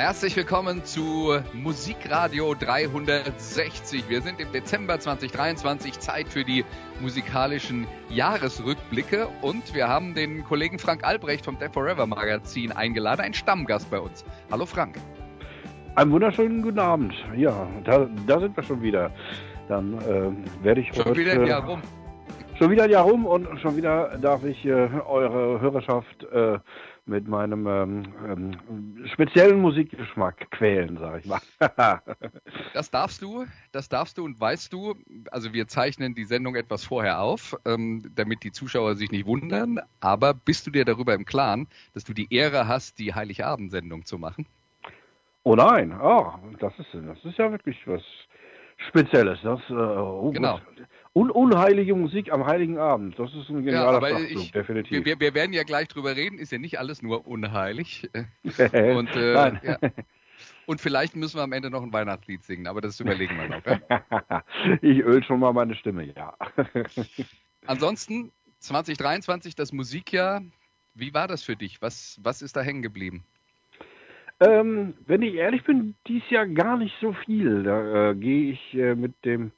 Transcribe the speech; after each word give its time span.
Herzlich 0.00 0.34
willkommen 0.34 0.82
zu 0.82 1.34
Musikradio 1.52 2.54
360. 2.54 4.08
Wir 4.08 4.22
sind 4.22 4.40
im 4.40 4.50
Dezember 4.50 4.98
2023, 4.98 6.00
Zeit 6.00 6.26
für 6.26 6.42
die 6.42 6.64
musikalischen 7.02 7.86
Jahresrückblicke 8.08 9.28
und 9.42 9.74
wir 9.74 9.88
haben 9.88 10.14
den 10.14 10.42
Kollegen 10.42 10.78
Frank 10.78 11.04
Albrecht 11.04 11.44
vom 11.44 11.58
Death 11.58 11.74
Forever 11.74 12.06
Magazin 12.06 12.72
eingeladen, 12.72 13.20
ein 13.20 13.34
Stammgast 13.34 13.90
bei 13.90 14.00
uns. 14.00 14.24
Hallo 14.50 14.64
Frank. 14.64 14.96
Einen 15.96 16.12
wunderschönen 16.12 16.62
guten 16.62 16.78
Abend. 16.78 17.12
Ja, 17.36 17.68
da, 17.84 18.08
da 18.26 18.40
sind 18.40 18.56
wir 18.56 18.62
schon 18.62 18.80
wieder. 18.80 19.10
Dann 19.68 19.98
äh, 19.98 20.64
werde 20.64 20.80
ich 20.80 20.94
Schon 20.94 21.04
heute, 21.04 21.20
wieder 21.20 21.32
ein 21.32 21.46
Jahr 21.46 21.66
rum. 21.66 21.82
Schon 22.54 22.70
wieder 22.70 22.84
ein 22.84 22.90
Jahr 22.90 23.04
rum 23.04 23.26
und 23.26 23.60
schon 23.60 23.76
wieder 23.76 24.16
darf 24.16 24.44
ich 24.44 24.64
äh, 24.64 24.70
eure 24.70 25.60
Hörerschaft 25.60 26.24
äh, 26.32 26.58
mit 27.10 27.28
meinem 27.28 27.66
ähm, 27.66 28.02
ähm, 28.26 29.06
speziellen 29.12 29.60
Musikgeschmack 29.60 30.50
quälen, 30.52 30.96
sag 30.98 31.20
ich 31.20 31.26
mal. 31.26 31.40
Das 32.72 32.90
darfst 32.90 33.20
du, 33.20 33.44
das 33.72 33.88
darfst 33.88 34.16
du 34.16 34.24
und 34.24 34.40
weißt 34.40 34.72
du. 34.72 34.94
Also 35.30 35.52
wir 35.52 35.66
zeichnen 35.66 36.14
die 36.14 36.24
Sendung 36.24 36.54
etwas 36.54 36.84
vorher 36.84 37.20
auf, 37.20 37.56
ähm, 37.66 38.02
damit 38.14 38.44
die 38.44 38.52
Zuschauer 38.52 38.94
sich 38.94 39.10
nicht 39.10 39.26
wundern. 39.26 39.80
Aber 40.00 40.32
bist 40.34 40.66
du 40.66 40.70
dir 40.70 40.84
darüber 40.84 41.14
im 41.14 41.24
Klaren, 41.24 41.66
dass 41.94 42.04
du 42.04 42.14
die 42.14 42.32
Ehre 42.32 42.68
hast, 42.68 42.98
die 42.98 43.12
Heiligabend-Sendung 43.14 44.04
zu 44.06 44.18
machen? 44.18 44.46
oh 45.42 45.56
nein, 45.56 45.92
ah, 45.92 46.38
das 46.60 46.72
ist 46.78 46.88
das 46.94 47.24
ist 47.24 47.38
ja 47.38 47.50
wirklich 47.50 47.76
was 47.86 48.02
Spezielles. 48.88 49.38
Das 49.42 49.60
äh, 49.68 49.72
oh 49.74 50.30
Genau. 50.30 50.58
Gott. 50.58 50.86
Un 51.12 51.30
unheilige 51.30 51.96
Musik 51.96 52.32
am 52.32 52.46
Heiligen 52.46 52.78
Abend. 52.78 53.18
Das 53.18 53.34
ist 53.34 53.48
ein 53.48 53.64
genialer 53.64 53.96
aber 53.96 54.10
Schachzug, 54.10 54.30
ich, 54.30 54.52
definitiv. 54.52 55.04
wir, 55.04 55.18
wir, 55.18 55.34
werden 55.34 55.52
ja 55.52 55.64
gleich 55.64 55.88
drüber 55.88 56.14
reden. 56.14 56.38
Ist 56.38 56.52
ja 56.52 56.58
nicht 56.58 56.78
alles 56.78 57.02
nur 57.02 57.26
unheilig. 57.26 58.08
Und, 58.44 59.16
äh, 59.16 59.32
ja. 59.32 59.78
Und 60.66 60.80
vielleicht 60.80 61.16
müssen 61.16 61.38
wir 61.38 61.42
am 61.42 61.52
Ende 61.52 61.68
noch 61.68 61.82
ein 61.82 61.92
Weihnachtslied 61.92 62.44
singen, 62.44 62.68
aber 62.68 62.80
das 62.80 63.00
überlegen 63.00 63.36
wir 63.36 63.48
noch. 63.48 63.66
Ja? 63.66 64.44
ich 64.82 65.00
öl 65.00 65.24
schon 65.24 65.40
mal 65.40 65.52
meine 65.52 65.74
Stimme, 65.74 66.04
ja. 66.14 66.34
Ansonsten 67.66 68.30
2023, 68.60 69.56
das 69.56 69.72
Musikjahr. 69.72 70.42
Wie 70.94 71.12
war 71.12 71.26
das 71.26 71.42
für 71.42 71.56
dich? 71.56 71.82
Was, 71.82 72.20
was 72.22 72.40
ist 72.40 72.56
da 72.56 72.62
hängen 72.62 72.82
geblieben? 72.82 73.24
Ähm, 74.38 74.94
wenn 75.06 75.22
ich 75.22 75.34
ehrlich 75.34 75.64
bin, 75.64 75.96
dies 76.06 76.22
Jahr 76.30 76.46
gar 76.46 76.76
nicht 76.76 76.94
so 77.00 77.12
viel. 77.12 77.64
Da 77.64 78.10
äh, 78.10 78.14
gehe 78.14 78.52
ich 78.52 78.74
äh, 78.74 78.94
mit 78.94 79.12
dem 79.24 79.52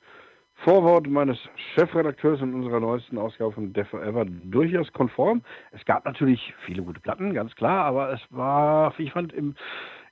Vorwort 0.65 1.09
meines 1.09 1.39
Chefredakteurs 1.75 2.41
in 2.41 2.55
unserer 2.55 2.79
neuesten 2.79 3.19
Ausgabe 3.19 3.51
von 3.51 3.73
Def 3.73 3.89
Forever 3.89 4.25
durchaus 4.25 4.93
konform. 4.93 5.43
Es 5.73 5.85
gab 5.85 6.05
natürlich 6.05 6.55
viele 6.65 6.83
gute 6.83 7.01
Platten, 7.01 7.35
ganz 7.35 7.53
klar, 7.57 7.85
aber 7.85 8.13
es 8.13 8.21
war, 8.31 8.95
ich 8.99 9.11
fand, 9.11 9.33
im, 9.33 9.57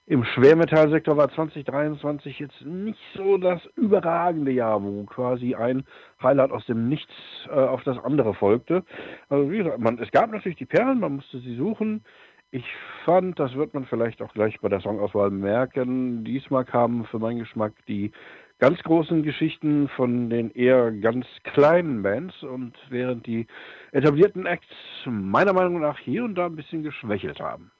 im 0.06 0.24
Schwermetallsektor 0.24 1.16
war 1.16 1.30
2023 1.30 2.40
jetzt 2.40 2.60
nicht 2.62 2.98
so 3.14 3.38
das 3.38 3.64
überragende 3.76 4.50
Jahr, 4.50 4.82
wo 4.82 5.04
quasi 5.04 5.54
ein 5.54 5.84
Highlight 6.20 6.50
aus 6.50 6.66
dem 6.66 6.88
Nichts 6.88 7.12
äh, 7.46 7.52
auf 7.52 7.84
das 7.84 7.98
andere 7.98 8.34
folgte. 8.34 8.82
Also 9.28 9.52
wie 9.52 9.58
gesagt, 9.58 9.78
man, 9.78 10.00
es 10.00 10.10
gab 10.10 10.32
natürlich 10.32 10.58
die 10.58 10.66
Perlen, 10.66 10.98
man 10.98 11.16
musste 11.16 11.38
sie 11.38 11.54
suchen. 11.54 12.02
Ich 12.50 12.66
fand, 13.04 13.38
das 13.38 13.54
wird 13.54 13.72
man 13.74 13.84
vielleicht 13.84 14.20
auch 14.20 14.32
gleich 14.32 14.58
bei 14.60 14.68
der 14.68 14.80
Songauswahl 14.80 15.30
merken, 15.30 16.24
diesmal 16.24 16.64
kamen 16.64 17.04
für 17.04 17.20
meinen 17.20 17.38
Geschmack 17.38 17.74
die 17.86 18.10
ganz 18.60 18.78
großen 18.82 19.22
Geschichten 19.22 19.88
von 19.88 20.30
den 20.30 20.50
eher 20.52 20.92
ganz 20.92 21.26
kleinen 21.42 22.02
Bands 22.02 22.42
und 22.42 22.76
während 22.90 23.26
die 23.26 23.46
etablierten 23.90 24.46
Acts 24.46 24.68
meiner 25.06 25.54
Meinung 25.54 25.80
nach 25.80 25.98
hier 25.98 26.24
und 26.24 26.34
da 26.36 26.46
ein 26.46 26.56
bisschen 26.56 26.82
geschwächelt 26.82 27.40
haben. 27.40 27.72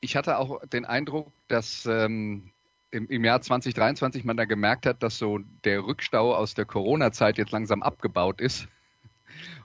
Ich 0.00 0.14
hatte 0.14 0.38
auch 0.38 0.64
den 0.66 0.84
Eindruck, 0.84 1.32
dass 1.48 1.86
ähm, 1.86 2.50
im, 2.90 3.08
im 3.08 3.24
Jahr 3.24 3.40
2023 3.40 4.24
man 4.24 4.36
da 4.36 4.44
gemerkt 4.44 4.86
hat, 4.86 5.02
dass 5.02 5.18
so 5.18 5.40
der 5.64 5.84
Rückstau 5.84 6.34
aus 6.34 6.54
der 6.54 6.66
Corona-Zeit 6.66 7.38
jetzt 7.38 7.52
langsam 7.52 7.82
abgebaut 7.82 8.40
ist. 8.40 8.68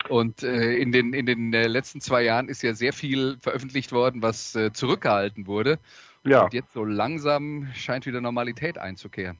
Und 0.09 0.43
äh, 0.43 0.75
in 0.75 0.91
den, 0.91 1.13
in 1.13 1.25
den 1.25 1.53
äh, 1.53 1.67
letzten 1.67 1.99
zwei 1.99 2.23
Jahren 2.23 2.47
ist 2.47 2.61
ja 2.61 2.73
sehr 2.73 2.93
viel 2.93 3.37
veröffentlicht 3.41 3.91
worden, 3.91 4.21
was 4.21 4.55
äh, 4.55 4.71
zurückgehalten 4.71 5.47
wurde. 5.47 5.79
Ja. 6.23 6.43
Und 6.43 6.53
jetzt 6.53 6.73
so 6.73 6.85
langsam 6.85 7.67
scheint 7.73 8.05
wieder 8.05 8.21
Normalität 8.21 8.77
einzukehren. 8.77 9.37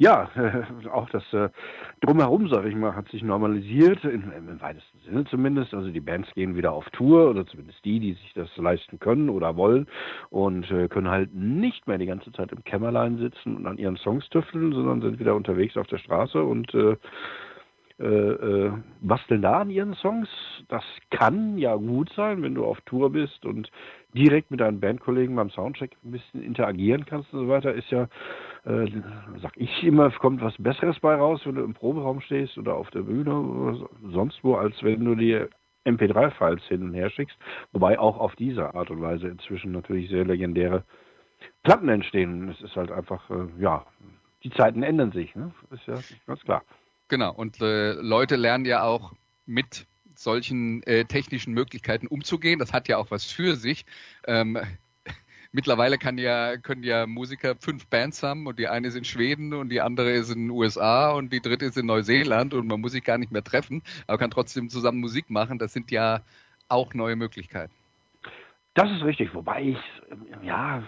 Ja, 0.00 0.30
äh, 0.36 0.88
auch 0.90 1.10
das 1.10 1.24
äh, 1.32 1.48
Drumherum, 2.00 2.48
sag 2.48 2.64
ich 2.66 2.74
mal, 2.76 2.94
hat 2.94 3.08
sich 3.08 3.22
normalisiert, 3.22 4.04
im, 4.04 4.30
im 4.30 4.60
weitesten 4.60 4.98
Sinne 5.04 5.24
zumindest. 5.24 5.74
Also 5.74 5.90
die 5.90 6.00
Bands 6.00 6.28
gehen 6.34 6.54
wieder 6.56 6.72
auf 6.72 6.88
Tour, 6.90 7.30
oder 7.30 7.44
zumindest 7.46 7.84
die, 7.84 7.98
die 7.98 8.12
sich 8.12 8.32
das 8.34 8.56
leisten 8.56 9.00
können 9.00 9.28
oder 9.28 9.56
wollen, 9.56 9.88
und 10.30 10.70
äh, 10.70 10.86
können 10.88 11.08
halt 11.10 11.34
nicht 11.34 11.88
mehr 11.88 11.98
die 11.98 12.06
ganze 12.06 12.30
Zeit 12.32 12.52
im 12.52 12.62
Kämmerlein 12.62 13.18
sitzen 13.18 13.56
und 13.56 13.66
an 13.66 13.78
ihren 13.78 13.96
Songs 13.96 14.28
tüfteln, 14.28 14.72
sondern 14.72 15.00
sind 15.00 15.18
wieder 15.18 15.34
unterwegs 15.34 15.76
auf 15.76 15.88
der 15.88 15.98
Straße 15.98 16.42
und 16.42 16.72
äh, 16.74 16.96
äh, 18.00 18.04
äh, 18.04 18.72
basteln 19.00 19.42
da 19.42 19.60
an 19.60 19.70
ihren 19.70 19.94
Songs. 19.94 20.28
Das 20.68 20.84
kann 21.10 21.58
ja 21.58 21.74
gut 21.74 22.10
sein, 22.14 22.42
wenn 22.42 22.54
du 22.54 22.64
auf 22.64 22.80
Tour 22.82 23.10
bist 23.10 23.44
und 23.44 23.70
direkt 24.14 24.50
mit 24.50 24.60
deinen 24.60 24.80
Bandkollegen 24.80 25.34
beim 25.34 25.50
Soundcheck 25.50 25.96
ein 26.04 26.12
bisschen 26.12 26.42
interagieren 26.42 27.04
kannst 27.06 27.32
und 27.34 27.40
so 27.40 27.48
weiter, 27.48 27.74
ist 27.74 27.90
ja, 27.90 28.08
äh, 28.64 28.86
sag 29.42 29.56
ich 29.56 29.82
immer, 29.84 30.10
kommt 30.10 30.40
was 30.40 30.54
Besseres 30.58 30.98
bei 31.00 31.14
raus, 31.14 31.40
wenn 31.44 31.56
du 31.56 31.62
im 31.64 31.74
Proberaum 31.74 32.20
stehst 32.20 32.56
oder 32.58 32.74
auf 32.74 32.90
der 32.90 33.02
Bühne 33.02 33.34
oder 33.38 33.74
so- 33.74 33.90
sonst 34.10 34.42
wo, 34.44 34.54
als 34.54 34.82
wenn 34.82 35.04
du 35.04 35.14
dir 35.14 35.48
MP3-Files 35.84 36.62
hin 36.64 36.82
und 36.82 36.94
her 36.94 37.10
schickst. 37.10 37.36
Wobei 37.72 37.98
auch 37.98 38.18
auf 38.18 38.36
diese 38.36 38.74
Art 38.74 38.90
und 38.90 39.00
Weise 39.00 39.28
inzwischen 39.28 39.72
natürlich 39.72 40.08
sehr 40.10 40.24
legendäre 40.24 40.84
Platten 41.62 41.88
entstehen. 41.88 42.48
Es 42.48 42.60
ist 42.62 42.76
halt 42.76 42.90
einfach, 42.90 43.28
äh, 43.30 43.46
ja, 43.58 43.86
die 44.44 44.50
Zeiten 44.50 44.82
ändern 44.82 45.12
sich, 45.12 45.34
ne? 45.34 45.52
Ist 45.70 45.86
ja 45.86 46.02
ganz 46.26 46.40
klar. 46.42 46.62
Genau, 47.08 47.32
und 47.32 47.60
äh, 47.62 47.92
Leute 47.92 48.36
lernen 48.36 48.66
ja 48.66 48.82
auch 48.82 49.12
mit 49.46 49.86
solchen 50.14 50.82
äh, 50.82 51.04
technischen 51.04 51.54
Möglichkeiten 51.54 52.06
umzugehen. 52.06 52.58
Das 52.58 52.72
hat 52.72 52.88
ja 52.88 52.98
auch 52.98 53.10
was 53.10 53.24
für 53.24 53.56
sich. 53.56 53.86
Ähm, 54.26 54.58
mittlerweile 55.52 55.96
kann 55.96 56.18
ja, 56.18 56.58
können 56.58 56.82
ja 56.82 57.06
Musiker 57.06 57.56
fünf 57.56 57.86
Bands 57.86 58.22
haben 58.22 58.46
und 58.46 58.58
die 58.58 58.68
eine 58.68 58.88
ist 58.88 58.96
in 58.96 59.04
Schweden 59.04 59.54
und 59.54 59.70
die 59.70 59.80
andere 59.80 60.10
ist 60.10 60.30
in 60.30 60.44
den 60.44 60.50
USA 60.50 61.10
und 61.12 61.32
die 61.32 61.40
dritte 61.40 61.64
ist 61.64 61.78
in 61.78 61.86
Neuseeland 61.86 62.52
und 62.52 62.66
man 62.66 62.80
muss 62.80 62.92
sich 62.92 63.04
gar 63.04 63.16
nicht 63.16 63.32
mehr 63.32 63.44
treffen, 63.44 63.82
aber 64.06 64.18
kann 64.18 64.30
trotzdem 64.30 64.68
zusammen 64.68 65.00
Musik 65.00 65.30
machen. 65.30 65.58
Das 65.58 65.72
sind 65.72 65.90
ja 65.90 66.20
auch 66.68 66.92
neue 66.92 67.16
Möglichkeiten. 67.16 67.72
Das 68.74 68.90
ist 68.92 69.02
richtig, 69.02 69.34
wobei 69.34 69.62
ich, 69.62 69.78
ja, 70.42 70.84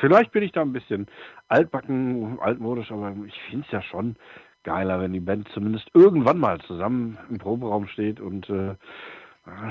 vielleicht 0.00 0.30
bin 0.32 0.44
ich 0.44 0.52
da 0.52 0.60
ein 0.60 0.72
bisschen 0.72 1.08
altbacken, 1.48 2.38
altmodisch, 2.38 2.92
aber 2.92 3.16
ich 3.26 3.40
finde 3.48 3.66
es 3.66 3.72
ja 3.72 3.82
schon 3.82 4.16
geiler, 4.64 5.00
wenn 5.00 5.12
die 5.12 5.20
Band 5.20 5.48
zumindest 5.54 5.88
irgendwann 5.94 6.38
mal 6.38 6.60
zusammen 6.60 7.18
im 7.30 7.38
Proberaum 7.38 7.86
steht 7.86 8.20
und 8.20 8.48
äh, 8.48 8.74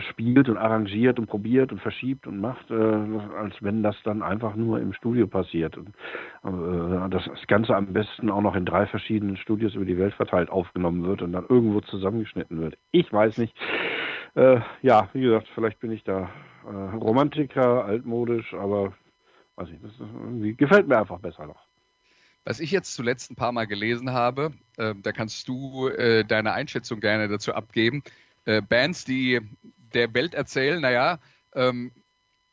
spielt 0.09 0.49
und 0.49 0.57
arrangiert 0.57 1.17
und 1.17 1.27
probiert 1.27 1.71
und 1.71 1.79
verschiebt 1.79 2.27
und 2.27 2.39
macht, 2.39 2.69
äh, 2.69 2.73
als 2.73 3.55
wenn 3.61 3.83
das 3.83 3.95
dann 4.03 4.21
einfach 4.21 4.55
nur 4.55 4.81
im 4.81 4.91
Studio 4.91 5.27
passiert. 5.27 5.77
Und, 5.77 5.89
äh, 6.43 7.09
das 7.09 7.23
Ganze 7.47 7.75
am 7.75 7.93
besten 7.93 8.29
auch 8.29 8.41
noch 8.41 8.55
in 8.55 8.65
drei 8.65 8.85
verschiedenen 8.85 9.37
Studios 9.37 9.73
über 9.75 9.85
die 9.85 9.97
Welt 9.97 10.13
verteilt 10.13 10.49
aufgenommen 10.49 11.05
wird 11.05 11.21
und 11.21 11.31
dann 11.31 11.45
irgendwo 11.47 11.79
zusammengeschnitten 11.81 12.59
wird. 12.59 12.77
Ich 12.91 13.11
weiß 13.11 13.37
nicht. 13.37 13.55
Äh, 14.35 14.59
ja, 14.81 15.09
wie 15.13 15.21
gesagt, 15.21 15.47
vielleicht 15.55 15.79
bin 15.79 15.91
ich 15.91 16.03
da 16.03 16.29
äh, 16.65 16.95
Romantiker, 16.95 17.85
altmodisch, 17.85 18.53
aber 18.53 18.93
weiß 19.55 19.69
ich, 19.69 19.81
das 19.81 19.91
irgendwie, 19.99 20.53
gefällt 20.53 20.87
mir 20.87 20.97
einfach 20.97 21.19
besser 21.19 21.47
noch. 21.47 21.70
Was 22.43 22.59
ich 22.59 22.71
jetzt 22.71 22.93
zuletzt 22.93 23.31
ein 23.31 23.35
paar 23.35 23.51
Mal 23.51 23.67
gelesen 23.67 24.11
habe, 24.11 24.53
äh, 24.77 24.95
da 24.95 25.11
kannst 25.11 25.47
du 25.47 25.87
äh, 25.89 26.25
deine 26.25 26.53
Einschätzung 26.53 26.99
gerne 26.99 27.27
dazu 27.27 27.53
abgeben. 27.53 28.03
Äh, 28.45 28.61
Bands, 28.61 29.05
die 29.05 29.39
der 29.93 30.13
Welt 30.13 30.33
erzählen, 30.33 30.81
naja, 30.81 31.19
ähm, 31.53 31.91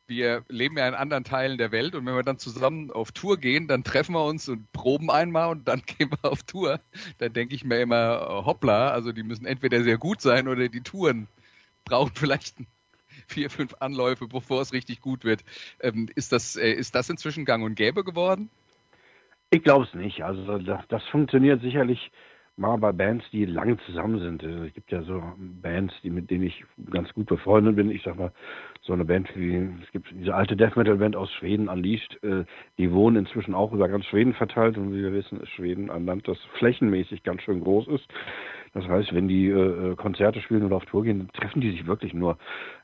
wir 0.09 0.43
leben 0.49 0.77
ja 0.77 0.87
in 0.87 0.95
anderen 0.95 1.23
Teilen 1.23 1.57
der 1.57 1.71
Welt 1.71 1.95
und 1.95 2.05
wenn 2.05 2.15
wir 2.15 2.23
dann 2.23 2.39
zusammen 2.39 2.91
auf 2.91 3.11
Tour 3.11 3.37
gehen, 3.37 3.67
dann 3.67 3.83
treffen 3.83 4.13
wir 4.13 4.25
uns 4.25 4.49
und 4.49 4.71
proben 4.73 5.09
einmal 5.11 5.49
und 5.49 5.67
dann 5.67 5.81
gehen 5.85 6.11
wir 6.11 6.29
auf 6.29 6.43
Tour. 6.43 6.81
Dann 7.19 7.33
denke 7.33 7.55
ich 7.55 7.63
mir 7.63 7.79
immer, 7.79 8.43
hoppla, 8.45 8.89
also 8.89 9.11
die 9.11 9.23
müssen 9.23 9.45
entweder 9.45 9.83
sehr 9.83 9.97
gut 9.97 10.21
sein 10.21 10.47
oder 10.47 10.67
die 10.67 10.81
Touren 10.81 11.27
brauchen 11.85 12.13
vielleicht 12.15 12.57
vier, 13.27 13.49
fünf 13.49 13.75
Anläufe, 13.79 14.27
bevor 14.27 14.61
es 14.61 14.73
richtig 14.73 15.01
gut 15.01 15.23
wird. 15.23 15.43
Ähm, 15.79 16.09
ist, 16.15 16.31
das, 16.31 16.55
äh, 16.55 16.71
ist 16.71 16.95
das 16.95 17.09
inzwischen 17.09 17.45
gang 17.45 17.63
und 17.63 17.75
gäbe 17.75 18.03
geworden? 18.03 18.49
Ich 19.51 19.63
glaube 19.63 19.85
es 19.85 19.93
nicht. 19.95 20.23
Also 20.23 20.59
das, 20.59 21.03
funktioniert 21.05 21.61
sicherlich 21.61 22.11
mal 22.59 22.77
bei 22.77 22.91
Bands, 22.91 23.25
die 23.31 23.45
lange 23.45 23.77
zusammen 23.85 24.19
sind. 24.19 24.43
Also, 24.43 24.63
es 24.65 24.73
gibt 24.73 24.91
ja 24.91 25.01
so 25.01 25.23
Bands, 25.37 25.93
die 26.03 26.09
mit 26.09 26.29
denen 26.29 26.43
ich 26.43 26.63
ganz 26.91 27.11
gut 27.13 27.27
befreundet 27.27 27.75
bin. 27.75 27.89
Ich 27.89 28.03
sag 28.03 28.17
mal, 28.17 28.31
so 28.81 28.93
eine 28.93 29.05
Band 29.05 29.29
wie, 29.35 29.55
es 29.81 29.91
gibt 29.91 30.11
diese 30.11 30.35
alte 30.35 30.55
Death 30.55 30.75
Metal 30.75 30.97
Band 30.97 31.15
aus 31.15 31.31
Schweden, 31.33 31.69
Unleashed, 31.69 32.21
äh, 32.23 32.43
die 32.77 32.91
wohnen 32.91 33.15
inzwischen 33.15 33.55
auch 33.55 33.71
über 33.71 33.87
ganz 33.87 34.05
Schweden 34.05 34.33
verteilt 34.33 34.77
und 34.77 34.93
wie 34.93 35.01
wir 35.01 35.13
wissen, 35.13 35.39
ist 35.39 35.49
Schweden 35.49 35.89
ein 35.89 36.05
Land, 36.05 36.27
das 36.27 36.37
flächenmäßig 36.57 37.23
ganz 37.23 37.41
schön 37.41 37.63
groß 37.63 37.87
ist. 37.87 38.07
Das 38.73 38.87
heißt, 38.87 39.13
wenn 39.13 39.27
die 39.27 39.47
äh, 39.47 39.95
Konzerte 39.95 40.41
spielen 40.41 40.63
oder 40.63 40.77
auf 40.77 40.85
Tour 40.85 41.03
gehen, 41.03 41.29
treffen 41.33 41.61
die 41.61 41.71
sich 41.71 41.87
wirklich 41.87 42.13
nur 42.13 42.37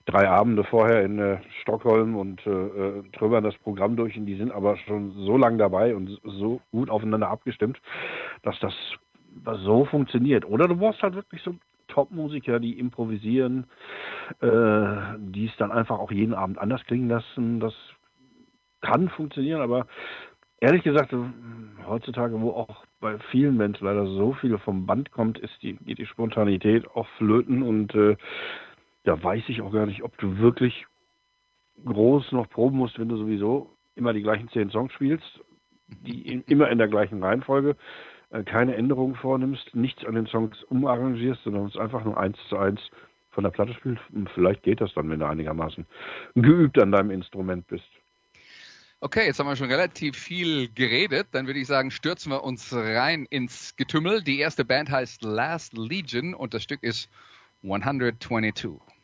drei 0.06 0.28
Abende 0.28 0.64
vorher 0.64 1.04
in 1.04 1.20
äh, 1.20 1.38
Stockholm 1.62 2.16
und 2.16 2.46
äh, 2.46 2.50
äh 2.50 3.04
trümmern 3.14 3.44
das 3.44 3.58
Programm 3.58 3.96
durch 3.96 4.18
und 4.18 4.26
die 4.26 4.36
sind 4.36 4.52
aber 4.52 4.78
schon 4.78 5.12
so 5.12 5.38
lang 5.38 5.58
dabei 5.58 5.96
und 5.96 6.20
so 6.24 6.62
gut 6.72 6.90
aufeinander 6.90 7.30
abgestimmt, 7.30 7.80
dass 8.44 8.60
das 8.60 8.74
so 9.64 9.86
funktioniert. 9.86 10.46
Oder 10.46 10.68
du 10.68 10.76
brauchst 10.76 11.04
halt 11.04 11.16
wirklich 11.16 11.42
so 11.44 11.56
Top-Musiker, 11.88 12.60
die 12.60 12.80
improvisieren, 12.80 13.66
äh, 14.42 15.18
die 15.18 15.46
es 15.46 15.56
dann 15.58 15.72
einfach 15.72 16.00
auch 16.00 16.12
jeden 16.12 16.34
Abend 16.34 16.58
anders 16.58 16.84
klingen 16.86 17.10
lassen. 17.10 17.60
Das 17.60 17.74
kann 18.82 19.10
funktionieren, 19.10 19.62
aber 19.62 19.88
ehrlich 20.66 20.84
gesagt, 20.84 21.14
heutzutage, 21.88 22.40
wo 22.42 22.50
auch 22.52 22.86
bei 23.00 23.20
vielen 23.32 23.56
Menschen 23.56 23.86
leider 23.86 24.08
so 24.08 24.34
viel 24.34 24.58
vom 24.58 24.88
Band 24.88 25.12
kommt, 25.12 25.38
ist 25.38 25.54
die, 25.62 25.74
geht 25.74 26.00
die 26.00 26.08
Spontanität 26.08 26.88
auch 26.96 27.08
flöten 27.18 27.62
und 27.62 27.94
äh, 27.94 28.18
da 29.04 29.22
weiß 29.22 29.44
ich 29.48 29.62
auch 29.62 29.72
gar 29.72 29.86
nicht, 29.86 30.04
ob 30.04 30.18
du 30.18 30.40
wirklich 30.40 30.88
groß 31.86 32.32
noch 32.32 32.50
proben 32.50 32.78
musst, 32.78 32.98
wenn 32.98 33.10
du 33.10 33.18
sowieso 33.18 33.70
immer 33.96 34.14
die 34.14 34.24
gleichen 34.24 34.50
zehn 34.50 34.72
Songs 34.72 34.92
spielst, 34.94 35.40
die 35.88 36.22
in, 36.22 36.44
immer 36.48 36.70
in 36.70 36.80
der 36.80 36.88
gleichen 36.88 37.24
Reihenfolge. 37.24 37.76
Äh, 38.32 38.44
keine 38.44 38.76
Änderungen 38.76 39.16
vornimmst, 39.16 39.76
nichts 39.76 40.04
an 40.04 40.16
den 40.16 40.26
Songs 40.26 40.64
umarrangierst, 40.64 41.44
sondern 41.44 41.68
es 41.68 41.78
einfach 41.78 42.04
nur 42.04 42.18
eins 42.18 42.38
zu 42.50 42.58
eins 42.58 42.82
von 43.30 43.44
der 43.44 43.52
Platte 43.52 43.74
spielst. 43.74 44.02
Und 44.14 44.32
vielleicht 44.32 44.64
geht 44.64 44.82
das 44.82 44.92
dann, 44.96 45.10
wenn 45.12 45.20
du 45.20 45.28
einigermaßen 45.28 45.86
geübt 46.34 46.80
an 46.80 46.92
deinem 46.92 47.12
Instrument 47.12 47.68
bist. 47.68 47.90
Okay, 49.06 49.28
jetzt 49.28 49.38
haben 49.38 49.46
wir 49.46 49.56
schon 49.56 49.70
relativ 49.70 50.18
viel 50.18 50.68
geredet. 50.68 51.28
Dann 51.32 51.46
würde 51.46 51.60
ich 51.60 51.68
sagen, 51.68 51.92
stürzen 51.92 52.32
wir 52.32 52.44
uns 52.44 52.74
rein 52.74 53.28
ins 53.30 53.76
Getümmel. 53.76 54.24
Die 54.24 54.40
erste 54.40 54.66
Band 54.66 54.90
heißt 54.90 55.22
Last 55.22 55.74
Legion 55.78 56.34
und 56.34 56.56
das 56.56 56.64
Stück 56.64 56.82
ist 56.82 57.08
122. 57.62 58.95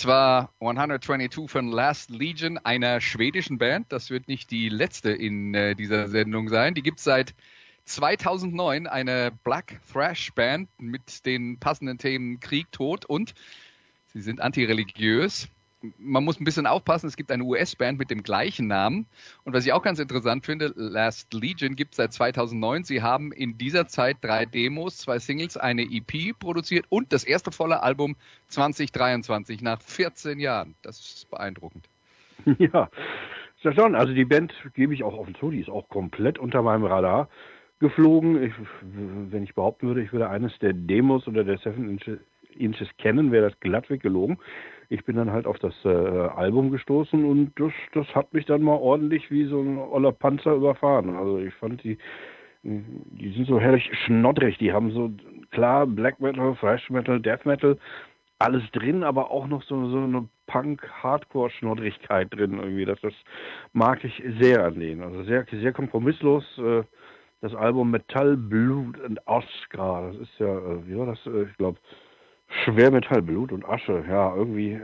Das 0.00 0.06
war 0.06 0.54
122 0.60 1.50
von 1.50 1.68
Last 1.68 2.08
Legion, 2.08 2.56
einer 2.56 3.02
schwedischen 3.02 3.58
Band. 3.58 3.92
Das 3.92 4.08
wird 4.08 4.28
nicht 4.28 4.50
die 4.50 4.70
letzte 4.70 5.10
in 5.10 5.52
äh, 5.52 5.74
dieser 5.74 6.08
Sendung 6.08 6.48
sein. 6.48 6.72
Die 6.72 6.82
gibt 6.82 7.00
es 7.00 7.04
seit 7.04 7.34
2009, 7.84 8.86
eine 8.86 9.30
Black 9.44 9.78
Thrash 9.92 10.32
Band 10.32 10.70
mit 10.78 11.26
den 11.26 11.58
passenden 11.58 11.98
Themen 11.98 12.40
Krieg, 12.40 12.72
Tod 12.72 13.04
und 13.04 13.34
sie 14.06 14.22
sind 14.22 14.40
antireligiös 14.40 15.48
man 15.98 16.24
muss 16.24 16.40
ein 16.40 16.44
bisschen 16.44 16.66
aufpassen, 16.66 17.06
es 17.06 17.16
gibt 17.16 17.30
eine 17.30 17.44
US-Band 17.44 17.98
mit 17.98 18.10
dem 18.10 18.22
gleichen 18.22 18.66
Namen. 18.66 19.06
Und 19.44 19.54
was 19.54 19.66
ich 19.66 19.72
auch 19.72 19.82
ganz 19.82 19.98
interessant 19.98 20.44
finde, 20.44 20.72
Last 20.76 21.32
Legion 21.32 21.76
gibt 21.76 21.92
es 21.92 21.96
seit 21.96 22.12
2009. 22.12 22.84
Sie 22.84 23.02
haben 23.02 23.32
in 23.32 23.56
dieser 23.56 23.86
Zeit 23.88 24.18
drei 24.20 24.46
Demos, 24.46 24.98
zwei 24.98 25.18
Singles, 25.18 25.56
eine 25.56 25.82
EP 25.82 26.38
produziert 26.38 26.86
und 26.88 27.12
das 27.12 27.24
erste 27.24 27.50
volle 27.50 27.82
Album 27.82 28.16
2023 28.48 29.62
nach 29.62 29.80
14 29.80 30.38
Jahren. 30.38 30.74
Das 30.82 31.00
ist 31.00 31.30
beeindruckend. 31.30 31.88
Ja, 32.58 32.88
ist 33.56 33.64
ja 33.64 33.72
schon. 33.74 33.94
Also 33.94 34.14
die 34.14 34.24
Band 34.24 34.54
gebe 34.72 34.94
ich 34.94 35.02
auch 35.02 35.12
offen 35.12 35.34
zu, 35.34 35.50
die 35.50 35.60
ist 35.60 35.68
auch 35.68 35.88
komplett 35.90 36.38
unter 36.38 36.62
meinem 36.62 36.84
Radar 36.84 37.28
geflogen. 37.80 38.42
Ich, 38.42 38.54
wenn 38.82 39.42
ich 39.42 39.54
behaupten 39.54 39.88
würde, 39.88 40.02
ich 40.02 40.12
würde 40.12 40.30
eines 40.30 40.58
der 40.60 40.72
Demos 40.72 41.28
oder 41.28 41.44
der 41.44 41.58
Seven 41.58 42.00
Inches 42.54 42.88
kennen, 42.96 43.30
wäre 43.30 43.50
das 43.50 43.60
glatt 43.60 43.90
weggelogen 43.90 44.38
ich 44.90 45.04
bin 45.04 45.16
dann 45.16 45.30
halt 45.30 45.46
auf 45.46 45.58
das 45.60 45.72
äh, 45.84 45.88
Album 45.88 46.70
gestoßen 46.72 47.24
und 47.24 47.52
das, 47.56 47.72
das 47.94 48.12
hat 48.14 48.34
mich 48.34 48.44
dann 48.44 48.60
mal 48.60 48.76
ordentlich 48.76 49.30
wie 49.30 49.44
so 49.44 49.60
ein 49.60 49.78
oller 49.78 50.10
Panzer 50.10 50.52
überfahren. 50.52 51.16
Also 51.16 51.38
ich 51.38 51.54
fand 51.54 51.82
die, 51.84 51.96
die 52.64 53.32
sind 53.32 53.46
so 53.46 53.60
herrlich 53.60 53.88
schnoddrig. 54.04 54.58
Die 54.58 54.72
haben 54.72 54.90
so 54.90 55.12
klar 55.52 55.86
Black 55.86 56.20
Metal, 56.20 56.56
Thrash 56.56 56.90
Metal, 56.90 57.20
Death 57.20 57.46
Metal, 57.46 57.78
alles 58.40 58.64
drin, 58.72 59.04
aber 59.04 59.30
auch 59.30 59.46
noch 59.46 59.62
so, 59.62 59.88
so 59.88 59.98
eine 59.98 60.28
Punk-Hardcore-Schnoddrigkeit 60.48 62.34
drin 62.34 62.58
irgendwie. 62.58 62.84
Das, 62.84 63.00
das 63.00 63.14
mag 63.72 64.02
ich 64.02 64.20
sehr 64.40 64.64
an 64.64 64.80
denen. 64.80 65.02
Also 65.02 65.22
sehr, 65.22 65.46
sehr 65.52 65.72
kompromisslos. 65.72 66.44
Äh, 66.58 66.82
das 67.42 67.54
Album 67.54 67.92
Metall, 67.92 68.36
Blut 68.36 68.98
und 69.00 69.26
Oscar, 69.26 70.08
das 70.08 70.16
ist 70.16 70.38
ja, 70.38 70.48
äh, 70.48 70.86
wie 70.86 70.98
war 70.98 71.06
das? 71.06 71.24
Äh, 71.26 71.44
ich 71.44 71.56
glaube, 71.56 71.78
Schwermetall, 72.64 73.22
Blut 73.22 73.52
und 73.52 73.64
Asche, 73.64 74.04
ja, 74.08 74.34
irgendwie, 74.34 74.80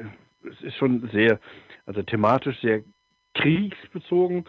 es 0.48 0.60
ist 0.62 0.76
schon 0.76 1.08
sehr, 1.12 1.40
also 1.84 2.02
thematisch 2.02 2.60
sehr 2.60 2.82
kriegsbezogen. 3.34 4.44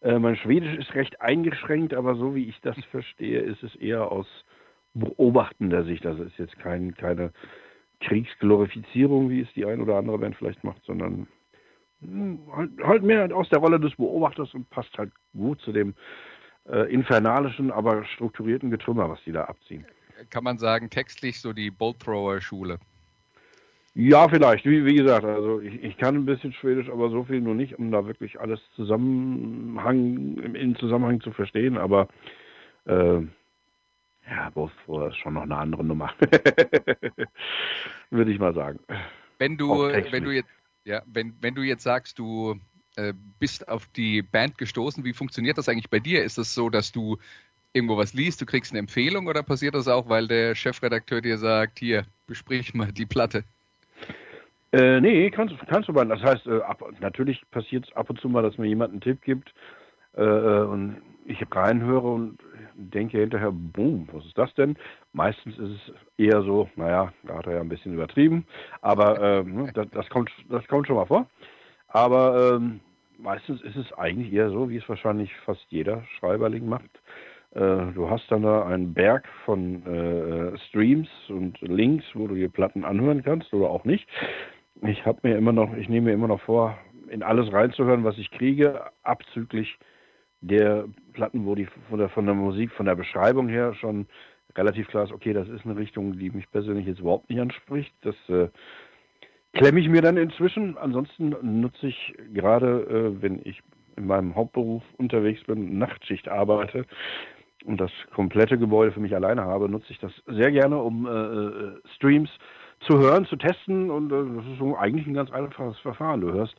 Äh, 0.00 0.18
mein 0.18 0.36
Schwedisch 0.36 0.76
ist 0.76 0.94
recht 0.94 1.20
eingeschränkt, 1.20 1.94
aber 1.94 2.14
so 2.14 2.34
wie 2.34 2.48
ich 2.48 2.60
das 2.62 2.76
verstehe, 2.90 3.40
ist 3.40 3.62
es 3.62 3.74
eher 3.76 4.10
aus 4.10 4.26
beobachtender 4.94 5.84
Sicht. 5.84 6.06
Also 6.06 6.22
ist 6.22 6.38
jetzt 6.38 6.58
kein, 6.58 6.94
keine 6.94 7.32
Kriegsglorifizierung, 8.00 9.28
wie 9.30 9.42
es 9.42 9.52
die 9.54 9.66
ein 9.66 9.80
oder 9.80 9.96
andere 9.96 10.18
Band 10.18 10.36
vielleicht 10.36 10.64
macht, 10.64 10.82
sondern 10.84 11.26
hm, 12.00 12.40
halt, 12.54 12.70
halt 12.82 13.02
mehr 13.02 13.34
aus 13.34 13.48
der 13.50 13.58
Rolle 13.58 13.78
des 13.78 13.94
Beobachters 13.96 14.54
und 14.54 14.70
passt 14.70 14.96
halt 14.96 15.12
gut 15.36 15.60
zu 15.60 15.72
dem 15.72 15.94
äh, 16.68 16.90
infernalischen, 16.92 17.70
aber 17.70 18.04
strukturierten 18.04 18.70
Getrümmer, 18.70 19.10
was 19.10 19.22
die 19.24 19.32
da 19.32 19.44
abziehen 19.44 19.84
kann 20.28 20.44
man 20.44 20.58
sagen, 20.58 20.90
textlich 20.90 21.40
so 21.40 21.52
die 21.52 21.70
Bolt 21.70 22.00
Thrower 22.00 22.40
Schule. 22.40 22.78
Ja, 23.94 24.28
vielleicht. 24.28 24.64
Wie, 24.64 24.84
wie 24.84 24.94
gesagt, 24.94 25.24
also 25.24 25.60
ich, 25.60 25.82
ich, 25.82 25.96
kann 25.96 26.14
ein 26.14 26.26
bisschen 26.26 26.52
Schwedisch, 26.52 26.88
aber 26.88 27.10
so 27.10 27.24
viel 27.24 27.40
nur 27.40 27.54
nicht, 27.54 27.78
um 27.78 27.90
da 27.90 28.06
wirklich 28.06 28.40
alles 28.40 28.60
Zusammenhang, 28.76 30.38
in 30.54 30.76
Zusammenhang 30.76 31.20
zu 31.20 31.32
verstehen. 31.32 31.76
Aber 31.76 32.08
äh, 32.86 33.20
ja, 34.30 34.50
Bolt 34.54 34.72
Thrower 34.84 35.08
ist 35.08 35.16
schon 35.16 35.34
noch 35.34 35.42
eine 35.42 35.56
andere 35.56 35.84
Nummer. 35.84 36.12
Würde 38.10 38.30
ich 38.30 38.38
mal 38.38 38.54
sagen. 38.54 38.78
Wenn 39.38 39.56
du, 39.56 39.70
wenn 39.70 40.24
du 40.24 40.30
jetzt, 40.30 40.50
ja, 40.84 41.02
wenn, 41.06 41.34
wenn 41.40 41.54
du 41.54 41.62
jetzt 41.62 41.82
sagst, 41.82 42.18
du 42.18 42.60
äh, 42.96 43.12
bist 43.38 43.68
auf 43.68 43.86
die 43.88 44.22
Band 44.22 44.56
gestoßen, 44.58 45.04
wie 45.04 45.12
funktioniert 45.12 45.58
das 45.58 45.68
eigentlich 45.68 45.90
bei 45.90 45.98
dir? 45.98 46.22
Ist 46.22 46.38
es 46.38 46.54
so, 46.54 46.70
dass 46.70 46.92
du 46.92 47.18
irgendwo 47.72 47.96
was 47.96 48.14
liest, 48.14 48.40
du 48.40 48.46
kriegst 48.46 48.72
eine 48.72 48.80
Empfehlung 48.80 49.26
oder 49.26 49.42
passiert 49.42 49.74
das 49.74 49.88
auch, 49.88 50.08
weil 50.08 50.26
der 50.26 50.54
Chefredakteur 50.54 51.20
dir 51.20 51.38
sagt, 51.38 51.78
hier, 51.78 52.04
besprich 52.26 52.74
mal 52.74 52.92
die 52.92 53.06
Platte? 53.06 53.44
Äh, 54.72 55.00
nee, 55.00 55.30
kannst, 55.30 55.54
kannst 55.68 55.88
du 55.88 55.92
mal. 55.92 56.06
Das 56.06 56.22
heißt, 56.22 56.46
äh, 56.46 56.60
ab, 56.60 56.82
natürlich 57.00 57.42
passiert 57.50 57.86
es 57.88 57.96
ab 57.96 58.08
und 58.10 58.20
zu 58.20 58.28
mal, 58.28 58.42
dass 58.42 58.58
mir 58.58 58.66
jemand 58.66 58.92
einen 58.92 59.00
Tipp 59.00 59.22
gibt 59.22 59.52
äh, 60.16 60.22
äh 60.22 60.62
und 60.64 61.02
ich 61.26 61.38
reinhöre 61.50 62.08
und 62.08 62.38
denke 62.74 63.18
hinterher, 63.18 63.52
boom, 63.52 64.08
was 64.12 64.24
ist 64.24 64.38
das 64.38 64.52
denn? 64.54 64.76
Meistens 65.12 65.58
ist 65.58 65.70
es 65.70 65.94
eher 66.16 66.42
so, 66.42 66.68
naja, 66.76 67.12
da 67.24 67.36
hat 67.36 67.46
er 67.46 67.54
ja 67.54 67.60
ein 67.60 67.68
bisschen 67.68 67.94
übertrieben, 67.94 68.46
aber 68.80 69.20
ähm, 69.20 69.70
das, 69.74 69.86
das, 69.92 70.08
kommt, 70.08 70.30
das 70.48 70.66
kommt 70.66 70.86
schon 70.86 70.96
mal 70.96 71.06
vor. 71.06 71.26
Aber 71.88 72.56
ähm, 72.56 72.80
meistens 73.18 73.60
ist 73.62 73.76
es 73.76 73.92
eigentlich 73.92 74.32
eher 74.32 74.50
so, 74.50 74.70
wie 74.70 74.78
es 74.78 74.88
wahrscheinlich 74.88 75.30
fast 75.44 75.64
jeder 75.68 76.04
Schreiberling 76.18 76.68
macht. 76.68 76.90
Äh, 77.54 77.92
du 77.94 78.08
hast 78.08 78.30
dann 78.30 78.42
da 78.42 78.66
einen 78.66 78.94
Berg 78.94 79.28
von 79.44 79.84
äh, 79.86 80.58
Streams 80.68 81.08
und 81.28 81.60
Links, 81.60 82.04
wo 82.14 82.28
du 82.28 82.34
dir 82.34 82.48
Platten 82.48 82.84
anhören 82.84 83.22
kannst 83.22 83.52
oder 83.52 83.70
auch 83.70 83.84
nicht. 83.84 84.08
Ich 84.82 85.04
habe 85.04 85.18
mir 85.22 85.36
immer 85.36 85.52
noch, 85.52 85.74
ich 85.76 85.88
nehme 85.88 86.06
mir 86.06 86.14
immer 86.14 86.28
noch 86.28 86.40
vor, 86.42 86.78
in 87.08 87.22
alles 87.22 87.52
reinzuhören, 87.52 88.04
was 88.04 88.18
ich 88.18 88.30
kriege, 88.30 88.82
abzüglich 89.02 89.78
der 90.40 90.84
Platten, 91.12 91.44
wo 91.44 91.54
die 91.54 91.66
von 91.88 91.98
der, 91.98 92.08
von 92.08 92.24
der 92.24 92.34
Musik, 92.34 92.70
von 92.72 92.86
der 92.86 92.94
Beschreibung 92.94 93.48
her 93.48 93.74
schon 93.74 94.06
relativ 94.56 94.88
klar 94.88 95.04
ist, 95.04 95.12
okay, 95.12 95.32
das 95.32 95.48
ist 95.48 95.64
eine 95.64 95.76
Richtung, 95.76 96.18
die 96.18 96.30
mich 96.30 96.50
persönlich 96.50 96.86
jetzt 96.86 97.00
überhaupt 97.00 97.28
nicht 97.30 97.40
anspricht. 97.40 97.92
Das 98.02 98.16
äh, 98.28 98.48
klemme 99.52 99.80
ich 99.80 99.88
mir 99.88 100.02
dann 100.02 100.16
inzwischen. 100.16 100.78
Ansonsten 100.78 101.34
nutze 101.42 101.88
ich 101.88 102.14
gerade, 102.32 103.14
äh, 103.18 103.22
wenn 103.22 103.40
ich 103.44 103.60
in 103.96 104.06
meinem 104.06 104.34
Hauptberuf 104.34 104.82
unterwegs 104.96 105.44
bin, 105.44 105.78
Nachtschicht 105.78 106.28
arbeite, 106.28 106.86
und 107.64 107.80
das 107.80 107.90
komplette 108.14 108.58
Gebäude 108.58 108.92
für 108.92 109.00
mich 109.00 109.14
alleine 109.14 109.42
habe, 109.42 109.68
nutze 109.68 109.92
ich 109.92 109.98
das 109.98 110.12
sehr 110.26 110.50
gerne, 110.50 110.78
um 110.78 111.06
äh, 111.06 111.10
äh, 111.10 111.80
Streams 111.96 112.30
zu 112.80 112.98
hören, 112.98 113.26
zu 113.26 113.36
testen 113.36 113.90
und 113.90 114.10
äh, 114.12 114.36
das 114.36 114.46
ist 114.46 114.58
so 114.58 114.76
eigentlich 114.76 115.06
ein 115.06 115.14
ganz 115.14 115.30
einfaches 115.30 115.78
Verfahren. 115.80 116.20
Du 116.20 116.32
hörst 116.32 116.56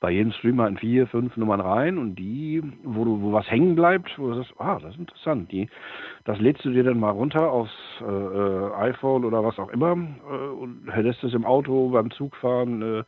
bei 0.00 0.10
jedem 0.10 0.32
Stream 0.32 0.56
mal 0.56 0.68
in 0.68 0.78
vier, 0.78 1.06
fünf 1.06 1.36
Nummern 1.36 1.60
rein 1.60 1.98
und 1.98 2.14
die, 2.14 2.62
wo 2.82 3.04
du, 3.04 3.20
wo 3.20 3.32
was 3.32 3.50
hängen 3.50 3.74
bleibt, 3.74 4.18
wo 4.18 4.28
du 4.28 4.36
sagst, 4.36 4.54
ah, 4.58 4.78
das 4.80 4.94
ist 4.94 4.98
interessant, 4.98 5.52
die, 5.52 5.68
das 6.24 6.38
lädst 6.40 6.64
du 6.64 6.70
dir 6.70 6.84
dann 6.84 6.98
mal 6.98 7.10
runter 7.10 7.52
aufs 7.52 7.70
äh, 8.00 8.04
äh 8.04 8.72
iPhone 8.76 9.26
oder 9.26 9.44
was 9.44 9.58
auch 9.58 9.68
immer 9.68 9.92
äh, 9.92 10.34
und 10.34 10.86
lässt 10.96 11.22
es 11.22 11.34
im 11.34 11.44
Auto 11.44 11.90
beim 11.90 12.10
Zugfahren 12.10 12.80
äh, 12.82 13.04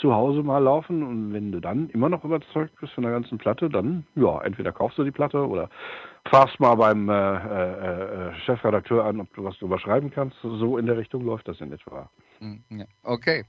zu 0.00 0.14
Hause 0.14 0.42
mal 0.42 0.58
laufen 0.58 1.02
und 1.02 1.32
wenn 1.32 1.52
du 1.52 1.60
dann 1.60 1.90
immer 1.90 2.08
noch 2.08 2.24
überzeugt 2.24 2.74
bist 2.80 2.92
von 2.94 3.02
der 3.02 3.12
ganzen 3.12 3.38
Platte, 3.38 3.68
dann 3.68 4.06
ja, 4.14 4.40
entweder 4.42 4.72
kaufst 4.72 4.98
du 4.98 5.04
die 5.04 5.10
Platte 5.10 5.46
oder 5.46 5.68
fragst 6.28 6.58
mal 6.60 6.74
beim 6.74 7.08
äh, 7.08 7.12
äh, 7.12 8.28
äh, 8.28 8.34
Chefredakteur 8.44 9.04
an, 9.04 9.20
ob 9.20 9.32
du 9.34 9.44
was 9.44 9.58
drüber 9.58 9.78
schreiben 9.78 10.10
kannst. 10.10 10.36
So 10.42 10.78
in 10.78 10.86
der 10.86 10.96
Richtung 10.96 11.24
läuft 11.24 11.48
das 11.48 11.60
in 11.60 11.72
etwa. 11.72 12.10
Hm, 12.38 12.62
okay. 13.02 13.44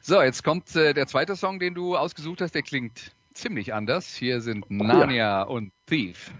So, 0.00 0.22
jetzt 0.22 0.42
kommt 0.42 0.74
äh, 0.76 0.94
der 0.94 1.06
zweite 1.06 1.36
Song, 1.36 1.58
den 1.58 1.74
du 1.74 1.96
ausgesucht 1.96 2.40
hast. 2.40 2.54
Der 2.54 2.62
klingt 2.62 3.12
ziemlich 3.34 3.74
anders. 3.74 4.14
Hier 4.14 4.40
sind 4.40 4.70
Narnia 4.70 5.14
ja. 5.16 5.42
und 5.42 5.72
Thief. 5.86 6.32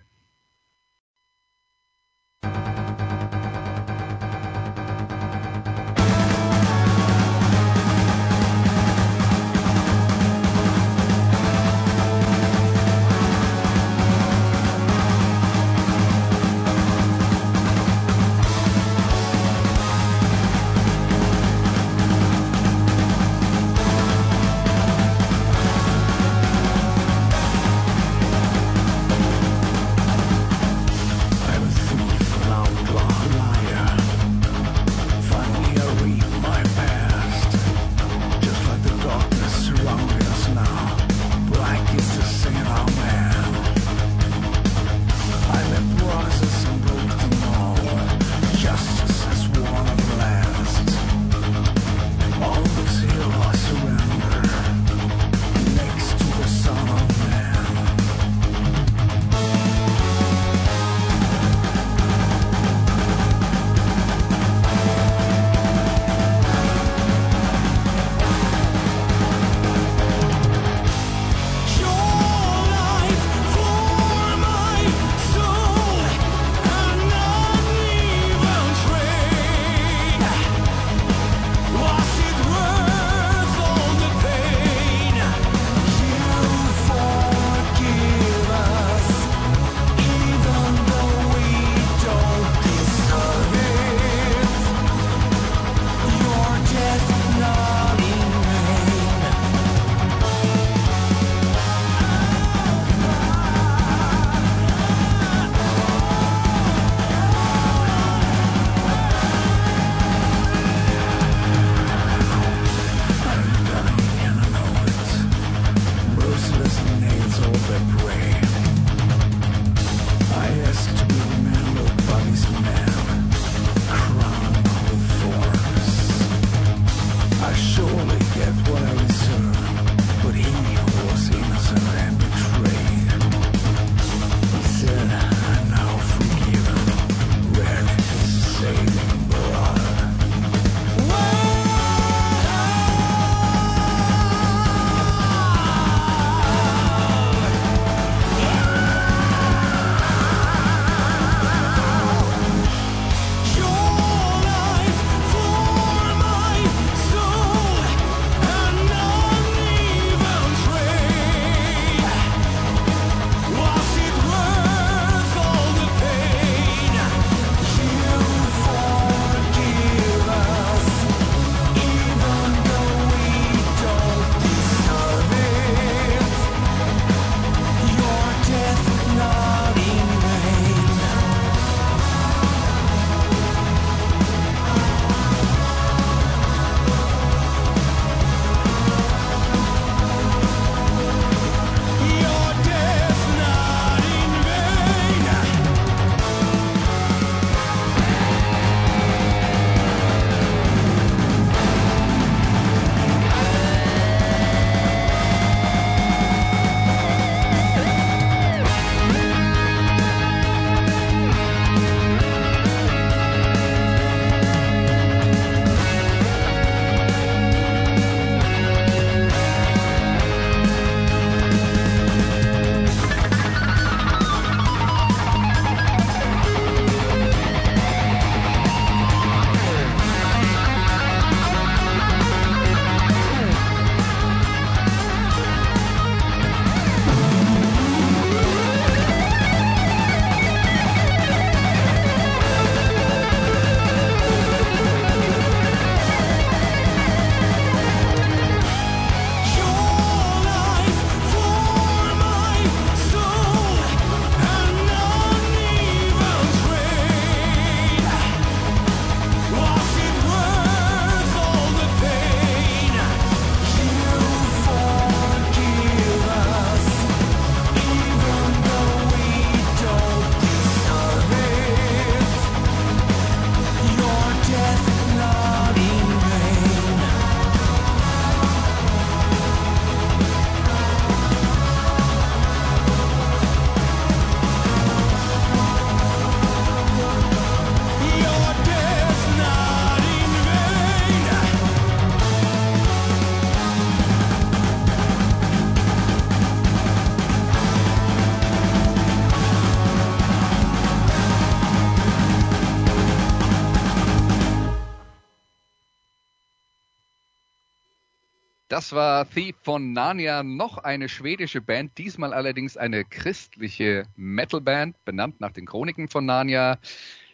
Das 308.79 308.93
war 308.93 309.29
Thief 309.29 309.57
von 309.64 309.93
Narnia, 309.93 310.45
noch 310.45 310.79
eine 310.79 311.09
schwedische 311.09 311.61
Band, 311.61 311.99
diesmal 311.99 312.33
allerdings 312.33 312.77
eine 312.77 313.05
christliche 313.05 314.07
Metalband, 314.14 315.05
benannt 315.05 315.41
nach 315.41 315.51
den 315.51 315.67
Chroniken 315.67 316.07
von 316.07 316.25
Narnia. 316.27 316.79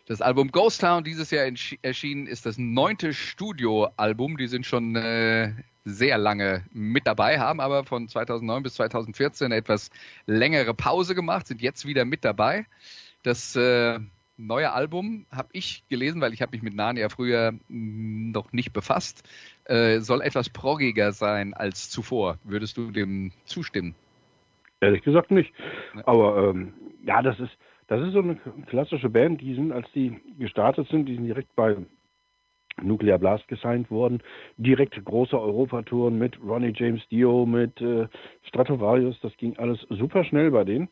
Das 0.07 0.23
Album 0.23 0.51
Ghost 0.53 0.81
Town, 0.81 1.05
dieses 1.05 1.31
Jahr 1.31 1.45
erschienen, 1.83 2.27
ist 2.27 2.47
das 2.47 2.57
neunte 2.57 3.13
Studioalbum. 3.13 4.39
Die 4.39 4.47
sind 4.47 4.65
schon 4.65 4.97
äh, 4.97 5.53
sehr 5.85 6.17
lange 6.17 6.65
mit 6.73 7.07
dabei, 7.07 7.39
haben 7.39 7.61
aber 7.61 7.85
von 7.85 8.09
2009 8.09 8.63
bis 8.63 8.75
2014 8.77 9.45
eine 9.45 9.57
etwas 9.57 9.91
längere 10.25 10.73
Pause 10.73 11.15
gemacht, 11.15 11.47
sind 11.47 11.61
jetzt 11.61 11.85
wieder 11.85 12.07
mit 12.07 12.25
dabei. 12.25 12.65
Das 13.23 13.55
äh, 13.55 14.01
neue 14.37 14.73
Album 14.73 15.27
habe 15.31 15.49
ich 15.53 15.85
gelesen, 15.89 16.21
weil 16.21 16.33
ich 16.33 16.43
habe 16.43 16.53
mich 16.53 16.63
mit 16.63 16.75
Narnia 16.75 17.09
früher 17.09 17.53
noch 17.69 18.53
nicht 18.53 18.73
befasst, 18.73 19.29
äh, 19.65 20.01
soll 20.01 20.21
etwas 20.23 20.49
proggiger 20.51 21.13
sein 21.13 21.55
als 21.55 21.91
zuvor. 21.91 22.39
Würdest 22.45 22.77
du 22.77 22.91
dem 22.91 23.33
zustimmen? 23.45 23.95
Ehrlich 24.81 25.03
gesagt 25.03 25.31
nicht. 25.31 25.53
Aber 26.05 26.51
ähm, 26.51 26.75
ja, 27.05 27.23
das 27.23 27.39
ist 27.41 27.57
das 27.87 28.01
ist 28.01 28.13
so 28.13 28.21
eine 28.21 28.37
klassische 28.67 29.11
Band, 29.11 29.41
die 29.41 29.55
sind, 29.55 29.73
als 29.73 29.91
die 29.93 30.19
gestartet 30.39 30.89
sind, 30.89 31.07
die 31.07 31.17
sind 31.17 31.27
direkt 31.27 31.55
bei 31.55 31.77
Nuclear 32.83 33.19
Blast 33.19 33.47
gesigned 33.49 33.91
worden, 33.91 34.23
direkt 34.57 35.03
große 35.05 35.39
Europatouren 35.39 36.19
mit 36.19 36.39
Ronnie 36.43 36.73
James 36.75 37.07
Dio, 37.09 37.47
mit 37.47 37.81
äh, 37.81 38.09
Stratovarius, 38.49 39.21
das 39.21 39.37
ging 39.37 39.57
alles 39.59 39.81
super 39.91 40.25
schnell 40.25 40.51
bei 40.51 40.65
denen. 40.65 40.89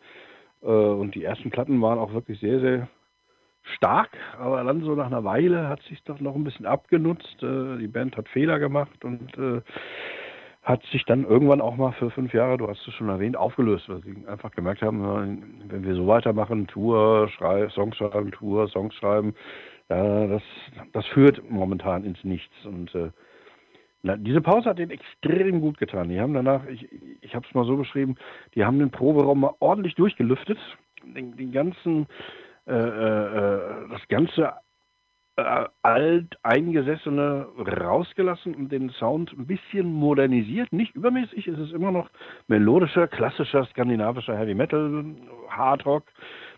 Äh, 0.63 0.67
und 0.67 1.15
die 1.15 1.25
ersten 1.25 1.51
Platten 1.51 1.81
waren 1.81 1.99
auch 1.99 2.13
wirklich 2.13 2.39
sehr, 2.41 2.61
sehr 2.61 2.89
stark, 3.63 4.11
aber 4.39 4.65
dann 4.65 4.83
so 4.83 4.95
nach 4.95 5.07
einer 5.07 5.25
Weile 5.25 5.69
hat 5.69 5.83
sich 5.83 6.03
doch 6.05 6.21
noch 6.21 6.35
ein 6.35 6.45
bisschen 6.45 6.67
abgenutzt. 6.67 7.43
Äh, 7.43 7.79
die 7.79 7.89
Band 7.89 8.17
hat 8.17 8.29
Fehler 8.29 8.59
gemacht 8.59 9.05
und 9.05 9.37
äh, 9.39 9.61
hat 10.63 10.85
sich 10.87 11.05
dann 11.05 11.25
irgendwann 11.25 11.61
auch 11.61 11.77
mal 11.77 11.93
für 11.93 12.11
fünf 12.11 12.33
Jahre, 12.33 12.57
du 12.57 12.69
hast 12.69 12.87
es 12.87 12.95
schon 12.95 13.09
erwähnt, 13.09 13.37
aufgelöst, 13.37 13.89
weil 13.89 14.01
sie 14.03 14.27
einfach 14.29 14.53
gemerkt 14.53 14.83
haben, 14.83 15.65
wenn 15.69 15.85
wir 15.85 15.95
so 15.95 16.07
weitermachen, 16.07 16.69
Tour, 16.69 17.29
Schrei 17.29 17.69
Songs 17.71 17.97
schreiben, 17.97 18.31
Tour, 18.31 18.69
Songs 18.69 18.95
schreiben, 18.95 19.35
ja, 19.89 20.27
das, 20.27 20.43
das 20.93 21.07
führt 21.07 21.43
momentan 21.51 22.05
ins 22.05 22.23
Nichts. 22.23 22.55
Und 22.65 22.95
äh, 22.95 23.11
na, 24.03 24.17
diese 24.17 24.41
Pause 24.41 24.71
hat 24.71 24.79
denen 24.79 24.93
extrem 24.93 25.61
gut 25.61 25.79
getan. 25.79 26.09
Die 26.09 26.21
haben 26.21 26.35
danach, 26.35 26.67
ich, 26.67 26.89
ich 27.21 27.35
habe 27.35 27.47
es 27.47 27.55
mal 27.55 27.65
so 27.65 27.77
beschrieben, 27.77 28.17
die 28.55 28.65
haben 28.65 28.79
den 28.79 28.91
Proberaum 28.91 29.41
mal 29.41 29.55
ordentlich 29.59 29.95
durchgelüftet, 29.97 30.59
den, 31.05 31.37
den 31.37 31.53
ganzen, 31.53 32.07
äh, 32.67 32.73
äh, 32.73 33.89
das 33.91 34.07
ganze 34.09 34.53
äh, 35.37 35.65
alt 35.83 36.39
eingesessene 36.43 37.47
rausgelassen 37.59 38.55
und 38.55 38.71
den 38.71 38.91
Sound 38.91 39.33
ein 39.33 39.47
bisschen 39.47 39.93
modernisiert. 39.93 40.73
Nicht 40.73 40.95
übermäßig, 40.95 41.49
es 41.49 41.59
ist 41.59 41.73
immer 41.73 41.91
noch 41.91 42.11
melodischer, 42.49 43.09
klassischer 43.09 43.65
skandinavischer 43.67 44.37
Heavy 44.37 44.55
Metal, 44.55 45.05
Hard 45.49 45.87
Rock 45.87 46.05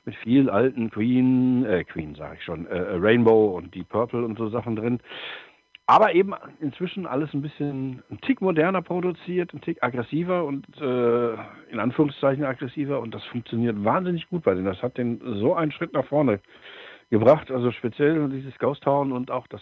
mit 0.05 0.17
viel 0.17 0.51
alten 0.51 0.91
Queen, 0.91 1.65
äh, 1.65 1.85
Queen 1.85 2.15
sage 2.15 2.37
ich 2.39 2.45
schon, 2.45 2.67
äh, 2.67 2.97
Rainbow 2.97 3.57
und 3.57 3.75
Deep 3.75 3.89
Purple 3.89 4.25
und 4.25 4.37
so 4.37 4.49
Sachen 4.49 4.77
drin. 4.77 5.01
Aber 5.87 6.15
eben 6.15 6.33
inzwischen 6.61 7.07
alles 7.07 7.35
ein 7.35 7.43
bisschen 7.43 8.03
ein 8.11 8.19
Tick 8.23 8.41
moderner 8.41 8.81
produziert, 8.81 9.53
ein 9.53 9.61
Tick 9.61 9.83
aggressiver 9.83 10.45
und 10.45 10.67
äh, 10.81 11.35
in 11.71 11.79
Anführungszeichen 11.79 12.45
aggressiver 12.45 13.01
und 13.01 13.15
das 13.15 13.23
funktioniert 13.25 13.85
wahnsinnig 13.85 14.29
gut 14.31 14.45
bei 14.45 14.55
denen. 14.55 14.65
Das 14.65 14.83
hat 14.83 14.97
den 14.97 15.21
so 15.41 15.55
einen 15.55 15.73
Schritt 15.73 15.93
nach 15.93 16.07
vorne 16.07 16.41
gebracht. 17.11 17.51
Also 17.51 17.71
speziell 17.71 18.31
dieses 18.31 18.59
Ghost 18.59 18.83
Town 18.83 19.13
und 19.13 19.31
auch 19.31 19.47
das 19.49 19.61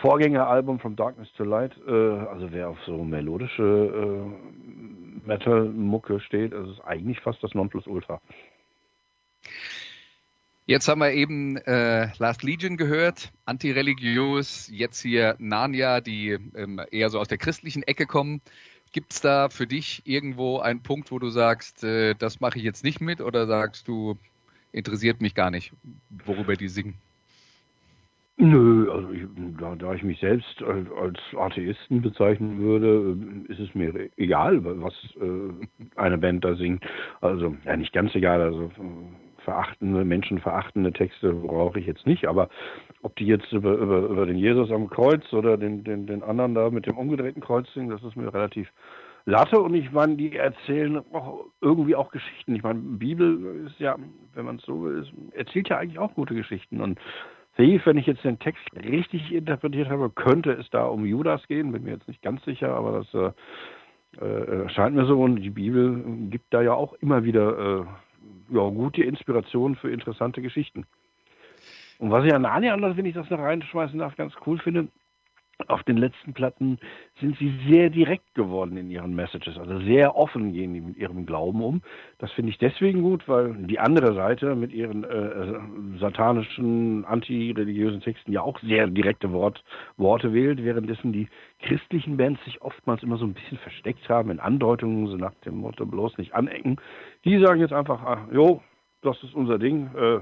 Vorgängeralbum 0.00 0.80
From 0.80 0.96
Darkness 0.96 1.32
to 1.34 1.44
Light. 1.44 1.72
Äh, 1.86 1.92
also 1.92 2.50
wer 2.50 2.70
auf 2.70 2.78
so 2.84 3.04
melodische 3.04 3.62
äh, 3.62 5.26
Metal-Mucke 5.28 6.18
steht, 6.18 6.52
das 6.52 6.68
ist 6.68 6.80
eigentlich 6.80 7.20
fast 7.20 7.42
das 7.44 7.54
Nonplusultra. 7.54 8.20
Jetzt 10.66 10.88
haben 10.88 11.00
wir 11.00 11.12
eben 11.12 11.58
äh, 11.58 12.08
Last 12.16 12.42
Legion 12.42 12.78
gehört, 12.78 13.32
antireligiös, 13.44 14.70
jetzt 14.72 15.02
hier 15.02 15.36
Narnia, 15.38 16.00
die 16.00 16.38
ähm, 16.54 16.80
eher 16.90 17.10
so 17.10 17.20
aus 17.20 17.28
der 17.28 17.36
christlichen 17.36 17.82
Ecke 17.82 18.06
kommen. 18.06 18.40
Gibt 18.90 19.12
es 19.12 19.20
da 19.20 19.50
für 19.50 19.66
dich 19.66 20.00
irgendwo 20.06 20.60
einen 20.60 20.82
Punkt, 20.82 21.12
wo 21.12 21.18
du 21.18 21.28
sagst, 21.28 21.84
äh, 21.84 22.14
das 22.14 22.40
mache 22.40 22.56
ich 22.56 22.64
jetzt 22.64 22.82
nicht 22.82 23.02
mit 23.02 23.20
oder 23.20 23.46
sagst 23.46 23.88
du, 23.88 24.16
interessiert 24.72 25.20
mich 25.20 25.34
gar 25.34 25.50
nicht, 25.50 25.74
worüber 26.24 26.54
die 26.54 26.68
singen. 26.68 26.94
Nö, 28.38 28.90
also 28.90 29.10
ich, 29.10 29.22
da, 29.60 29.74
da, 29.76 29.94
ich 29.94 30.02
mich 30.02 30.18
selbst 30.18 30.62
als, 30.62 31.18
Atheisten 31.36 32.00
bezeichnen 32.00 32.58
würde, 32.58 33.16
ist 33.48 33.60
es 33.60 33.74
mir 33.74 34.08
egal, 34.16 34.64
was 34.64 34.94
äh, 35.20 35.66
eine 35.96 36.16
Band 36.16 36.42
da 36.42 36.56
singt. 36.56 36.82
Also 37.20 37.54
ja, 37.66 37.76
nicht 37.76 37.92
ganz 37.92 38.14
egal. 38.14 38.40
Also 38.40 38.72
verachtende, 39.44 40.04
menschenverachtende 40.04 40.92
Texte 40.92 41.32
brauche 41.32 41.78
ich 41.78 41.86
jetzt 41.86 42.06
nicht, 42.06 42.26
aber 42.26 42.48
ob 43.02 43.14
die 43.16 43.26
jetzt 43.26 43.52
über, 43.52 43.74
über, 43.74 43.98
über 44.00 44.26
den 44.26 44.36
Jesus 44.36 44.70
am 44.70 44.88
Kreuz 44.88 45.32
oder 45.32 45.56
den, 45.56 45.84
den, 45.84 46.06
den 46.06 46.22
anderen 46.22 46.54
da 46.54 46.70
mit 46.70 46.86
dem 46.86 46.96
umgedrehten 46.96 47.42
Kreuz 47.42 47.72
singen, 47.72 47.90
das 47.90 48.02
ist 48.02 48.16
mir 48.16 48.32
relativ 48.32 48.70
Latte 49.26 49.58
und 49.60 49.74
ich 49.74 49.90
meine, 49.90 50.16
die 50.16 50.36
erzählen 50.36 51.02
auch 51.14 51.46
irgendwie 51.62 51.96
auch 51.96 52.10
Geschichten. 52.10 52.54
Ich 52.54 52.62
meine, 52.62 52.80
Bibel 52.80 53.64
ist 53.66 53.78
ja, 53.80 53.96
wenn 54.34 54.44
man 54.44 54.56
es 54.56 54.64
so 54.64 54.84
will, 54.84 55.06
erzählt 55.32 55.70
ja 55.70 55.78
eigentlich 55.78 55.98
auch 55.98 56.14
gute 56.14 56.34
Geschichten. 56.34 56.82
Und 56.82 56.98
Thief, 57.56 57.86
wenn 57.86 57.96
ich 57.96 58.06
jetzt 58.06 58.24
den 58.24 58.38
Text 58.38 58.64
richtig 58.74 59.32
interpretiert 59.32 59.88
habe, 59.88 60.10
könnte 60.10 60.52
es 60.52 60.68
da 60.70 60.84
um 60.86 61.06
Judas 61.06 61.46
gehen, 61.46 61.72
bin 61.72 61.84
mir 61.84 61.92
jetzt 61.92 62.08
nicht 62.08 62.20
ganz 62.20 62.44
sicher, 62.44 62.74
aber 62.74 62.98
das 62.98 63.34
äh, 64.20 64.24
äh, 64.24 64.68
scheint 64.68 64.94
mir 64.94 65.06
so. 65.06 65.22
Und 65.22 65.36
die 65.36 65.50
Bibel 65.50 66.04
gibt 66.30 66.52
da 66.52 66.60
ja 66.62 66.74
auch 66.74 66.94
immer 66.94 67.24
wieder 67.24 67.58
äh, 67.58 67.84
ja, 68.50 68.68
gute 68.68 69.02
Inspiration 69.02 69.76
für 69.76 69.90
interessante 69.90 70.42
Geschichten. 70.42 70.86
Und 71.98 72.10
was 72.10 72.24
ich 72.24 72.34
an 72.34 72.42
Narnia 72.42 72.74
anders, 72.74 72.96
wenn 72.96 73.06
ich 73.06 73.14
das 73.14 73.30
noch 73.30 73.38
reinschmeißen 73.38 73.98
darf, 73.98 74.16
ganz 74.16 74.34
cool 74.46 74.58
finde, 74.58 74.88
auf 75.68 75.82
den 75.84 75.96
letzten 75.96 76.34
Platten 76.34 76.78
sind 77.20 77.38
sie 77.38 77.52
sehr 77.68 77.90
direkt 77.90 78.34
geworden 78.34 78.76
in 78.76 78.90
ihren 78.90 79.14
Messages, 79.14 79.56
also 79.56 79.78
sehr 79.80 80.16
offen 80.16 80.52
gehen 80.52 80.74
die 80.74 80.80
mit 80.80 80.96
ihrem 80.96 81.26
Glauben 81.26 81.62
um. 81.62 81.82
Das 82.18 82.32
finde 82.32 82.50
ich 82.50 82.58
deswegen 82.58 83.02
gut, 83.02 83.28
weil 83.28 83.54
die 83.54 83.78
andere 83.78 84.14
Seite 84.14 84.54
mit 84.54 84.72
ihren 84.72 85.04
äh, 85.04 85.08
äh, 85.08 85.60
satanischen, 86.00 87.04
antireligiösen 87.04 88.00
Texten 88.00 88.32
ja 88.32 88.42
auch 88.42 88.58
sehr 88.60 88.86
direkte 88.88 89.32
Wort, 89.32 89.62
Worte 89.96 90.32
wählt, 90.32 90.64
währenddessen 90.64 91.12
die 91.12 91.28
christlichen 91.62 92.16
Bands 92.16 92.44
sich 92.44 92.60
oftmals 92.62 93.02
immer 93.02 93.16
so 93.16 93.24
ein 93.24 93.34
bisschen 93.34 93.58
versteckt 93.58 94.08
haben 94.08 94.30
in 94.30 94.40
Andeutungen, 94.40 95.06
so 95.06 95.16
nach 95.16 95.34
dem 95.46 95.58
Motto 95.58 95.86
bloß 95.86 96.18
nicht 96.18 96.34
anecken. 96.34 96.76
Die 97.24 97.38
sagen 97.38 97.60
jetzt 97.60 97.72
einfach, 97.72 98.02
ah, 98.02 98.28
jo, 98.32 98.60
das 99.02 99.22
ist 99.22 99.34
unser 99.34 99.58
Ding, 99.58 99.90
äh, 99.94 100.20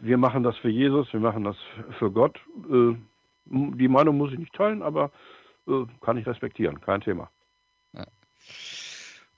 wir 0.00 0.18
machen 0.18 0.42
das 0.42 0.56
für 0.58 0.68
Jesus, 0.68 1.12
wir 1.12 1.20
machen 1.20 1.44
das 1.44 1.56
für 1.98 2.10
Gott. 2.10 2.40
Äh, 2.68 2.96
die 3.44 3.88
Meinung 3.88 4.16
muss 4.16 4.32
ich 4.32 4.38
nicht 4.38 4.54
teilen, 4.54 4.82
aber 4.82 5.10
äh, 5.66 5.84
kann 6.00 6.16
ich 6.16 6.26
respektieren, 6.26 6.80
kein 6.80 7.00
Thema. 7.00 7.30
Ja. 7.92 8.06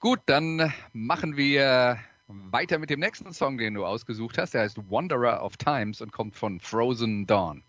Gut, 0.00 0.20
dann 0.26 0.72
machen 0.92 1.36
wir 1.36 1.98
weiter 2.26 2.78
mit 2.78 2.90
dem 2.90 3.00
nächsten 3.00 3.32
Song, 3.32 3.58
den 3.58 3.74
du 3.74 3.84
ausgesucht 3.84 4.38
hast. 4.38 4.54
Der 4.54 4.62
heißt 4.62 4.90
Wanderer 4.90 5.42
of 5.42 5.56
Times 5.56 6.00
und 6.00 6.12
kommt 6.12 6.34
von 6.34 6.60
Frozen 6.60 7.26
Dawn. 7.26 7.62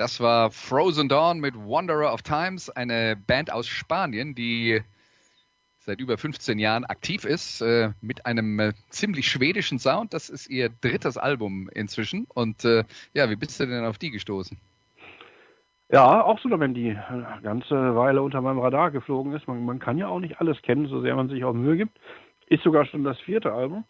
Das 0.00 0.18
war 0.18 0.50
Frozen 0.50 1.10
Dawn 1.10 1.40
mit 1.40 1.54
Wanderer 1.54 2.14
of 2.14 2.22
Times, 2.22 2.70
eine 2.70 3.16
Band 3.26 3.52
aus 3.52 3.66
Spanien, 3.68 4.34
die 4.34 4.80
seit 5.76 6.00
über 6.00 6.16
15 6.16 6.58
Jahren 6.58 6.86
aktiv 6.86 7.26
ist, 7.26 7.60
äh, 7.60 7.90
mit 8.00 8.24
einem 8.24 8.58
äh, 8.60 8.72
ziemlich 8.88 9.28
schwedischen 9.28 9.78
Sound. 9.78 10.14
Das 10.14 10.30
ist 10.30 10.48
ihr 10.48 10.70
drittes 10.70 11.18
Album 11.18 11.68
inzwischen. 11.74 12.26
Und 12.32 12.64
äh, 12.64 12.84
ja, 13.12 13.28
wie 13.28 13.36
bist 13.36 13.60
du 13.60 13.66
denn 13.66 13.84
auf 13.84 13.98
die 13.98 14.10
gestoßen? 14.10 14.56
Ja, 15.90 16.24
auch 16.24 16.38
so 16.38 16.48
Band, 16.48 16.78
die 16.78 16.96
eine 16.96 17.38
ganze 17.42 17.94
Weile 17.94 18.22
unter 18.22 18.40
meinem 18.40 18.60
Radar 18.60 18.92
geflogen 18.92 19.34
ist. 19.34 19.46
Man, 19.48 19.66
man 19.66 19.80
kann 19.80 19.98
ja 19.98 20.08
auch 20.08 20.20
nicht 20.20 20.40
alles 20.40 20.62
kennen, 20.62 20.86
so 20.86 21.02
sehr 21.02 21.14
man 21.14 21.28
sich 21.28 21.44
auch 21.44 21.52
Mühe 21.52 21.76
gibt. 21.76 22.00
Ist 22.46 22.62
sogar 22.62 22.86
schon 22.86 23.04
das 23.04 23.18
vierte 23.18 23.52
Album. 23.52 23.84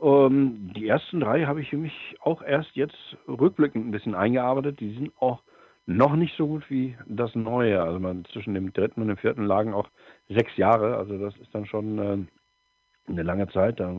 Ähm, 0.00 0.72
die 0.74 0.88
ersten 0.88 1.20
drei 1.20 1.44
habe 1.44 1.60
ich 1.60 1.68
für 1.68 1.76
mich 1.76 2.16
auch 2.22 2.40
erst 2.40 2.74
jetzt 2.76 2.96
rückblickend 3.28 3.86
ein 3.86 3.90
bisschen 3.90 4.14
eingearbeitet. 4.14 4.80
Die 4.80 4.94
sind 4.94 5.12
auch 5.20 5.42
noch 5.90 6.14
nicht 6.14 6.36
so 6.36 6.46
gut 6.46 6.68
wie 6.70 6.96
das 7.06 7.34
neue. 7.34 7.82
Also 7.82 7.98
man, 7.98 8.24
zwischen 8.26 8.54
dem 8.54 8.72
dritten 8.72 9.02
und 9.02 9.08
dem 9.08 9.16
vierten 9.16 9.44
lagen 9.44 9.74
auch 9.74 9.88
sechs 10.28 10.56
Jahre. 10.56 10.96
Also 10.96 11.18
das 11.18 11.36
ist 11.38 11.52
dann 11.54 11.66
schon 11.66 11.98
äh, 11.98 13.10
eine 13.10 13.22
lange 13.22 13.48
Zeit. 13.48 13.80
Da 13.80 13.94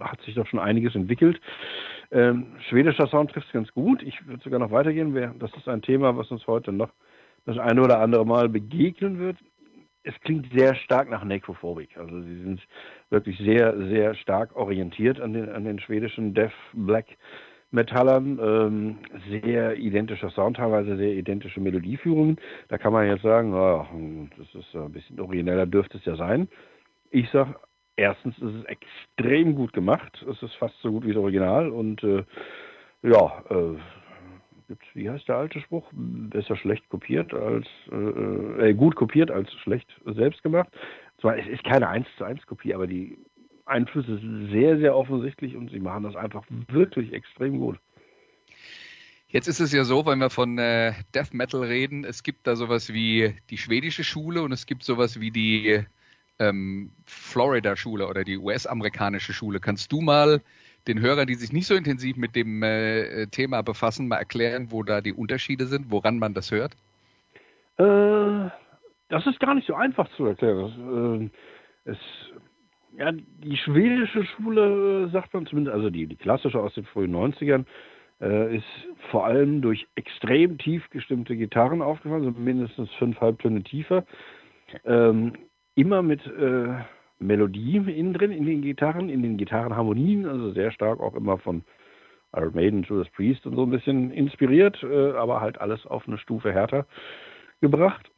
hat 0.00 0.20
sich 0.22 0.34
doch 0.34 0.46
schon 0.46 0.58
einiges 0.58 0.94
entwickelt. 0.94 1.40
Ähm, 2.10 2.56
schwedischer 2.68 3.06
Sound 3.06 3.30
trifft 3.30 3.46
es 3.46 3.52
ganz 3.52 3.72
gut. 3.72 4.02
Ich 4.02 4.26
würde 4.26 4.42
sogar 4.42 4.58
noch 4.58 4.70
weitergehen. 4.70 5.38
Das 5.38 5.52
ist 5.56 5.68
ein 5.68 5.82
Thema, 5.82 6.16
was 6.16 6.30
uns 6.30 6.46
heute 6.46 6.72
noch 6.72 6.90
das 7.46 7.58
eine 7.58 7.82
oder 7.82 8.00
andere 8.00 8.26
Mal 8.26 8.48
begegnen 8.48 9.18
wird. 9.18 9.36
Es 10.02 10.14
klingt 10.20 10.52
sehr 10.52 10.74
stark 10.74 11.08
nach 11.08 11.24
Necrophobic. 11.24 11.96
Also 11.96 12.20
sie 12.22 12.42
sind 12.42 12.60
wirklich 13.10 13.38
sehr, 13.38 13.76
sehr 13.88 14.14
stark 14.14 14.54
orientiert 14.56 15.20
an 15.20 15.32
den, 15.32 15.48
an 15.48 15.64
den 15.64 15.78
schwedischen 15.78 16.34
Death 16.34 16.52
Black 16.72 17.06
Metallern. 17.74 18.38
Ähm, 18.40 18.98
sehr 19.28 19.76
identischer 19.76 20.30
Sound, 20.30 20.56
teilweise 20.56 20.96
sehr 20.96 21.12
identische 21.12 21.60
Melodieführungen. 21.60 22.38
Da 22.68 22.78
kann 22.78 22.92
man 22.92 23.06
jetzt 23.06 23.22
sagen, 23.22 23.52
oh, 23.52 23.86
das 24.38 24.54
ist 24.54 24.74
ein 24.74 24.92
bisschen 24.92 25.20
origineller, 25.20 25.66
dürfte 25.66 25.98
es 25.98 26.04
ja 26.04 26.16
sein. 26.16 26.48
Ich 27.10 27.28
sage, 27.30 27.56
erstens 27.96 28.38
ist 28.38 28.54
es 28.54 28.64
extrem 28.64 29.54
gut 29.54 29.72
gemacht. 29.72 30.24
Es 30.30 30.42
ist 30.42 30.54
fast 30.54 30.80
so 30.80 30.92
gut 30.92 31.04
wie 31.04 31.12
das 31.12 31.22
Original 31.22 31.68
und 31.68 32.02
äh, 32.02 32.24
ja, 33.02 33.44
äh, 33.50 33.76
gibt's, 34.68 34.86
wie 34.94 35.10
heißt 35.10 35.28
der 35.28 35.36
alte 35.36 35.60
Spruch? 35.60 35.90
Besser 35.92 36.56
schlecht 36.56 36.88
kopiert 36.88 37.34
als 37.34 37.66
äh, 37.92 38.70
äh 38.70 38.74
gut 38.74 38.96
kopiert 38.96 39.30
als 39.30 39.52
schlecht 39.62 39.88
selbst 40.06 40.42
gemacht. 40.42 40.68
Zwar 41.20 41.36
es 41.36 41.46
ist 41.46 41.64
keine 41.64 41.88
1 41.88 42.06
zu 42.16 42.24
1 42.24 42.46
Kopie, 42.46 42.74
aber 42.74 42.86
die 42.86 43.18
Einflüsse 43.66 44.20
sehr, 44.50 44.78
sehr 44.78 44.96
offensichtlich 44.96 45.56
und 45.56 45.70
sie 45.70 45.80
machen 45.80 46.04
das 46.04 46.16
einfach 46.16 46.44
wirklich 46.68 47.12
extrem 47.12 47.58
gut. 47.58 47.78
Jetzt 49.28 49.48
ist 49.48 49.60
es 49.60 49.72
ja 49.72 49.84
so, 49.84 50.06
wenn 50.06 50.20
wir 50.20 50.30
von 50.30 50.58
äh, 50.58 50.92
Death 51.14 51.34
Metal 51.34 51.62
reden, 51.62 52.04
es 52.04 52.22
gibt 52.22 52.46
da 52.46 52.54
sowas 52.54 52.92
wie 52.92 53.34
die 53.50 53.58
schwedische 53.58 54.04
Schule 54.04 54.42
und 54.42 54.52
es 54.52 54.66
gibt 54.66 54.84
sowas 54.84 55.18
wie 55.20 55.32
die 55.32 55.84
ähm, 56.38 56.92
Florida-Schule 57.06 58.06
oder 58.06 58.22
die 58.22 58.38
US-amerikanische 58.38 59.32
Schule. 59.32 59.60
Kannst 59.60 59.90
du 59.90 60.00
mal 60.00 60.40
den 60.86 61.00
Hörern, 61.00 61.26
die 61.26 61.34
sich 61.34 61.52
nicht 61.52 61.66
so 61.66 61.74
intensiv 61.74 62.16
mit 62.16 62.36
dem 62.36 62.62
äh, 62.62 63.26
Thema 63.28 63.62
befassen, 63.62 64.08
mal 64.08 64.18
erklären, 64.18 64.70
wo 64.70 64.82
da 64.82 65.00
die 65.00 65.12
Unterschiede 65.12 65.66
sind, 65.66 65.90
woran 65.90 66.18
man 66.18 66.34
das 66.34 66.50
hört? 66.50 66.76
Äh, 67.78 68.50
das 69.08 69.26
ist 69.26 69.40
gar 69.40 69.54
nicht 69.54 69.66
so 69.66 69.74
einfach 69.74 70.08
zu 70.16 70.26
erklären. 70.26 71.30
Das, 71.84 71.90
äh, 71.90 71.92
es 71.92 71.98
ja, 72.96 73.12
die 73.12 73.56
schwedische 73.56 74.24
Schule, 74.24 75.08
sagt 75.10 75.34
man 75.34 75.46
zumindest, 75.46 75.74
also 75.74 75.90
die, 75.90 76.06
die 76.06 76.16
klassische 76.16 76.60
aus 76.60 76.74
den 76.74 76.84
frühen 76.84 77.14
90ern, 77.14 77.64
äh, 78.20 78.56
ist 78.56 78.64
vor 79.10 79.26
allem 79.26 79.60
durch 79.60 79.86
extrem 79.96 80.58
tief 80.58 80.88
gestimmte 80.90 81.36
Gitarren 81.36 81.82
aufgefallen, 81.82 82.24
so 82.24 82.30
mindestens 82.30 82.90
fünf 82.94 83.20
Halbtöne 83.20 83.62
tiefer. 83.62 84.04
Ähm, 84.84 85.32
immer 85.74 86.02
mit 86.02 86.24
äh, 86.26 86.74
Melodie 87.18 87.76
innen 87.76 88.12
drin 88.12 88.32
in 88.32 88.46
den 88.46 88.62
Gitarren, 88.62 89.08
in 89.08 89.22
den 89.22 89.36
Gitarrenharmonien, 89.36 90.26
also 90.26 90.52
sehr 90.52 90.70
stark 90.70 91.00
auch 91.00 91.14
immer 91.14 91.38
von 91.38 91.64
Iron 92.36 92.54
Maiden, 92.54 92.82
Judas 92.82 93.08
Priest 93.10 93.46
und 93.46 93.56
so 93.56 93.62
ein 93.64 93.70
bisschen 93.70 94.10
inspiriert, 94.10 94.82
äh, 94.82 95.12
aber 95.12 95.40
halt 95.40 95.60
alles 95.60 95.86
auf 95.86 96.06
eine 96.06 96.18
Stufe 96.18 96.52
härter 96.52 96.86
gebracht. 97.60 98.10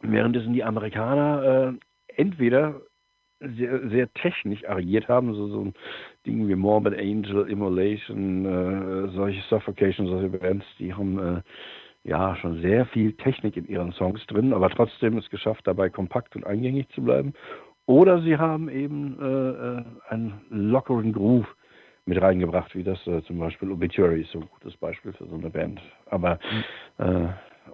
Währenddessen 0.00 0.52
die 0.52 0.64
Amerikaner 0.64 1.76
äh, 1.76 2.20
entweder 2.20 2.80
sehr, 3.56 3.88
sehr 3.88 4.12
technisch 4.14 4.68
agiert 4.68 5.08
haben, 5.08 5.34
so, 5.34 5.48
so 5.48 5.60
ein 5.60 5.74
Ding 6.26 6.48
wie 6.48 6.54
Morbid 6.54 6.98
Angel, 6.98 7.48
Immolation, 7.48 8.44
äh, 8.44 9.08
solche 9.10 9.42
Suffocation, 9.48 10.06
solche 10.06 10.28
Bands, 10.28 10.66
die 10.78 10.92
haben 10.92 11.18
äh, 11.18 11.42
ja 12.04 12.36
schon 12.36 12.60
sehr 12.60 12.86
viel 12.86 13.12
Technik 13.12 13.56
in 13.56 13.66
ihren 13.66 13.92
Songs 13.92 14.24
drin, 14.26 14.52
aber 14.52 14.70
trotzdem 14.70 15.16
es 15.18 15.28
geschafft, 15.30 15.66
dabei 15.66 15.88
kompakt 15.88 16.36
und 16.36 16.46
eingängig 16.46 16.88
zu 16.90 17.02
bleiben. 17.02 17.32
Oder 17.86 18.22
sie 18.22 18.36
haben 18.36 18.68
eben 18.68 19.18
äh, 19.20 19.78
äh 19.78 19.84
einen 20.08 20.40
lockeren 20.50 21.12
Groove 21.12 21.46
mit 22.06 22.20
reingebracht, 22.20 22.74
wie 22.74 22.82
das 22.82 23.06
äh, 23.06 23.22
zum 23.22 23.38
Beispiel 23.38 23.70
Obituary 23.70 24.22
ist 24.22 24.30
so 24.32 24.40
ein 24.40 24.48
gutes 24.58 24.76
Beispiel 24.76 25.12
für 25.12 25.26
so 25.26 25.34
eine 25.34 25.50
Band. 25.50 25.80
Aber 26.06 26.38
äh, 26.98 27.28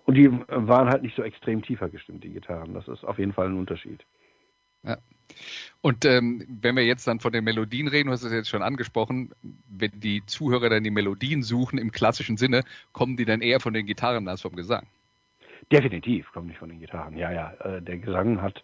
und 0.05 0.15
die 0.15 0.31
waren 0.49 0.89
halt 0.89 1.03
nicht 1.03 1.17
so 1.17 1.23
extrem 1.23 1.63
tiefer 1.63 1.89
gestimmt, 1.89 2.25
die 2.25 2.31
Gitarren. 2.31 2.75
Das 2.75 2.87
ist 2.89 3.05
auf 3.05 3.19
jeden 3.19 3.33
Fall 3.33 3.47
ein 3.47 3.59
Unterschied. 3.59 4.05
Ja. 4.83 4.99
Und 5.83 6.05
ähm, 6.05 6.45
wenn 6.61 6.77
wir 6.77 6.85
jetzt 6.85 7.07
dann 7.07 7.21
von 7.21 7.33
den 7.33 7.45
Melodien 7.45 7.89
reden, 7.89 8.09
du 8.09 8.13
hast 8.13 8.23
es 8.23 8.33
jetzt 8.33 8.49
schon 8.49 8.63
angesprochen, 8.63 9.31
wenn 9.69 9.93
die 10.01 10.25
Zuhörer 10.27 10.69
dann 10.69 10.85
die 10.85 10.91
Melodien 10.91 11.43
suchen 11.43 11.79
im 11.79 11.93
klassischen 11.93 12.37
Sinne, 12.37 12.65
kommen 12.93 13.17
die 13.17 13.25
dann 13.25 13.41
eher 13.41 13.61
von 13.61 13.73
den 13.73 13.87
Gitarren 13.87 14.29
als 14.29 14.43
vom 14.43 14.55
Gesang? 14.55 14.87
Definitiv 15.73 16.31
kommen 16.33 16.49
nicht 16.49 16.59
von 16.59 16.69
den 16.69 16.81
Gitarren. 16.81 17.17
Ja, 17.17 17.33
ja, 17.33 17.53
äh, 17.65 17.81
der 17.81 17.99
Gesang 17.99 18.43
hat 18.43 18.63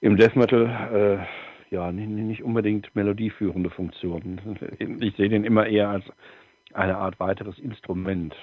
im 0.00 0.16
Death 0.16 0.34
Metal 0.34 0.66
äh, 1.20 1.74
ja 1.74 1.92
nicht, 1.92 2.08
nicht 2.08 2.42
unbedingt 2.42 2.94
melodieführende 2.96 3.70
Funktionen. 3.70 4.58
Ich 5.00 5.16
sehe 5.16 5.28
den 5.28 5.44
immer 5.44 5.66
eher 5.66 5.90
als 5.90 6.04
eine 6.72 6.96
Art 6.96 7.20
weiteres 7.20 7.58
Instrument. 7.58 8.34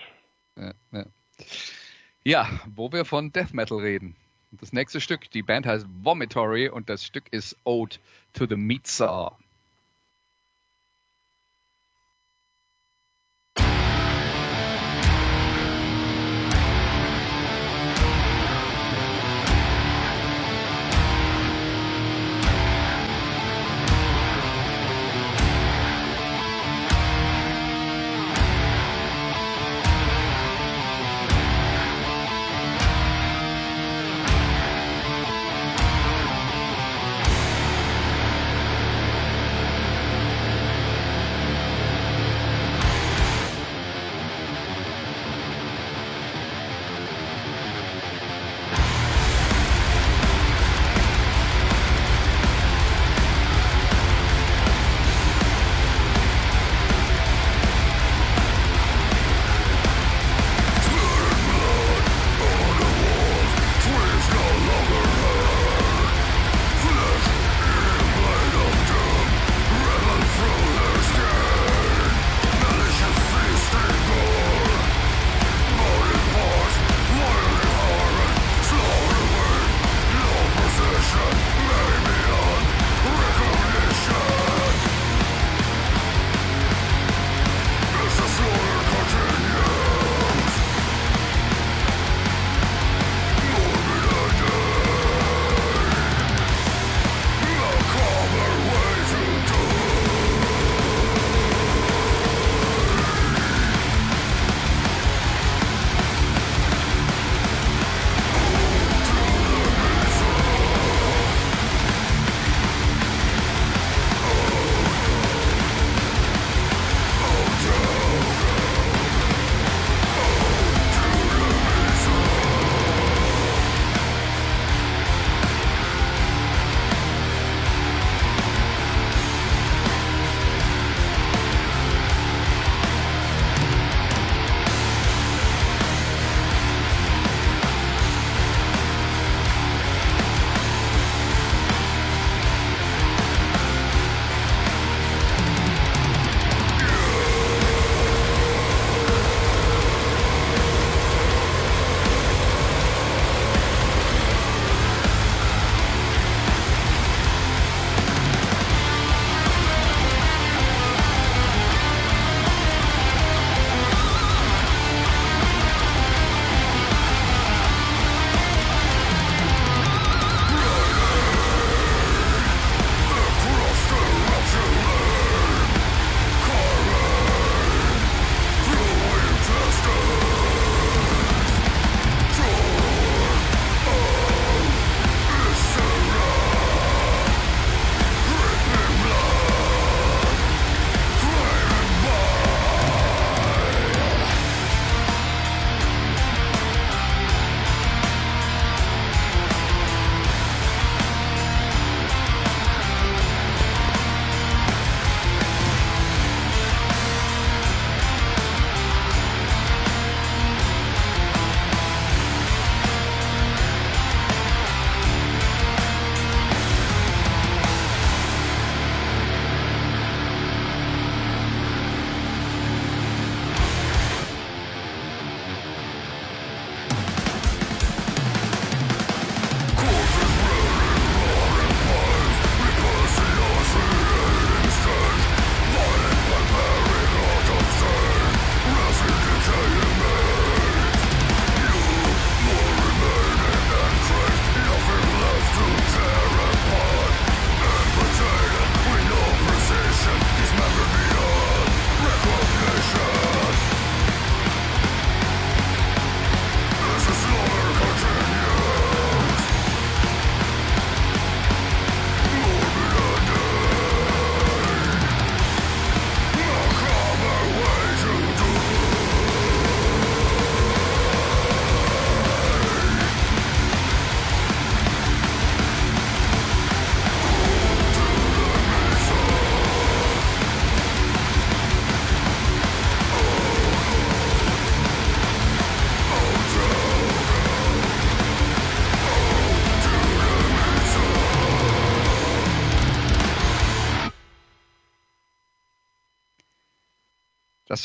Ja, 0.56 0.72
ja. 0.92 1.06
ja 2.24 2.48
wo 2.76 2.92
wir 2.92 3.06
von 3.06 3.32
Death 3.32 3.54
Metal 3.54 3.80
reden. 3.80 4.16
Das 4.52 4.72
nächste 4.72 5.02
Stück, 5.02 5.30
die 5.32 5.44
Band 5.44 5.66
heißt 5.66 5.86
Vomitory 5.90 6.70
und 6.70 6.90
das 6.90 7.04
Stück 7.04 7.32
ist 7.32 7.58
Ode 7.66 7.98
to 8.34 8.46
the 8.48 8.56
Meat 8.56 8.88
Saw. 8.88 9.36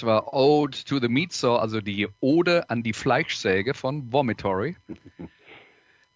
Das 0.03 0.09
war 0.09 0.35
Ode 0.35 0.77
to 0.85 0.99
the 0.99 1.07
Meat 1.07 1.33
Saw, 1.33 1.59
also 1.59 1.81
die 1.81 2.09
Ode 2.19 2.69
an 2.69 2.83
die 2.83 2.93
Fleischsäge 2.93 3.73
von 3.73 4.13
Vomitory. 4.13 4.75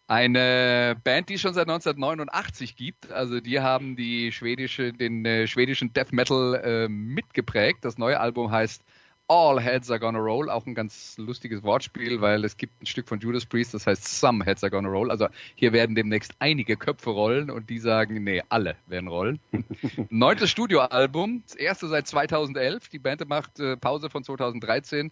Eine 0.08 1.00
Band, 1.04 1.28
die 1.28 1.34
es 1.34 1.40
schon 1.40 1.54
seit 1.54 1.68
1989 1.68 2.74
gibt. 2.74 3.12
Also 3.12 3.38
die 3.38 3.60
haben 3.60 3.94
die 3.94 4.32
schwedische, 4.32 4.92
den 4.92 5.24
äh, 5.24 5.46
schwedischen 5.46 5.92
Death 5.92 6.12
Metal 6.12 6.54
äh, 6.64 6.88
mitgeprägt. 6.88 7.84
Das 7.84 7.96
neue 7.96 8.18
Album 8.18 8.50
heißt 8.50 8.82
All 9.28 9.60
Heads 9.60 9.90
Are 9.90 9.98
Gonna 9.98 10.18
Roll. 10.18 10.50
Auch 10.50 10.66
ein 10.66 10.74
ganz 10.74 11.16
lustiges 11.18 11.62
Wortspiel, 11.62 12.20
weil 12.20 12.44
es 12.44 12.56
gibt 12.56 12.80
ein 12.80 12.86
Stück 12.86 13.08
von 13.08 13.18
Judas 13.18 13.44
Priest, 13.44 13.74
das 13.74 13.86
heißt 13.86 14.20
Some 14.20 14.44
Heads 14.44 14.62
Are 14.62 14.70
Gonna 14.70 14.88
Roll. 14.88 15.10
Also 15.10 15.28
hier 15.54 15.72
werden 15.72 15.96
demnächst 15.96 16.34
einige 16.38 16.76
Köpfe 16.76 17.10
rollen 17.10 17.50
und 17.50 17.68
die 17.70 17.78
sagen, 17.78 18.22
nee, 18.22 18.42
alle 18.48 18.76
werden 18.86 19.08
rollen. 19.08 19.40
Neuntes 20.10 20.50
Studioalbum, 20.50 21.42
das 21.46 21.56
erste 21.56 21.88
seit 21.88 22.06
2011. 22.06 22.88
Die 22.88 22.98
Band 22.98 23.26
macht 23.28 23.58
äh, 23.58 23.76
Pause 23.76 24.10
von 24.10 24.22
2013 24.22 25.10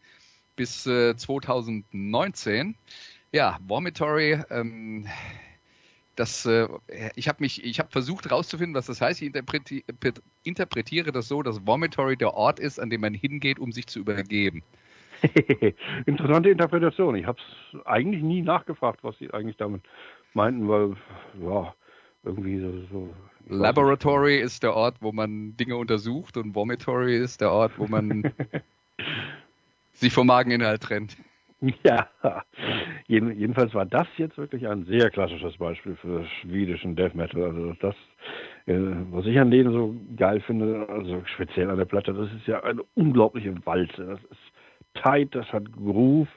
bis 0.56 0.86
äh, 0.86 1.16
2019. 1.16 2.76
Ja, 3.32 3.58
Vomitory, 3.66 4.38
ähm, 4.50 5.08
das, 6.16 6.46
äh, 6.46 6.68
ich 7.16 7.28
habe 7.28 7.38
mich, 7.40 7.64
ich 7.64 7.78
habe 7.78 7.90
versucht 7.90 8.26
herauszufinden, 8.26 8.74
was 8.74 8.86
das 8.86 9.00
heißt. 9.00 9.22
Ich 9.22 9.28
interpreti 9.28 9.84
interpretiere 10.42 11.12
das 11.12 11.28
so, 11.28 11.42
dass 11.42 11.66
Vomitory 11.66 12.16
der 12.16 12.34
Ort 12.34 12.60
ist, 12.60 12.78
an 12.78 12.90
dem 12.90 13.00
man 13.00 13.14
hingeht, 13.14 13.58
um 13.58 13.72
sich 13.72 13.86
zu 13.86 14.00
übergeben. 14.00 14.62
Interessante 16.06 16.50
Interpretation. 16.50 17.16
Ich 17.16 17.26
habe 17.26 17.38
es 17.72 17.86
eigentlich 17.86 18.22
nie 18.22 18.42
nachgefragt, 18.42 19.00
was 19.02 19.18
sie 19.18 19.32
eigentlich 19.32 19.56
damit 19.56 19.82
meinten, 20.34 20.68
weil 20.68 20.96
ja 21.40 21.74
irgendwie 22.24 22.60
so. 22.60 22.72
so 22.90 23.14
Laboratory 23.48 24.38
ist 24.38 24.62
der 24.62 24.74
Ort, 24.74 24.96
wo 25.00 25.12
man 25.12 25.56
Dinge 25.56 25.76
untersucht 25.76 26.36
und 26.36 26.54
Vomitory 26.54 27.16
ist 27.16 27.40
der 27.40 27.50
Ort, 27.50 27.72
wo 27.78 27.86
man 27.86 28.32
sich 29.92 30.12
vom 30.12 30.26
Mageninhalt 30.26 30.82
trennt. 30.82 31.16
Ja, 31.84 32.08
jedenfalls 33.06 33.74
war 33.74 33.86
das 33.86 34.06
jetzt 34.16 34.36
wirklich 34.36 34.66
ein 34.66 34.84
sehr 34.84 35.10
klassisches 35.10 35.56
Beispiel 35.56 35.96
für 35.96 36.24
schwedischen 36.40 36.96
Death 36.96 37.14
Metal. 37.14 37.42
Also 37.42 37.72
das, 37.80 37.94
äh, 38.66 38.78
was 39.10 39.26
ich 39.26 39.38
an 39.38 39.50
denen 39.50 39.72
so 39.72 39.94
geil 40.16 40.40
finde, 40.40 40.86
also 40.88 41.22
speziell 41.26 41.70
an 41.70 41.78
der 41.78 41.84
Platte, 41.84 42.12
das 42.12 42.32
ist 42.32 42.46
ja 42.46 42.62
eine 42.62 42.82
unglaubliche 42.94 43.54
Walze. 43.66 44.06
Das 44.06 44.20
ist 44.24 45.02
tight, 45.02 45.34
das 45.34 45.50
hat 45.52 45.70
Groove, 45.72 46.28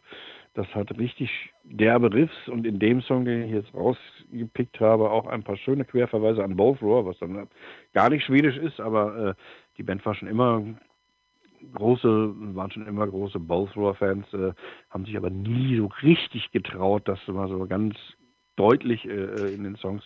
das 0.53 0.67
hat 0.73 0.97
richtig 0.97 1.29
derbe 1.63 2.11
Riffs 2.13 2.47
und 2.47 2.65
in 2.65 2.79
dem 2.79 3.01
Song, 3.01 3.25
den 3.25 3.43
ich 3.43 3.51
jetzt 3.51 3.73
rausgepickt 3.73 4.79
habe, 4.79 5.09
auch 5.09 5.27
ein 5.27 5.43
paar 5.43 5.57
schöne 5.57 5.85
Querverweise 5.85 6.43
an 6.43 6.55
Both 6.55 6.81
Roar, 6.81 7.05
was 7.05 7.19
dann 7.19 7.47
gar 7.93 8.09
nicht 8.09 8.25
schwedisch 8.25 8.57
ist, 8.57 8.79
aber 8.79 9.29
äh, 9.29 9.33
die 9.77 9.83
Band 9.83 10.05
war 10.05 10.15
schon 10.15 10.27
immer 10.27 10.63
große, 11.73 12.33
waren 12.55 12.71
schon 12.71 12.87
immer 12.87 13.07
große 13.07 13.39
Bothrower-Fans, 13.39 14.33
äh, 14.33 14.53
haben 14.89 15.05
sich 15.05 15.17
aber 15.17 15.29
nie 15.29 15.77
so 15.77 15.89
richtig 16.01 16.51
getraut, 16.51 17.07
das 17.07 17.19
mal 17.27 17.47
so 17.47 17.65
ganz 17.67 17.95
deutlich 18.55 19.05
äh, 19.05 19.11
äh, 19.11 19.53
in 19.53 19.63
den 19.63 19.75
Songs 19.75 20.03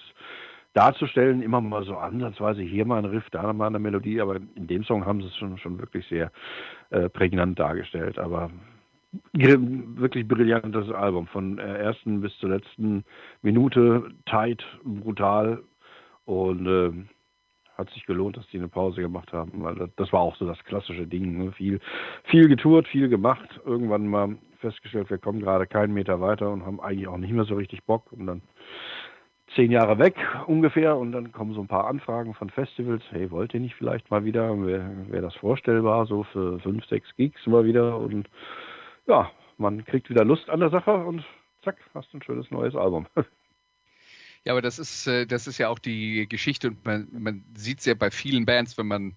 darzustellen. 0.74 1.42
Immer 1.42 1.62
mal 1.62 1.84
so 1.84 1.96
ansatzweise 1.96 2.62
hier 2.62 2.86
mal 2.86 3.00
ein 3.00 3.06
Riff, 3.06 3.30
da 3.32 3.52
mal 3.54 3.68
eine 3.68 3.80
Melodie, 3.80 4.22
aber 4.22 4.36
in 4.36 4.68
dem 4.68 4.84
Song 4.84 5.06
haben 5.06 5.22
sie 5.22 5.28
es 5.28 5.38
schon, 5.38 5.58
schon 5.58 5.80
wirklich 5.80 6.06
sehr 6.08 6.32
äh, 6.92 7.10
prägnant 7.10 7.60
dargestellt. 7.60 8.20
Aber 8.20 8.52
wirklich 9.34 10.28
brillantes 10.28 10.90
Album, 10.92 11.28
von 11.28 11.58
der 11.58 11.80
ersten 11.80 12.22
bis 12.22 12.38
zur 12.38 12.50
letzten 12.50 13.04
Minute, 13.42 14.10
tight, 14.26 14.64
brutal 14.84 15.62
und 16.26 16.66
äh, 16.66 16.92
hat 17.82 17.90
sich 17.92 18.06
gelohnt, 18.06 18.38
dass 18.38 18.48
die 18.48 18.58
eine 18.58 18.68
Pause 18.68 19.02
gemacht 19.02 19.34
haben, 19.34 19.64
weil 19.64 19.90
das, 19.96 20.14
war 20.14 20.22
auch 20.22 20.36
so 20.38 20.46
das 20.46 20.64
klassische 20.64 21.06
Ding. 21.06 21.38
Ne? 21.38 21.52
Viel, 21.52 21.80
viel 22.26 22.48
getourt, 22.48 22.88
viel 22.88 23.10
gemacht, 23.10 23.60
irgendwann 23.66 24.08
mal 24.08 24.38
festgestellt, 24.60 25.10
wir 25.10 25.18
kommen 25.18 25.42
gerade 25.42 25.68
keinen 25.68 25.94
Meter 25.94 26.22
weiter 26.22 26.50
und 26.50 26.66
haben 26.66 26.80
eigentlich 26.80 27.08
auch 27.08 27.18
nicht 27.18 27.34
mehr 27.34 27.46
so 27.46 27.56
richtig 27.56 27.84
Bock 27.84 28.12
und 28.12 28.28
dann 28.28 28.42
zehn 29.56 29.72
Jahre 29.72 30.00
weg 30.00 30.16
ungefähr 30.48 30.96
und 30.96 31.12
dann 31.12 31.32
kommen 31.32 31.54
so 31.54 31.62
ein 31.62 31.68
paar 31.68 31.88
Anfragen 31.88 32.34
von 32.34 32.50
Festivals, 32.50 33.04
hey, 33.10 33.30
wollt 33.32 33.54
ihr 33.54 33.60
nicht 33.60 33.76
vielleicht 33.76 34.10
mal 34.10 34.24
wieder, 34.24 34.50
wäre 34.66 34.90
wär 35.10 35.22
das 35.22 35.36
vorstellbar, 35.36 36.06
so 36.06 36.24
für 36.24 36.60
fünf, 36.60 36.86
sechs 36.86 37.14
Gigs 37.18 37.46
mal 37.48 37.66
wieder 37.66 37.98
und 37.98 38.30
ja, 39.08 39.30
man 39.58 39.84
kriegt 39.84 40.10
wieder 40.10 40.24
Lust 40.24 40.50
an 40.50 40.62
der 40.62 40.70
Sache 40.70 40.94
und 40.94 41.26
zack, 41.64 41.78
hast 41.94 42.14
ein 42.14 42.24
schönes 42.24 42.50
neues 42.52 42.76
Album. 42.76 43.08
Ja, 44.46 44.54
aber 44.54 44.62
das 44.62 44.80
ist, 44.80 45.08
äh, 45.08 45.26
das 45.28 45.48
ist 45.48 45.58
ja 45.60 45.70
auch 45.70 45.80
die 45.80 46.28
Geschichte 46.28 46.70
und 46.70 46.84
man, 46.86 47.08
man 47.12 47.46
sieht 47.56 47.80
es 47.80 47.86
ja 47.86 47.94
bei 47.94 48.10
vielen 48.10 48.46
Bands, 48.46 48.78
wenn 48.78 48.88
man, 48.88 49.16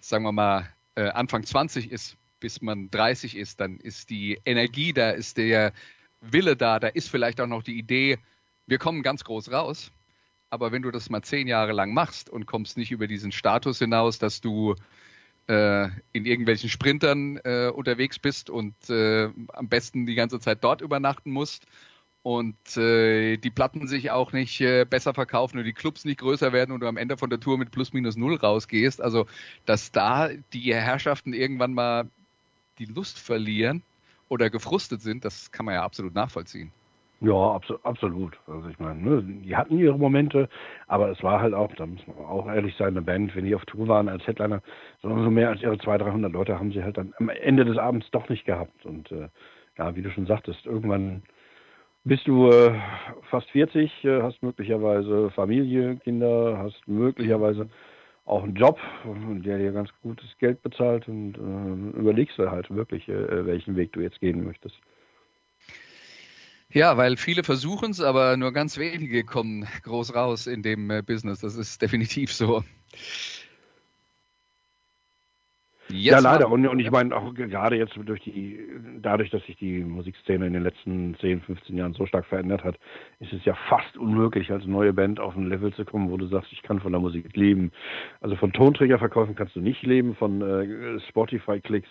sagen 0.00 0.24
wir 0.24 0.32
mal, 0.32 0.68
äh, 0.94 1.08
Anfang 1.08 1.44
20 1.44 1.90
ist, 1.90 2.16
bis 2.40 2.60
man 2.60 2.90
30 2.90 3.36
ist, 3.36 3.60
dann 3.60 3.78
ist 3.78 4.10
die 4.10 4.38
Energie 4.44 4.92
da, 4.92 5.10
ist 5.10 5.38
der 5.38 5.72
Wille 6.20 6.56
da, 6.56 6.80
da 6.80 6.88
ist 6.88 7.08
vielleicht 7.08 7.40
auch 7.40 7.46
noch 7.46 7.62
die 7.62 7.78
Idee, 7.78 8.18
wir 8.66 8.78
kommen 8.78 9.02
ganz 9.02 9.24
groß 9.24 9.50
raus. 9.50 9.90
Aber 10.50 10.72
wenn 10.72 10.82
du 10.82 10.90
das 10.90 11.10
mal 11.10 11.22
zehn 11.22 11.46
Jahre 11.46 11.72
lang 11.72 11.92
machst 11.92 12.30
und 12.30 12.46
kommst 12.46 12.76
nicht 12.78 12.90
über 12.90 13.06
diesen 13.06 13.32
Status 13.32 13.78
hinaus, 13.78 14.18
dass 14.18 14.40
du 14.40 14.74
äh, 15.46 15.88
in 16.12 16.24
irgendwelchen 16.24 16.70
Sprintern 16.70 17.38
äh, 17.44 17.70
unterwegs 17.74 18.18
bist 18.18 18.50
und 18.50 18.74
äh, 18.88 19.30
am 19.52 19.68
besten 19.68 20.06
die 20.06 20.14
ganze 20.14 20.40
Zeit 20.40 20.64
dort 20.64 20.80
übernachten 20.80 21.30
musst 21.30 21.66
und 22.28 22.76
äh, 22.76 23.38
die 23.38 23.48
Platten 23.48 23.86
sich 23.86 24.10
auch 24.10 24.34
nicht 24.34 24.60
äh, 24.60 24.84
besser 24.84 25.14
verkaufen 25.14 25.56
und 25.56 25.64
die 25.64 25.72
Clubs 25.72 26.04
nicht 26.04 26.20
größer 26.20 26.52
werden 26.52 26.72
und 26.72 26.80
du 26.80 26.86
am 26.86 26.98
Ende 26.98 27.16
von 27.16 27.30
der 27.30 27.40
Tour 27.40 27.56
mit 27.56 27.70
plus 27.70 27.94
minus 27.94 28.18
null 28.18 28.36
rausgehst. 28.36 29.00
Also, 29.00 29.24
dass 29.64 29.92
da 29.92 30.28
die 30.52 30.74
Herrschaften 30.74 31.32
irgendwann 31.32 31.72
mal 31.72 32.10
die 32.78 32.84
Lust 32.84 33.18
verlieren 33.18 33.82
oder 34.28 34.50
gefrustet 34.50 35.00
sind, 35.00 35.24
das 35.24 35.50
kann 35.52 35.64
man 35.64 35.76
ja 35.76 35.82
absolut 35.82 36.14
nachvollziehen. 36.14 36.70
Ja, 37.22 37.32
abso 37.32 37.78
absolut. 37.82 38.38
Also 38.46 38.68
ich 38.68 38.78
meine, 38.78 39.00
ne, 39.00 39.22
die 39.22 39.56
hatten 39.56 39.78
ihre 39.78 39.98
Momente, 39.98 40.50
aber 40.86 41.08
es 41.08 41.22
war 41.22 41.40
halt 41.40 41.54
auch, 41.54 41.74
da 41.76 41.86
muss 41.86 42.06
man 42.06 42.18
auch 42.18 42.46
ehrlich 42.46 42.76
sein, 42.76 42.88
eine 42.88 43.00
Band, 43.00 43.34
wenn 43.36 43.46
die 43.46 43.54
auf 43.54 43.64
Tour 43.64 43.88
waren 43.88 44.10
als 44.10 44.26
Headliner, 44.26 44.60
sondern 45.00 45.24
so 45.24 45.30
mehr 45.30 45.48
als 45.48 45.62
ihre 45.62 45.78
200, 45.78 46.08
300 46.08 46.30
Leute 46.30 46.58
haben 46.58 46.72
sie 46.72 46.82
halt 46.84 46.98
dann 46.98 47.14
am 47.18 47.30
Ende 47.30 47.64
des 47.64 47.78
Abends 47.78 48.10
doch 48.10 48.28
nicht 48.28 48.44
gehabt. 48.44 48.84
Und 48.84 49.10
äh, 49.12 49.30
ja, 49.78 49.96
wie 49.96 50.02
du 50.02 50.10
schon 50.10 50.26
sagtest, 50.26 50.66
irgendwann 50.66 51.22
bist 52.08 52.26
du 52.26 52.50
äh, 52.50 52.74
fast 53.30 53.48
40, 53.50 54.04
äh, 54.04 54.22
hast 54.22 54.42
möglicherweise 54.42 55.30
Familie, 55.30 55.96
Kinder, 55.96 56.58
hast 56.58 56.80
möglicherweise 56.88 57.68
auch 58.24 58.42
einen 58.42 58.54
Job, 58.54 58.78
der 59.04 59.58
dir 59.58 59.72
ganz 59.72 59.90
gutes 60.02 60.26
Geld 60.38 60.62
bezahlt 60.62 61.08
und 61.08 61.34
äh, 61.36 61.98
überlegst 61.98 62.38
du 62.38 62.50
halt 62.50 62.70
wirklich, 62.70 63.08
äh, 63.08 63.46
welchen 63.46 63.76
Weg 63.76 63.92
du 63.92 64.00
jetzt 64.00 64.20
gehen 64.20 64.44
möchtest. 64.44 64.76
Ja, 66.70 66.98
weil 66.98 67.16
viele 67.16 67.44
versuchen 67.44 67.92
es, 67.92 68.00
aber 68.00 68.36
nur 68.36 68.52
ganz 68.52 68.76
wenige 68.76 69.24
kommen 69.24 69.66
groß 69.84 70.14
raus 70.14 70.46
in 70.46 70.62
dem 70.62 70.90
äh, 70.90 71.02
Business. 71.02 71.40
Das 71.40 71.56
ist 71.56 71.80
definitiv 71.80 72.32
so. 72.32 72.62
Jetzt 75.90 76.04
ja, 76.04 76.18
leider. 76.18 76.50
Und, 76.50 76.66
und 76.66 76.80
ich 76.80 76.90
meine 76.90 77.16
auch 77.16 77.32
gerade 77.34 77.76
jetzt 77.76 77.98
durch 78.04 78.20
die, 78.20 78.58
dadurch, 79.00 79.30
dass 79.30 79.44
sich 79.46 79.56
die 79.56 79.80
Musikszene 79.80 80.46
in 80.46 80.52
den 80.52 80.62
letzten 80.62 81.16
10, 81.20 81.40
15 81.40 81.76
Jahren 81.76 81.94
so 81.94 82.04
stark 82.06 82.26
verändert 82.26 82.62
hat, 82.62 82.78
ist 83.20 83.32
es 83.32 83.44
ja 83.44 83.54
fast 83.68 83.96
unmöglich, 83.96 84.50
als 84.50 84.66
neue 84.66 84.92
Band 84.92 85.18
auf 85.18 85.34
ein 85.36 85.46
Level 85.46 85.72
zu 85.72 85.84
kommen, 85.84 86.10
wo 86.10 86.16
du 86.16 86.26
sagst, 86.26 86.52
ich 86.52 86.62
kann 86.62 86.80
von 86.80 86.92
der 86.92 87.00
Musik 87.00 87.34
leben. 87.36 87.72
Also 88.20 88.36
von 88.36 88.52
Tonträgerverkäufen 88.52 89.34
kannst 89.34 89.56
du 89.56 89.60
nicht 89.60 89.82
leben, 89.82 90.14
von 90.14 90.42
äh, 90.42 91.00
Spotify-Klicks 91.08 91.88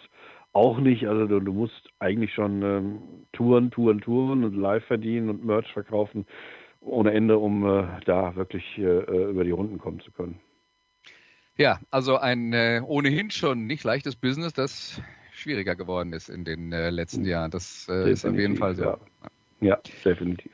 auch 0.54 0.80
nicht. 0.80 1.08
Also 1.08 1.26
du, 1.26 1.40
du 1.40 1.54
musst 1.54 1.90
eigentlich 2.00 2.34
schon 2.34 2.62
ähm, 2.62 3.00
Touren, 3.34 3.72
Touren, 3.72 4.02
Touren 4.02 4.44
und 4.44 4.56
live 4.56 4.86
verdienen 4.86 5.30
und 5.30 5.46
Merch 5.46 5.72
verkaufen 5.74 6.26
ohne 6.82 7.12
Ende, 7.12 7.38
um 7.38 7.66
äh, 7.66 7.84
da 8.06 8.36
wirklich 8.36 8.64
äh, 8.78 8.84
äh 8.84 9.30
über 9.32 9.44
die 9.44 9.52
Runden 9.52 9.78
kommen 9.78 10.00
zu 10.00 10.12
können. 10.12 10.40
Ja, 11.58 11.80
also 11.90 12.18
ein 12.18 12.54
äh, 12.54 12.82
ohnehin 12.86 13.32
schon 13.32 13.66
nicht 13.66 13.84
leichtes 13.84 14.16
Business, 14.16 14.54
das 14.54 15.02
schwieriger 15.34 15.76
geworden 15.76 16.14
ist 16.14 16.30
in 16.30 16.46
den 16.46 16.72
äh, 16.72 16.90
letzten 16.90 17.26
Jahren. 17.26 17.52
Das 17.52 17.88
äh, 17.90 18.12
ist 18.12 18.26
auf 18.26 18.36
jeden 18.36 18.58
Fall 18.58 18.76
so. 18.76 18.84
Ja. 18.84 18.98
ja, 19.62 19.80
definitiv. 20.06 20.52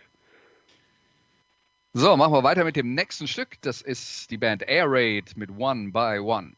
So, 1.94 2.18
machen 2.18 2.34
wir 2.34 2.44
weiter 2.44 2.64
mit 2.64 2.76
dem 2.76 2.96
nächsten 2.96 3.28
Stück. 3.28 3.62
Das 3.62 3.82
ist 3.82 4.32
die 4.32 4.38
Band 4.38 4.64
Air 4.64 4.86
Raid 4.88 5.38
mit 5.38 5.52
One 5.52 5.92
by 5.92 6.20
One. 6.20 6.54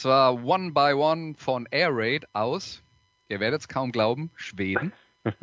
Das 0.00 0.06
war 0.06 0.42
One 0.42 0.72
by 0.72 0.94
One 0.94 1.34
von 1.36 1.68
Air 1.70 1.90
Raid 1.92 2.24
aus, 2.32 2.82
ihr 3.28 3.38
werdet 3.38 3.60
es 3.60 3.68
kaum 3.68 3.92
glauben, 3.92 4.30
Schweden. 4.34 4.94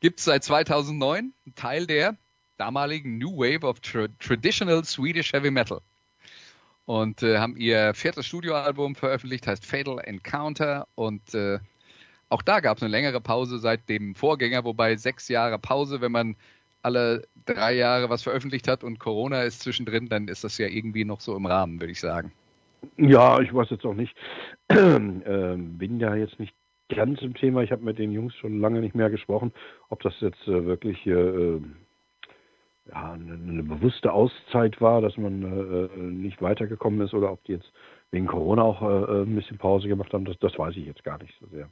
Gibt 0.00 0.18
es 0.18 0.24
seit 0.24 0.42
2009, 0.42 1.32
ein 1.46 1.54
Teil 1.54 1.86
der 1.86 2.16
damaligen 2.56 3.16
New 3.16 3.36
Wave 3.36 3.64
of 3.64 3.78
tra 3.78 4.08
Traditional 4.18 4.84
Swedish 4.84 5.32
Heavy 5.32 5.52
Metal. 5.52 5.82
Und 6.84 7.22
äh, 7.22 7.38
haben 7.38 7.56
ihr 7.56 7.94
viertes 7.94 8.26
Studioalbum 8.26 8.96
veröffentlicht, 8.96 9.46
heißt 9.46 9.64
Fatal 9.64 10.00
Encounter. 10.00 10.88
Und 10.96 11.32
äh, 11.32 11.60
auch 12.30 12.42
da 12.42 12.58
gab 12.58 12.78
es 12.78 12.82
eine 12.82 12.90
längere 12.90 13.20
Pause 13.20 13.60
seit 13.60 13.88
dem 13.88 14.16
Vorgänger, 14.16 14.64
wobei 14.64 14.96
sechs 14.96 15.28
Jahre 15.28 15.60
Pause, 15.60 16.00
wenn 16.00 16.10
man 16.10 16.34
alle 16.82 17.28
drei 17.46 17.74
Jahre 17.74 18.10
was 18.10 18.24
veröffentlicht 18.24 18.66
hat 18.66 18.82
und 18.82 18.98
Corona 18.98 19.44
ist 19.44 19.60
zwischendrin, 19.60 20.08
dann 20.08 20.26
ist 20.26 20.42
das 20.42 20.58
ja 20.58 20.66
irgendwie 20.66 21.04
noch 21.04 21.20
so 21.20 21.36
im 21.36 21.46
Rahmen, 21.46 21.78
würde 21.78 21.92
ich 21.92 22.00
sagen. 22.00 22.32
Ja, 22.96 23.40
ich 23.40 23.52
weiß 23.52 23.70
jetzt 23.70 23.84
auch 23.84 23.94
nicht. 23.94 24.14
ähm, 24.68 25.78
bin 25.78 26.00
ja 26.00 26.14
jetzt 26.14 26.38
nicht 26.38 26.54
ganz 26.88 27.20
im 27.22 27.34
Thema. 27.34 27.62
Ich 27.62 27.72
habe 27.72 27.84
mit 27.84 27.98
den 27.98 28.12
Jungs 28.12 28.34
schon 28.36 28.60
lange 28.60 28.80
nicht 28.80 28.94
mehr 28.94 29.10
gesprochen, 29.10 29.52
ob 29.88 30.02
das 30.02 30.14
jetzt 30.20 30.46
äh, 30.48 30.66
wirklich 30.66 31.06
äh, 31.06 31.60
ja, 32.88 33.12
eine, 33.12 33.34
eine, 33.34 33.62
bewusste 33.62 34.12
Auszeit 34.12 34.80
war, 34.80 35.00
dass 35.00 35.16
man 35.16 35.42
äh, 35.42 35.96
nicht 35.98 36.40
weitergekommen 36.40 37.00
ist 37.02 37.14
oder 37.14 37.32
ob 37.32 37.44
die 37.44 37.52
jetzt 37.52 37.70
wegen 38.10 38.26
Corona 38.26 38.62
auch 38.62 38.82
äh, 38.82 39.22
ein 39.22 39.34
bisschen 39.34 39.58
Pause 39.58 39.88
gemacht 39.88 40.12
haben. 40.12 40.24
Das, 40.24 40.38
das 40.38 40.58
weiß 40.58 40.76
ich 40.76 40.86
jetzt 40.86 41.04
gar 41.04 41.18
nicht 41.18 41.34
so 41.40 41.46
sehr. 41.48 41.68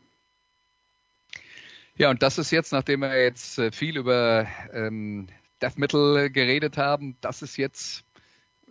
Ja, 1.97 2.11
und 2.11 2.23
das 2.23 2.37
ist 2.37 2.51
jetzt, 2.51 2.73
nachdem 2.73 3.01
wir 3.01 3.23
jetzt 3.23 3.59
äh, 3.59 3.73
viel 3.73 3.97
über 3.97 4.47
ähm, 4.73 5.29
Death 5.63 5.79
Metal 5.79 6.29
geredet 6.29 6.77
haben, 6.77 7.17
das 7.23 7.41
ist 7.41 7.57
jetzt 7.57 8.06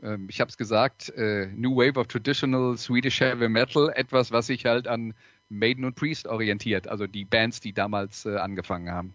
ähm, 0.03 0.27
ich 0.29 0.39
habe 0.41 0.49
es 0.49 0.57
gesagt, 0.57 1.09
äh, 1.15 1.47
New 1.55 1.75
Wave 1.75 1.99
of 1.99 2.07
Traditional 2.07 2.77
Swedish 2.77 3.19
Heavy 3.19 3.49
Metal, 3.49 3.91
etwas, 3.95 4.31
was 4.31 4.47
sich 4.47 4.65
halt 4.65 4.87
an 4.87 5.13
Maiden 5.49 5.85
und 5.85 5.95
Priest 5.95 6.27
orientiert, 6.27 6.87
also 6.87 7.07
die 7.07 7.25
Bands, 7.25 7.59
die 7.59 7.73
damals 7.73 8.25
äh, 8.25 8.37
angefangen 8.37 8.91
haben. 8.91 9.13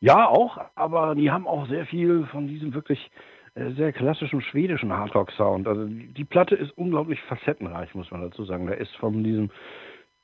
Ja, 0.00 0.28
auch, 0.28 0.58
aber 0.74 1.14
die 1.14 1.30
haben 1.30 1.46
auch 1.46 1.68
sehr 1.68 1.86
viel 1.86 2.26
von 2.26 2.46
diesem 2.46 2.74
wirklich 2.74 3.10
äh, 3.54 3.72
sehr 3.72 3.92
klassischen 3.92 4.42
schwedischen 4.42 4.92
Hardrock-Sound. 4.92 5.66
Also 5.66 5.86
die 5.86 6.24
Platte 6.24 6.54
ist 6.54 6.76
unglaublich 6.76 7.20
facettenreich, 7.22 7.94
muss 7.94 8.10
man 8.10 8.20
dazu 8.20 8.44
sagen. 8.44 8.66
Da 8.66 8.74
ist 8.74 8.94
von 8.96 9.24
diesem 9.24 9.50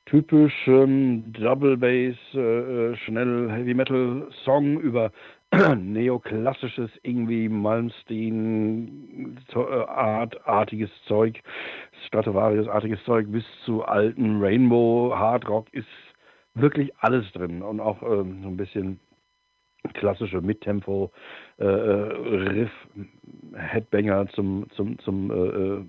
typischen 0.05 1.33
Double 1.33 1.77
Bass, 1.77 2.15
äh, 2.35 2.95
schnell 2.97 3.49
Heavy 3.49 3.73
Metal 3.73 4.27
Song 4.43 4.79
über 4.79 5.11
neoklassisches, 5.77 6.89
irgendwie 7.03 7.47
Malmsteen 7.47 9.37
Art, 9.53 10.47
artiges 10.47 10.89
Zeug, 11.07 11.41
Stratovarius-artiges 12.07 13.03
Zeug 13.03 13.31
bis 13.31 13.45
zu 13.65 13.83
alten 13.83 14.41
Rainbow 14.41 15.13
Hard 15.15 15.47
Rock 15.47 15.67
ist 15.73 15.87
wirklich 16.55 16.91
alles 16.97 17.31
drin. 17.33 17.61
Und 17.61 17.79
auch 17.79 18.01
ähm, 18.01 18.41
so 18.41 18.49
ein 18.49 18.57
bisschen 18.57 18.99
klassische 19.93 20.41
Mittempo 20.41 21.11
äh, 21.59 21.65
äh 21.65 22.67
zum 24.33 24.65
zum 24.71 24.99
zum 24.99 25.31
äh, 25.31 25.35
äh 25.35 25.85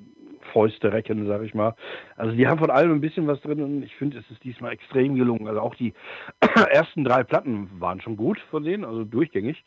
Fäuste 0.54 0.92
recken, 0.92 1.26
sag 1.26 1.42
ich 1.42 1.52
mal. 1.52 1.74
Also 2.16 2.34
die 2.34 2.46
haben 2.46 2.60
von 2.60 2.70
allem 2.70 2.92
ein 2.92 3.00
bisschen 3.00 3.26
was 3.26 3.40
drin 3.42 3.60
und 3.60 3.82
ich 3.82 3.94
finde, 3.96 4.18
es 4.18 4.30
ist 4.30 4.42
diesmal 4.44 4.72
extrem 4.72 5.16
gelungen. 5.16 5.48
Also 5.48 5.60
auch 5.60 5.74
die 5.74 5.92
ersten 6.70 7.04
drei 7.04 7.24
Platten 7.24 7.68
waren 7.80 8.00
schon 8.00 8.16
gut 8.16 8.38
von 8.50 8.62
denen, 8.62 8.84
also 8.84 9.04
durchgängig. 9.04 9.64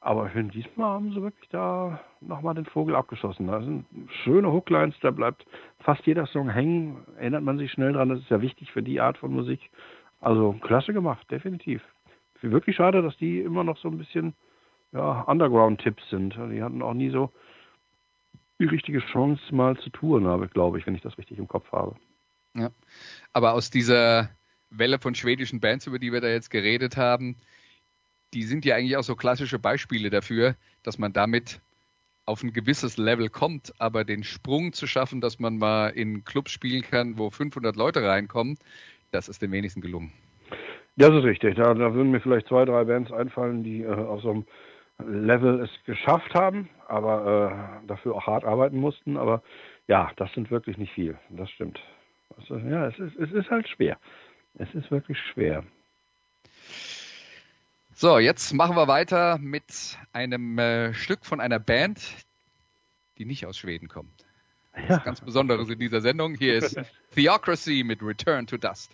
Aber 0.00 0.26
ich 0.26 0.32
finde, 0.32 0.52
diesmal 0.52 0.90
haben 0.90 1.12
sie 1.12 1.22
wirklich 1.22 1.48
da 1.48 1.98
nochmal 2.20 2.54
den 2.54 2.66
Vogel 2.66 2.94
abgeschossen. 2.94 3.48
Da 3.48 3.60
sind 3.62 3.86
schöne 4.22 4.52
Hooklines, 4.52 4.94
da 5.00 5.10
bleibt 5.10 5.46
fast 5.80 6.06
jeder 6.06 6.26
Song 6.26 6.50
hängen, 6.50 6.98
erinnert 7.16 7.42
man 7.42 7.58
sich 7.58 7.72
schnell 7.72 7.94
dran, 7.94 8.10
das 8.10 8.20
ist 8.20 8.30
ja 8.30 8.40
wichtig 8.40 8.70
für 8.70 8.82
die 8.82 9.00
Art 9.00 9.18
von 9.18 9.32
Musik. 9.32 9.70
Also 10.20 10.54
klasse 10.60 10.92
gemacht, 10.92 11.28
definitiv. 11.30 11.82
Wirklich 12.42 12.76
schade, 12.76 13.02
dass 13.02 13.16
die 13.16 13.40
immer 13.40 13.64
noch 13.64 13.78
so 13.78 13.88
ein 13.88 13.98
bisschen 13.98 14.34
ja, 14.92 15.22
Underground-Tipps 15.22 16.10
sind. 16.10 16.38
Die 16.52 16.62
hatten 16.62 16.82
auch 16.82 16.94
nie 16.94 17.10
so 17.10 17.30
die 18.58 18.66
richtige 18.66 19.00
Chance 19.00 19.42
mal 19.54 19.76
zu 19.78 19.90
touren 19.90 20.26
habe, 20.26 20.48
glaube 20.48 20.78
ich, 20.78 20.86
wenn 20.86 20.94
ich 20.94 21.02
das 21.02 21.16
richtig 21.18 21.38
im 21.38 21.48
Kopf 21.48 21.70
habe. 21.72 21.96
Ja, 22.54 22.70
aber 23.32 23.52
aus 23.52 23.70
dieser 23.70 24.30
Welle 24.70 24.98
von 24.98 25.14
schwedischen 25.14 25.60
Bands, 25.60 25.86
über 25.86 25.98
die 25.98 26.12
wir 26.12 26.20
da 26.20 26.28
jetzt 26.28 26.50
geredet 26.50 26.96
haben, 26.96 27.36
die 28.34 28.42
sind 28.42 28.64
ja 28.64 28.76
eigentlich 28.76 28.96
auch 28.96 29.02
so 29.02 29.16
klassische 29.16 29.58
Beispiele 29.58 30.10
dafür, 30.10 30.56
dass 30.82 30.98
man 30.98 31.12
damit 31.12 31.60
auf 32.26 32.42
ein 32.42 32.52
gewisses 32.52 32.98
Level 32.98 33.30
kommt, 33.30 33.72
aber 33.78 34.04
den 34.04 34.22
Sprung 34.22 34.74
zu 34.74 34.86
schaffen, 34.86 35.22
dass 35.22 35.38
man 35.38 35.56
mal 35.56 35.88
in 35.88 36.24
Clubs 36.24 36.50
spielen 36.50 36.82
kann, 36.82 37.16
wo 37.16 37.30
500 37.30 37.74
Leute 37.74 38.02
reinkommen, 38.02 38.58
das 39.12 39.28
ist 39.28 39.40
den 39.40 39.50
wenigsten 39.52 39.80
gelungen. 39.80 40.12
Das 40.96 41.14
ist 41.14 41.24
richtig. 41.24 41.54
Da, 41.54 41.72
da 41.72 41.94
würden 41.94 42.10
mir 42.10 42.20
vielleicht 42.20 42.48
zwei, 42.48 42.64
drei 42.64 42.84
Bands 42.84 43.12
einfallen, 43.12 43.62
die 43.62 43.82
äh, 43.82 43.88
auf 43.88 44.20
so 44.20 44.30
einem 44.30 44.44
Level 45.04 45.60
es 45.60 45.70
geschafft 45.84 46.34
haben, 46.34 46.68
aber 46.88 47.80
äh, 47.82 47.86
dafür 47.86 48.14
auch 48.16 48.26
hart 48.26 48.44
arbeiten 48.44 48.78
mussten. 48.78 49.16
Aber 49.16 49.42
ja, 49.86 50.10
das 50.16 50.32
sind 50.32 50.50
wirklich 50.50 50.76
nicht 50.76 50.92
viel. 50.92 51.18
Das 51.30 51.50
stimmt. 51.50 51.80
Also, 52.36 52.56
ja, 52.58 52.86
es 52.86 52.98
ist, 52.98 53.16
es 53.16 53.32
ist 53.32 53.50
halt 53.50 53.68
schwer. 53.68 53.98
Es 54.58 54.72
ist 54.74 54.90
wirklich 54.90 55.18
schwer. 55.32 55.64
So, 57.94 58.18
jetzt 58.18 58.52
machen 58.52 58.76
wir 58.76 58.86
weiter 58.86 59.38
mit 59.38 59.98
einem 60.12 60.58
äh, 60.58 60.94
Stück 60.94 61.24
von 61.24 61.40
einer 61.40 61.58
Band, 61.58 62.00
die 63.18 63.24
nicht 63.24 63.46
aus 63.46 63.58
Schweden 63.58 63.88
kommt. 63.88 64.24
Das 64.86 65.02
ganz 65.02 65.20
Besonderes 65.20 65.68
in 65.70 65.78
dieser 65.78 66.00
Sendung. 66.00 66.36
Hier 66.36 66.58
ist 66.58 66.78
Theocracy 67.14 67.82
mit 67.84 68.00
Return 68.02 68.46
to 68.46 68.56
Dust. 68.56 68.92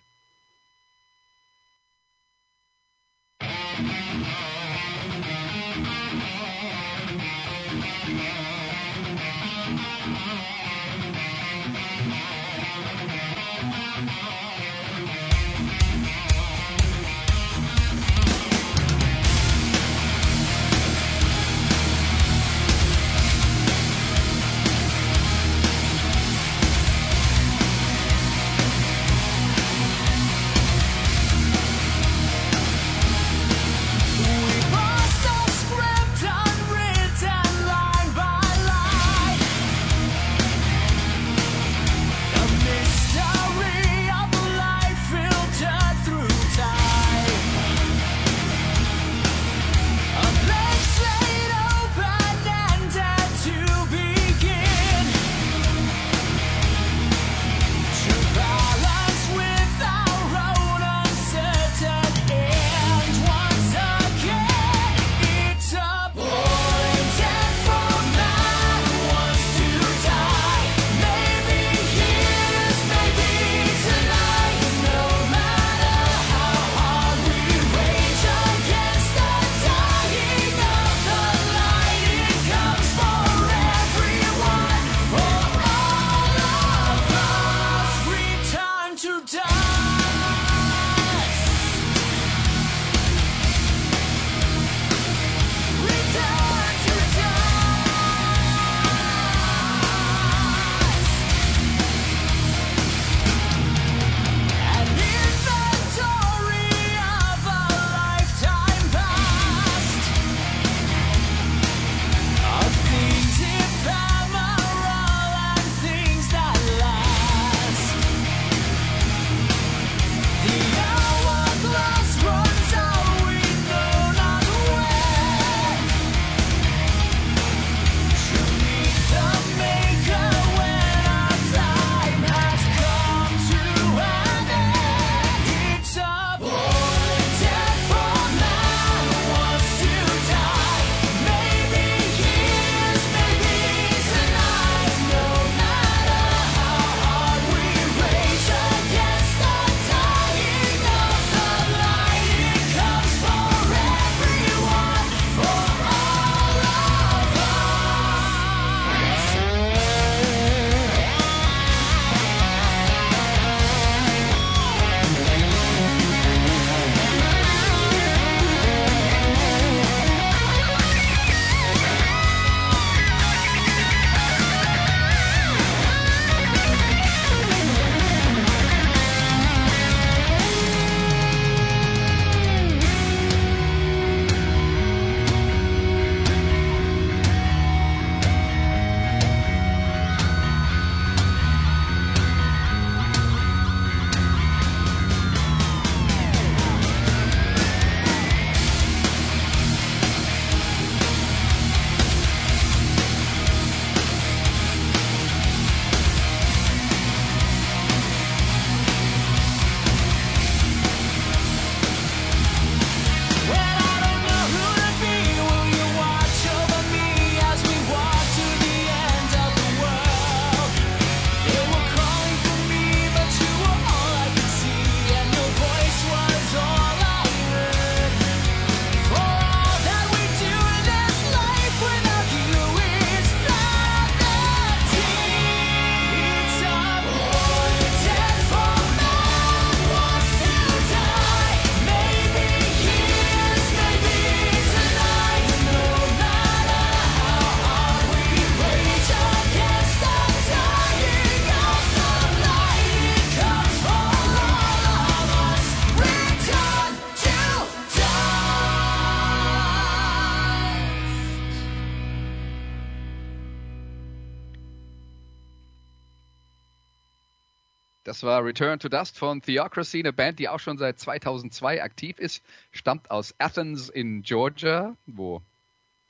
War 268.25 268.43
Return 268.43 268.79
to 268.79 268.89
Dust 268.89 269.17
von 269.17 269.41
Theocracy, 269.41 269.99
eine 269.99 270.13
Band, 270.13 270.39
die 270.39 270.49
auch 270.49 270.59
schon 270.59 270.77
seit 270.77 270.99
2002 270.99 271.83
aktiv 271.83 272.19
ist, 272.19 272.43
stammt 272.71 273.11
aus 273.11 273.33
Athens 273.37 273.89
in 273.89 274.23
Georgia, 274.23 274.95
wo 275.05 275.41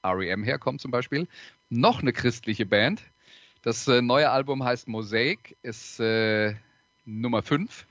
REM 0.03 0.43
herkommt 0.43 0.81
zum 0.81 0.91
Beispiel. 0.91 1.27
Noch 1.69 2.01
eine 2.01 2.13
christliche 2.13 2.65
Band. 2.65 3.01
Das 3.61 3.87
äh, 3.87 4.01
neue 4.01 4.29
Album 4.29 4.63
heißt 4.63 4.87
Mosaic, 4.87 5.57
ist 5.63 5.99
äh, 5.99 6.55
Nummer 7.05 7.41
5 7.41 7.85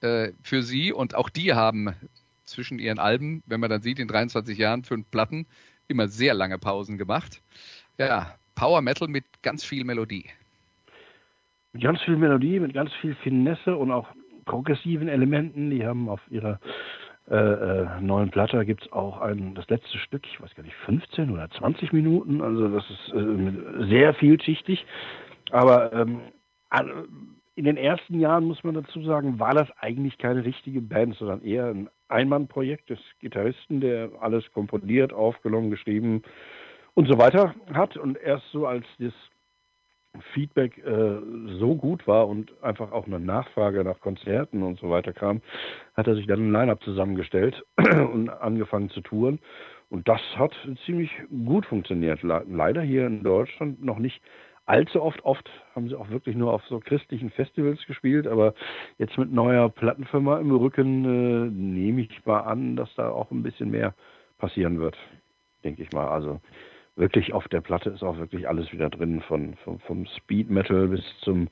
äh, 0.00 0.32
für 0.42 0.62
sie 0.62 0.92
und 0.92 1.14
auch 1.14 1.28
die 1.28 1.54
haben 1.54 1.94
zwischen 2.44 2.78
ihren 2.78 2.98
Alben, 2.98 3.42
wenn 3.46 3.60
man 3.60 3.70
dann 3.70 3.82
sieht, 3.82 3.98
in 3.98 4.08
23 4.08 4.56
Jahren 4.56 4.84
fünf 4.84 5.10
Platten, 5.10 5.46
immer 5.88 6.08
sehr 6.08 6.34
lange 6.34 6.58
Pausen 6.58 6.98
gemacht. 6.98 7.42
Ja, 7.98 8.38
Power 8.54 8.82
Metal 8.82 9.08
mit 9.08 9.24
ganz 9.42 9.64
viel 9.64 9.84
Melodie. 9.84 10.30
Mit 11.74 11.82
ganz 11.82 12.00
viel 12.02 12.16
Melodie, 12.16 12.60
mit 12.60 12.72
ganz 12.72 12.92
viel 13.00 13.16
Finesse 13.16 13.76
und 13.76 13.90
auch 13.90 14.06
progressiven 14.44 15.08
Elementen. 15.08 15.70
Die 15.70 15.84
haben 15.84 16.08
auf 16.08 16.20
ihrer 16.30 16.60
äh, 17.28 17.34
äh, 17.34 18.00
neuen 18.00 18.30
Platte 18.30 18.64
gibt 18.64 18.82
es 18.82 18.92
auch 18.92 19.20
ein, 19.20 19.54
das 19.56 19.68
letzte 19.68 19.98
Stück, 19.98 20.24
ich 20.26 20.40
weiß 20.40 20.54
gar 20.54 20.62
nicht, 20.62 20.76
15 20.86 21.30
oder 21.30 21.50
20 21.50 21.92
Minuten. 21.92 22.42
Also 22.42 22.68
das 22.68 22.84
ist 22.88 23.12
äh, 23.14 23.86
sehr 23.88 24.14
vielschichtig. 24.14 24.86
Aber 25.50 25.92
ähm, 25.92 26.20
in 27.56 27.64
den 27.64 27.76
ersten 27.76 28.20
Jahren, 28.20 28.44
muss 28.44 28.62
man 28.62 28.74
dazu 28.74 29.02
sagen, 29.02 29.40
war 29.40 29.54
das 29.54 29.68
eigentlich 29.78 30.16
keine 30.18 30.44
richtige 30.44 30.80
Band, 30.80 31.16
sondern 31.16 31.42
eher 31.42 31.66
ein 31.66 31.88
Einmannprojekt 32.06 32.88
des 32.90 33.00
Gitarristen, 33.18 33.80
der 33.80 34.10
alles 34.20 34.44
komponiert, 34.52 35.12
aufgenommen, 35.12 35.70
geschrieben 35.70 36.22
und 36.94 37.08
so 37.08 37.18
weiter 37.18 37.52
hat. 37.72 37.96
Und 37.96 38.16
erst 38.16 38.48
so 38.52 38.66
als 38.66 38.86
das 39.00 39.12
Feedback 40.32 40.78
äh, 40.78 41.18
so 41.58 41.74
gut 41.74 42.06
war 42.06 42.28
und 42.28 42.52
einfach 42.62 42.92
auch 42.92 43.06
eine 43.06 43.20
Nachfrage 43.20 43.84
nach 43.84 44.00
Konzerten 44.00 44.62
und 44.62 44.78
so 44.78 44.90
weiter 44.90 45.12
kam, 45.12 45.40
hat 45.94 46.06
er 46.06 46.14
sich 46.14 46.26
dann 46.26 46.48
ein 46.48 46.52
Line-Up 46.52 46.82
zusammengestellt 46.82 47.64
und 47.76 48.28
angefangen 48.28 48.90
zu 48.90 49.00
touren. 49.00 49.38
Und 49.90 50.08
das 50.08 50.20
hat 50.36 50.52
ziemlich 50.86 51.10
gut 51.44 51.66
funktioniert. 51.66 52.20
Leider 52.22 52.82
hier 52.82 53.06
in 53.06 53.22
Deutschland 53.22 53.84
noch 53.84 53.98
nicht 53.98 54.20
allzu 54.66 55.02
oft. 55.02 55.24
Oft 55.24 55.48
haben 55.74 55.88
sie 55.88 55.94
auch 55.94 56.10
wirklich 56.10 56.36
nur 56.36 56.52
auf 56.52 56.64
so 56.66 56.80
christlichen 56.80 57.30
Festivals 57.30 57.84
gespielt, 57.86 58.26
aber 58.26 58.54
jetzt 58.98 59.18
mit 59.18 59.32
neuer 59.32 59.68
Plattenfirma 59.68 60.38
im 60.38 60.54
Rücken 60.54 61.04
äh, 61.04 61.50
nehme 61.50 62.02
ich 62.02 62.24
mal 62.24 62.40
an, 62.40 62.76
dass 62.76 62.92
da 62.94 63.10
auch 63.10 63.30
ein 63.30 63.42
bisschen 63.42 63.70
mehr 63.70 63.94
passieren 64.38 64.80
wird, 64.80 64.96
denke 65.62 65.82
ich 65.82 65.92
mal. 65.92 66.08
Also 66.08 66.40
wirklich 66.96 67.32
auf 67.32 67.48
der 67.48 67.60
Platte 67.60 67.90
ist 67.90 68.02
auch 68.02 68.18
wirklich 68.18 68.48
alles 68.48 68.72
wieder 68.72 68.90
drin, 68.90 69.22
von, 69.22 69.56
von 69.64 69.78
vom 69.80 70.06
Speed 70.06 70.50
Metal 70.50 70.88
bis 70.88 71.02
zum 71.22 71.48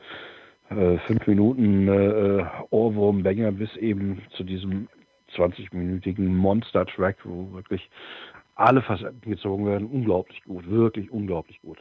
äh, 0.71 0.99
5 0.99 1.27
Minuten 1.27 1.89
äh, 1.89 2.45
Ohrwurm-Banger 2.71 3.53
bis 3.53 3.75
eben 3.77 4.23
zu 4.37 4.45
diesem 4.45 4.89
20-minütigen 5.35 6.27
Monster-Track, 6.29 7.19
wo 7.25 7.53
wirklich 7.53 7.91
alle 8.55 8.83
Facetten 8.83 9.31
gezogen 9.31 9.67
werden. 9.67 9.89
Unglaublich 9.89 10.43
gut, 10.45 10.69
wirklich 10.69 11.11
unglaublich 11.11 11.61
gut. 11.63 11.79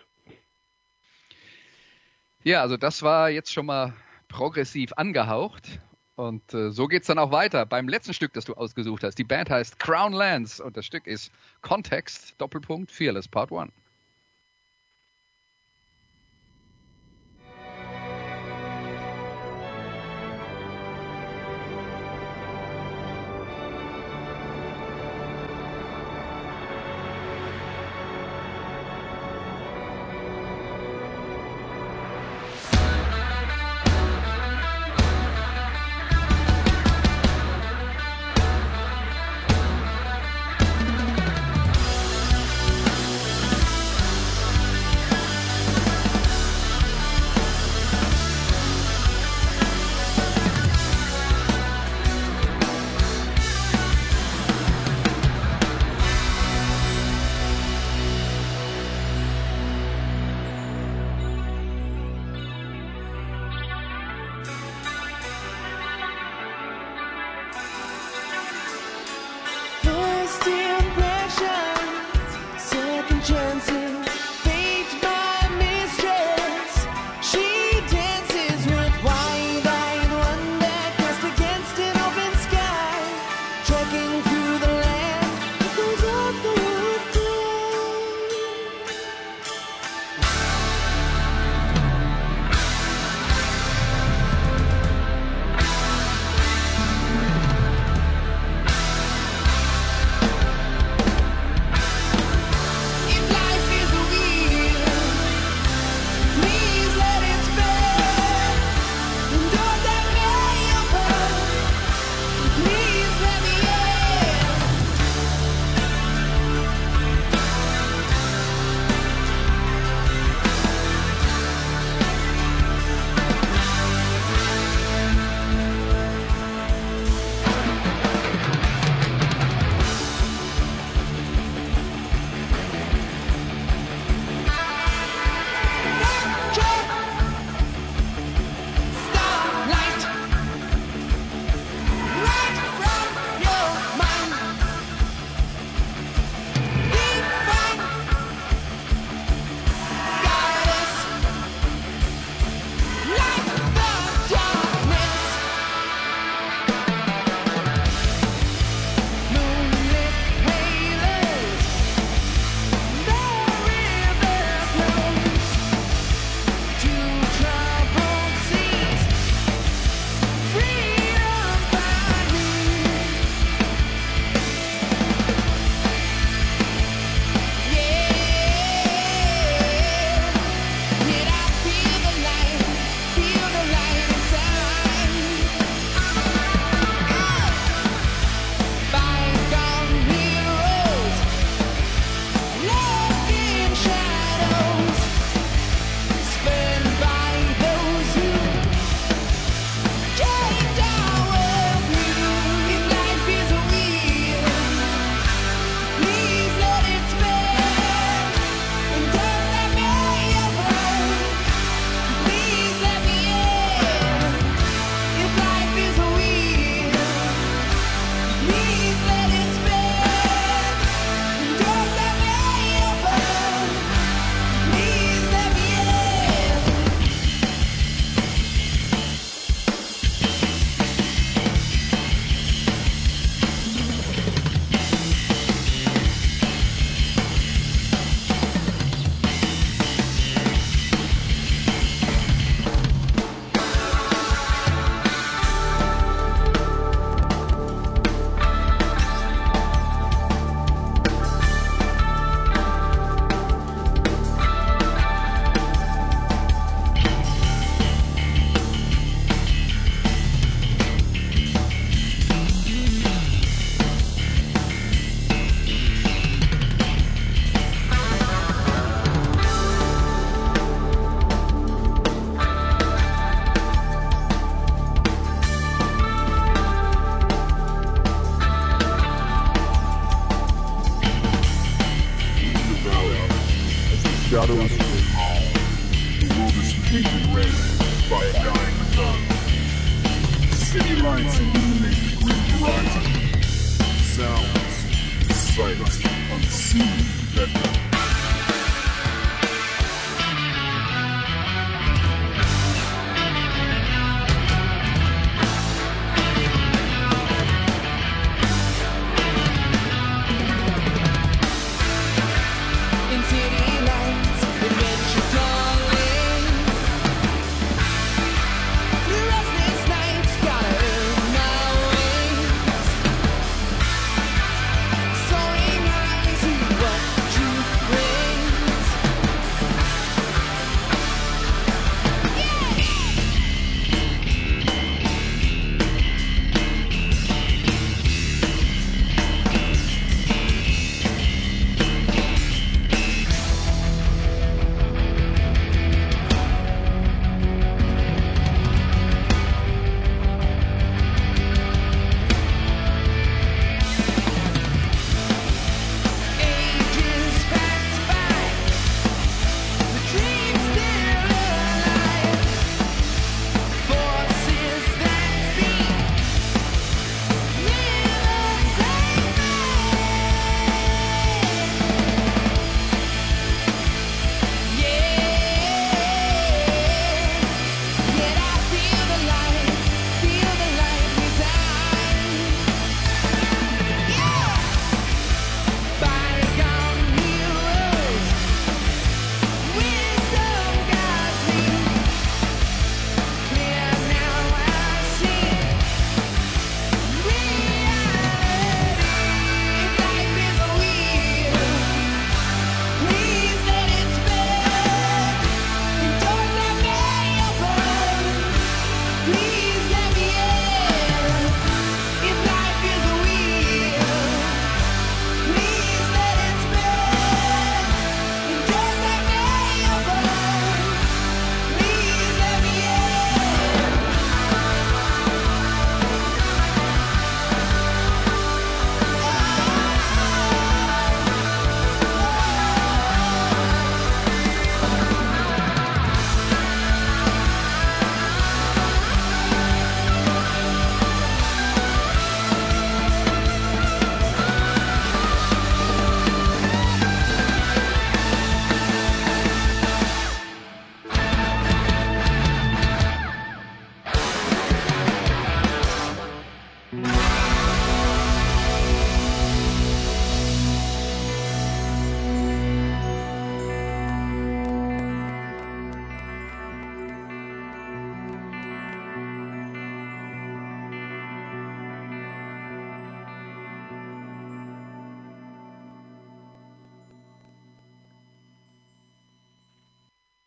Ja, 2.43 2.61
also 2.61 2.77
das 2.77 3.03
war 3.03 3.29
jetzt 3.29 3.51
schon 3.51 3.67
mal 3.67 3.93
progressiv 4.27 4.93
angehaucht. 4.95 5.79
Und 6.21 6.53
äh, 6.53 6.69
so 6.69 6.87
geht's 6.87 7.07
dann 7.07 7.17
auch 7.17 7.31
weiter 7.31 7.65
beim 7.65 7.87
letzten 7.87 8.13
Stück, 8.13 8.31
das 8.33 8.45
du 8.45 8.53
ausgesucht 8.53 9.03
hast. 9.03 9.17
Die 9.17 9.23
Band 9.23 9.49
heißt 9.49 9.79
Crown 9.79 10.13
Lands 10.13 10.59
und 10.59 10.77
das 10.77 10.85
Stück 10.85 11.07
ist 11.07 11.31
Kontext, 11.61 12.35
Doppelpunkt, 12.37 12.91
Fearless 12.91 13.27
Part 13.27 13.51
1. 13.51 13.71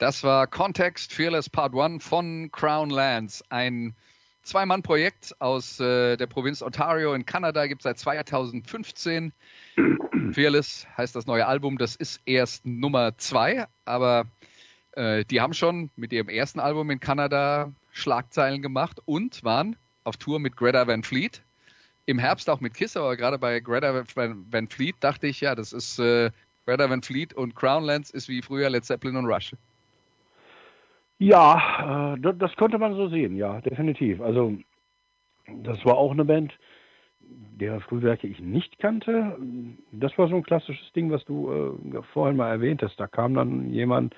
Das 0.04 0.22
war 0.22 0.46
Context 0.46 1.14
Fearless 1.14 1.48
Part 1.48 1.74
1 1.74 2.04
von 2.04 2.52
Crown 2.52 2.90
Lands, 2.90 3.42
ein 3.48 3.94
Zwei-Mann-Projekt 4.42 5.34
aus 5.40 5.80
äh, 5.80 6.18
der 6.18 6.26
Provinz 6.26 6.60
Ontario 6.60 7.14
in 7.14 7.24
Kanada, 7.24 7.66
gibt 7.66 7.80
es 7.80 7.84
seit 7.84 7.98
2015. 7.98 9.32
Fearless 10.32 10.86
heißt 10.98 11.16
das 11.16 11.24
neue 11.24 11.46
Album, 11.46 11.78
das 11.78 11.96
ist 11.96 12.20
erst 12.26 12.66
Nummer 12.66 13.16
2, 13.16 13.64
aber 13.86 14.26
äh, 14.92 15.24
die 15.24 15.40
haben 15.40 15.54
schon 15.54 15.88
mit 15.96 16.12
ihrem 16.12 16.28
ersten 16.28 16.60
Album 16.60 16.90
in 16.90 17.00
Kanada 17.00 17.72
Schlagzeilen 17.90 18.60
gemacht 18.60 19.00
und 19.06 19.42
waren 19.42 19.74
auf 20.02 20.18
Tour 20.18 20.38
mit 20.38 20.54
Greta 20.54 20.86
Van 20.86 21.02
Fleet. 21.02 21.40
Im 22.04 22.18
Herbst 22.18 22.50
auch 22.50 22.60
mit 22.60 22.74
Kiss, 22.74 22.94
aber 22.98 23.16
gerade 23.16 23.38
bei 23.38 23.58
Greta 23.58 24.04
Van 24.14 24.68
Fleet 24.68 24.96
dachte 25.00 25.28
ich, 25.28 25.40
ja, 25.40 25.54
das 25.54 25.72
ist 25.72 25.98
äh, 25.98 26.30
Greta 26.66 26.90
Van 26.90 27.02
Fleet 27.02 27.32
und 27.32 27.56
Crownlands 27.56 28.10
ist 28.10 28.28
wie 28.28 28.42
früher 28.42 28.68
Led 28.68 28.84
Zeppelin 28.84 29.16
und 29.16 29.24
Rush. 29.24 29.54
Ja, 31.18 32.14
äh, 32.16 32.34
das 32.36 32.54
konnte 32.56 32.78
man 32.78 32.94
so 32.94 33.08
sehen, 33.08 33.36
ja, 33.36 33.60
definitiv. 33.60 34.20
Also, 34.20 34.54
das 35.62 35.84
war 35.84 35.96
auch 35.96 36.12
eine 36.12 36.24
Band, 36.24 36.52
deren 37.20 37.80
Frühwerke 37.80 38.26
ich 38.26 38.40
nicht 38.40 38.78
kannte. 38.78 39.36
Das 39.92 40.16
war 40.18 40.28
so 40.28 40.36
ein 40.36 40.42
klassisches 40.42 40.92
Ding, 40.92 41.10
was 41.10 41.24
du 41.24 41.78
äh, 41.94 42.02
vorhin 42.12 42.36
mal 42.36 42.50
erwähnt 42.50 42.82
hast. 42.82 42.98
Da 42.98 43.06
kam 43.06 43.34
dann 43.34 43.70
jemand, 43.70 44.14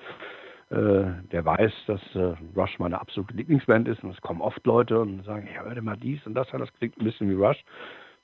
äh, 0.69 1.05
der 1.31 1.45
weiß, 1.45 1.71
dass 1.87 2.01
äh, 2.15 2.35
Rush 2.55 2.79
meine 2.79 2.99
absolute 2.99 3.33
Lieblingsband 3.35 3.87
ist. 3.87 4.03
Und 4.03 4.11
es 4.11 4.21
kommen 4.21 4.41
oft 4.41 4.65
Leute 4.65 4.99
und 4.99 5.23
sagen, 5.23 5.47
ja, 5.53 5.63
hör 5.63 5.75
dir 5.75 5.81
mal 5.81 5.97
dies 5.97 6.25
und 6.25 6.33
das 6.33 6.51
an, 6.53 6.59
das 6.59 6.73
klingt 6.73 6.97
ein 6.97 7.05
bisschen 7.05 7.29
wie 7.29 7.41
Rush. 7.41 7.63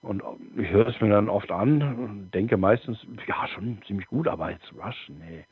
Und 0.02 0.22
ich 0.58 0.70
höre 0.70 0.88
es 0.88 1.00
mir 1.00 1.10
dann 1.10 1.30
oft 1.30 1.50
an 1.52 1.82
und 1.82 2.32
denke 2.34 2.58
meistens, 2.58 3.06
ja, 3.28 3.48
schon 3.48 3.82
ziemlich 3.88 4.08
gut, 4.08 4.28
aber 4.28 4.52
jetzt 4.52 4.74
Rush, 4.74 5.10
nee. 5.10 5.46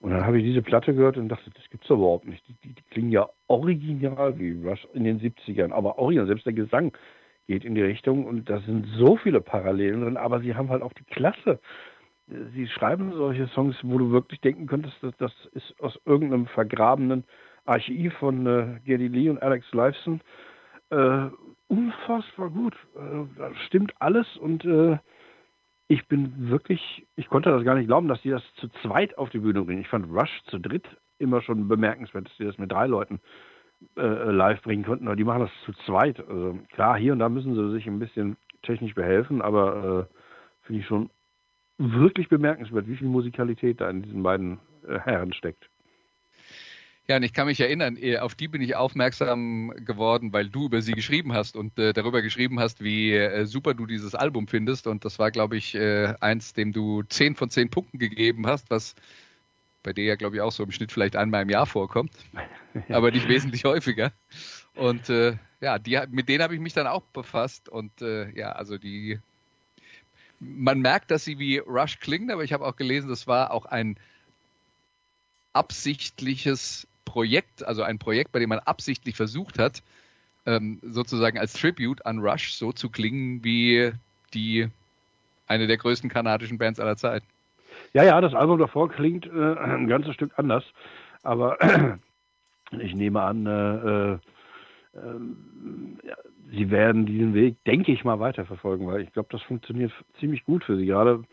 Und 0.00 0.12
dann 0.12 0.24
habe 0.24 0.38
ich 0.38 0.44
diese 0.44 0.62
Platte 0.62 0.94
gehört 0.94 1.18
und 1.18 1.28
dachte, 1.28 1.50
das 1.50 1.68
gibt's 1.70 1.90
überhaupt 1.90 2.26
nicht. 2.26 2.46
Die, 2.48 2.54
die, 2.64 2.74
die, 2.74 2.82
klingen 2.90 3.12
ja 3.12 3.28
original 3.48 4.38
wie 4.38 4.52
Rush 4.66 4.86
in 4.94 5.04
den 5.04 5.20
70ern, 5.20 5.72
aber 5.72 5.98
original, 5.98 6.26
selbst 6.26 6.46
der 6.46 6.54
Gesang 6.54 6.96
geht 7.46 7.64
in 7.64 7.74
die 7.74 7.82
Richtung 7.82 8.24
und 8.26 8.48
da 8.48 8.60
sind 8.60 8.86
so 8.96 9.16
viele 9.16 9.40
Parallelen 9.40 10.02
drin, 10.02 10.16
aber 10.16 10.40
sie 10.40 10.54
haben 10.54 10.70
halt 10.70 10.82
auch 10.82 10.92
die 10.94 11.04
Klasse. 11.04 11.60
Sie 12.54 12.68
schreiben 12.68 13.12
solche 13.12 13.48
Songs, 13.48 13.76
wo 13.82 13.98
du 13.98 14.10
wirklich 14.10 14.40
denken 14.40 14.66
könntest, 14.66 14.96
dass 15.02 15.16
das 15.18 15.32
ist 15.52 15.74
aus 15.80 16.00
irgendeinem 16.06 16.46
vergrabenen 16.46 17.24
Archiv 17.66 18.14
von 18.14 18.46
äh, 18.46 18.80
Geddy 18.84 19.08
Lee 19.08 19.28
und 19.28 19.42
Alex 19.42 19.66
Lifeson. 19.72 20.20
Äh, 20.90 21.28
unfassbar 21.68 22.50
gut. 22.50 22.74
Äh, 22.96 23.26
da 23.36 23.54
stimmt 23.66 23.92
alles 23.98 24.26
und 24.36 24.64
äh, 24.64 24.98
ich 25.90 26.06
bin 26.06 26.48
wirklich, 26.48 27.04
ich 27.16 27.28
konnte 27.28 27.50
das 27.50 27.64
gar 27.64 27.74
nicht 27.74 27.88
glauben, 27.88 28.06
dass 28.06 28.22
die 28.22 28.30
das 28.30 28.44
zu 28.54 28.68
zweit 28.80 29.18
auf 29.18 29.28
die 29.30 29.40
Bühne 29.40 29.62
bringen. 29.62 29.80
Ich 29.80 29.88
fand 29.88 30.06
Rush 30.08 30.30
zu 30.44 30.60
dritt 30.60 30.86
immer 31.18 31.42
schon 31.42 31.66
bemerkenswert, 31.66 32.26
dass 32.26 32.36
die 32.36 32.44
das 32.44 32.58
mit 32.58 32.70
drei 32.70 32.86
Leuten 32.86 33.18
äh, 33.96 34.30
live 34.30 34.62
bringen 34.62 34.84
konnten, 34.84 35.08
aber 35.08 35.16
die 35.16 35.24
machen 35.24 35.40
das 35.40 35.50
zu 35.64 35.72
zweit. 35.84 36.20
Also 36.28 36.60
klar, 36.70 36.96
hier 36.96 37.12
und 37.12 37.18
da 37.18 37.28
müssen 37.28 37.56
sie 37.56 37.72
sich 37.72 37.88
ein 37.88 37.98
bisschen 37.98 38.36
technisch 38.62 38.94
behelfen, 38.94 39.42
aber 39.42 40.08
äh, 40.08 40.14
finde 40.64 40.80
ich 40.80 40.86
schon 40.86 41.10
wirklich 41.78 42.28
bemerkenswert, 42.28 42.86
wie 42.86 42.96
viel 42.96 43.08
Musikalität 43.08 43.80
da 43.80 43.90
in 43.90 44.02
diesen 44.02 44.22
beiden 44.22 44.60
äh, 44.86 45.00
Herren 45.00 45.32
steckt. 45.32 45.68
Ja, 47.10 47.16
und 47.16 47.24
ich 47.24 47.32
kann 47.32 47.48
mich 47.48 47.58
erinnern, 47.58 47.96
äh, 47.96 48.18
auf 48.18 48.36
die 48.36 48.46
bin 48.46 48.62
ich 48.62 48.76
aufmerksam 48.76 49.72
geworden, 49.84 50.32
weil 50.32 50.48
du 50.48 50.66
über 50.66 50.80
sie 50.80 50.92
geschrieben 50.92 51.32
hast 51.32 51.56
und 51.56 51.76
äh, 51.76 51.92
darüber 51.92 52.22
geschrieben 52.22 52.60
hast, 52.60 52.84
wie 52.84 53.12
äh, 53.12 53.46
super 53.46 53.74
du 53.74 53.86
dieses 53.86 54.14
Album 54.14 54.46
findest. 54.46 54.86
Und 54.86 55.04
das 55.04 55.18
war, 55.18 55.32
glaube 55.32 55.56
ich, 55.56 55.74
äh, 55.74 56.14
eins, 56.20 56.52
dem 56.52 56.70
du 56.70 57.02
zehn 57.02 57.34
von 57.34 57.50
zehn 57.50 57.68
Punkten 57.68 57.98
gegeben 57.98 58.46
hast, 58.46 58.70
was 58.70 58.94
bei 59.82 59.92
dir 59.92 60.04
ja, 60.04 60.14
glaube 60.14 60.36
ich, 60.36 60.40
auch 60.40 60.52
so 60.52 60.62
im 60.62 60.70
Schnitt 60.70 60.92
vielleicht 60.92 61.16
einmal 61.16 61.42
im 61.42 61.50
Jahr 61.50 61.66
vorkommt, 61.66 62.12
aber 62.88 63.10
nicht 63.10 63.26
wesentlich 63.26 63.64
häufiger. 63.64 64.12
Und 64.76 65.10
äh, 65.10 65.36
ja, 65.60 65.80
die, 65.80 65.98
mit 66.10 66.28
denen 66.28 66.44
habe 66.44 66.54
ich 66.54 66.60
mich 66.60 66.74
dann 66.74 66.86
auch 66.86 67.02
befasst. 67.06 67.68
Und 67.68 68.02
äh, 68.02 68.30
ja, 68.38 68.52
also 68.52 68.78
die, 68.78 69.18
man 70.38 70.78
merkt, 70.78 71.10
dass 71.10 71.24
sie 71.24 71.40
wie 71.40 71.58
Rush 71.58 71.98
klingen, 71.98 72.30
aber 72.30 72.44
ich 72.44 72.52
habe 72.52 72.64
auch 72.64 72.76
gelesen, 72.76 73.08
das 73.08 73.26
war 73.26 73.50
auch 73.50 73.66
ein 73.66 73.98
absichtliches 75.52 76.86
Projekt, 77.10 77.66
also 77.66 77.82
ein 77.82 77.98
Projekt, 77.98 78.30
bei 78.30 78.38
dem 78.38 78.50
man 78.50 78.60
absichtlich 78.60 79.16
versucht 79.16 79.58
hat, 79.58 79.82
ähm, 80.46 80.78
sozusagen 80.82 81.38
als 81.38 81.54
Tribute 81.54 82.06
an 82.06 82.20
Rush 82.20 82.52
so 82.52 82.70
zu 82.70 82.88
klingen 82.88 83.42
wie 83.42 83.90
die 84.32 84.68
eine 85.48 85.66
der 85.66 85.76
größten 85.76 86.08
kanadischen 86.08 86.56
Bands 86.56 86.78
aller 86.78 86.96
Zeiten. 86.96 87.26
Ja, 87.94 88.04
ja, 88.04 88.20
das 88.20 88.32
Album 88.32 88.60
davor 88.60 88.88
klingt 88.88 89.26
äh, 89.26 89.56
ein 89.58 89.88
ganzes 89.88 90.14
Stück 90.14 90.30
anders, 90.36 90.62
aber 91.24 91.58
ich 92.78 92.94
nehme 92.94 93.20
an, 93.20 93.46
äh, 93.46 94.12
äh, 94.12 94.18
ja, 96.06 96.16
sie 96.52 96.70
werden 96.70 97.06
diesen 97.06 97.34
Weg, 97.34 97.56
denke 97.64 97.90
ich 97.90 98.04
mal, 98.04 98.20
weiterverfolgen, 98.20 98.86
weil 98.86 99.00
ich 99.00 99.12
glaube, 99.12 99.30
das 99.32 99.42
funktioniert 99.42 99.90
ziemlich 100.20 100.44
gut 100.44 100.62
für 100.62 100.76
sie. 100.76 100.86
Gerade 100.86 101.24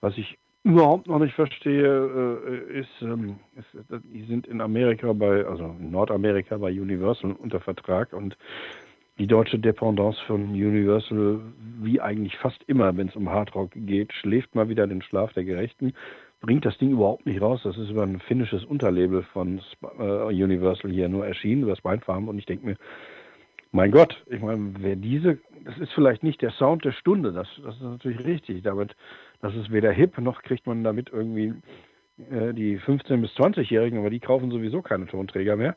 was 0.00 0.16
ich 0.16 0.38
überhaupt 0.66 1.06
noch 1.06 1.20
nicht 1.20 1.34
verstehe, 1.34 1.86
äh, 1.86 2.80
ist, 2.80 2.88
ähm, 3.00 3.36
ist, 3.54 4.02
die 4.12 4.24
sind 4.24 4.48
in 4.48 4.60
Amerika 4.60 5.12
bei, 5.12 5.46
also 5.46 5.76
in 5.78 5.92
Nordamerika 5.92 6.56
bei 6.56 6.70
Universal 6.70 7.32
unter 7.32 7.60
Vertrag 7.60 8.12
und 8.12 8.36
die 9.18 9.28
deutsche 9.28 9.58
Dependance 9.60 10.18
von 10.26 10.50
Universal, 10.50 11.40
wie 11.80 12.00
eigentlich 12.00 12.36
fast 12.36 12.62
immer, 12.66 12.94
wenn 12.96 13.08
es 13.08 13.16
um 13.16 13.30
Hardrock 13.30 13.70
geht, 13.74 14.12
schläft 14.12 14.56
mal 14.56 14.68
wieder 14.68 14.88
den 14.88 15.02
Schlaf 15.02 15.32
der 15.34 15.44
Gerechten, 15.44 15.94
bringt 16.40 16.64
das 16.64 16.76
Ding 16.78 16.90
überhaupt 16.90 17.26
nicht 17.26 17.40
raus. 17.40 17.60
Das 17.62 17.78
ist 17.78 17.90
über 17.90 18.02
ein 18.02 18.18
finnisches 18.18 18.64
Unterlabel 18.64 19.22
von 19.32 19.60
äh, 19.98 20.42
Universal 20.42 20.90
hier 20.90 21.08
nur 21.08 21.24
erschienen, 21.26 21.62
über 21.62 21.76
Spinefarm 21.76 22.28
und 22.28 22.38
ich 22.38 22.46
denke 22.46 22.66
mir, 22.66 22.76
mein 23.72 23.90
Gott, 23.90 24.24
ich 24.26 24.40
meine, 24.40 24.74
wer 24.80 24.96
diese, 24.96 25.38
das 25.64 25.78
ist 25.78 25.92
vielleicht 25.92 26.22
nicht 26.22 26.42
der 26.42 26.50
Sound 26.50 26.84
der 26.84 26.92
Stunde, 26.92 27.32
das, 27.32 27.48
das 27.62 27.76
ist 27.76 27.82
natürlich 27.82 28.24
richtig. 28.24 28.62
Damit, 28.62 28.96
das 29.40 29.54
ist 29.54 29.70
weder 29.70 29.92
hip, 29.92 30.18
noch 30.18 30.42
kriegt 30.42 30.66
man 30.66 30.84
damit 30.84 31.10
irgendwie 31.10 31.54
äh, 32.30 32.52
die 32.54 32.78
15- 32.78 33.20
bis 33.20 33.30
20-Jährigen, 33.32 33.98
aber 33.98 34.10
die 34.10 34.20
kaufen 34.20 34.50
sowieso 34.50 34.82
keine 34.82 35.06
Tonträger 35.06 35.56
mehr. 35.56 35.76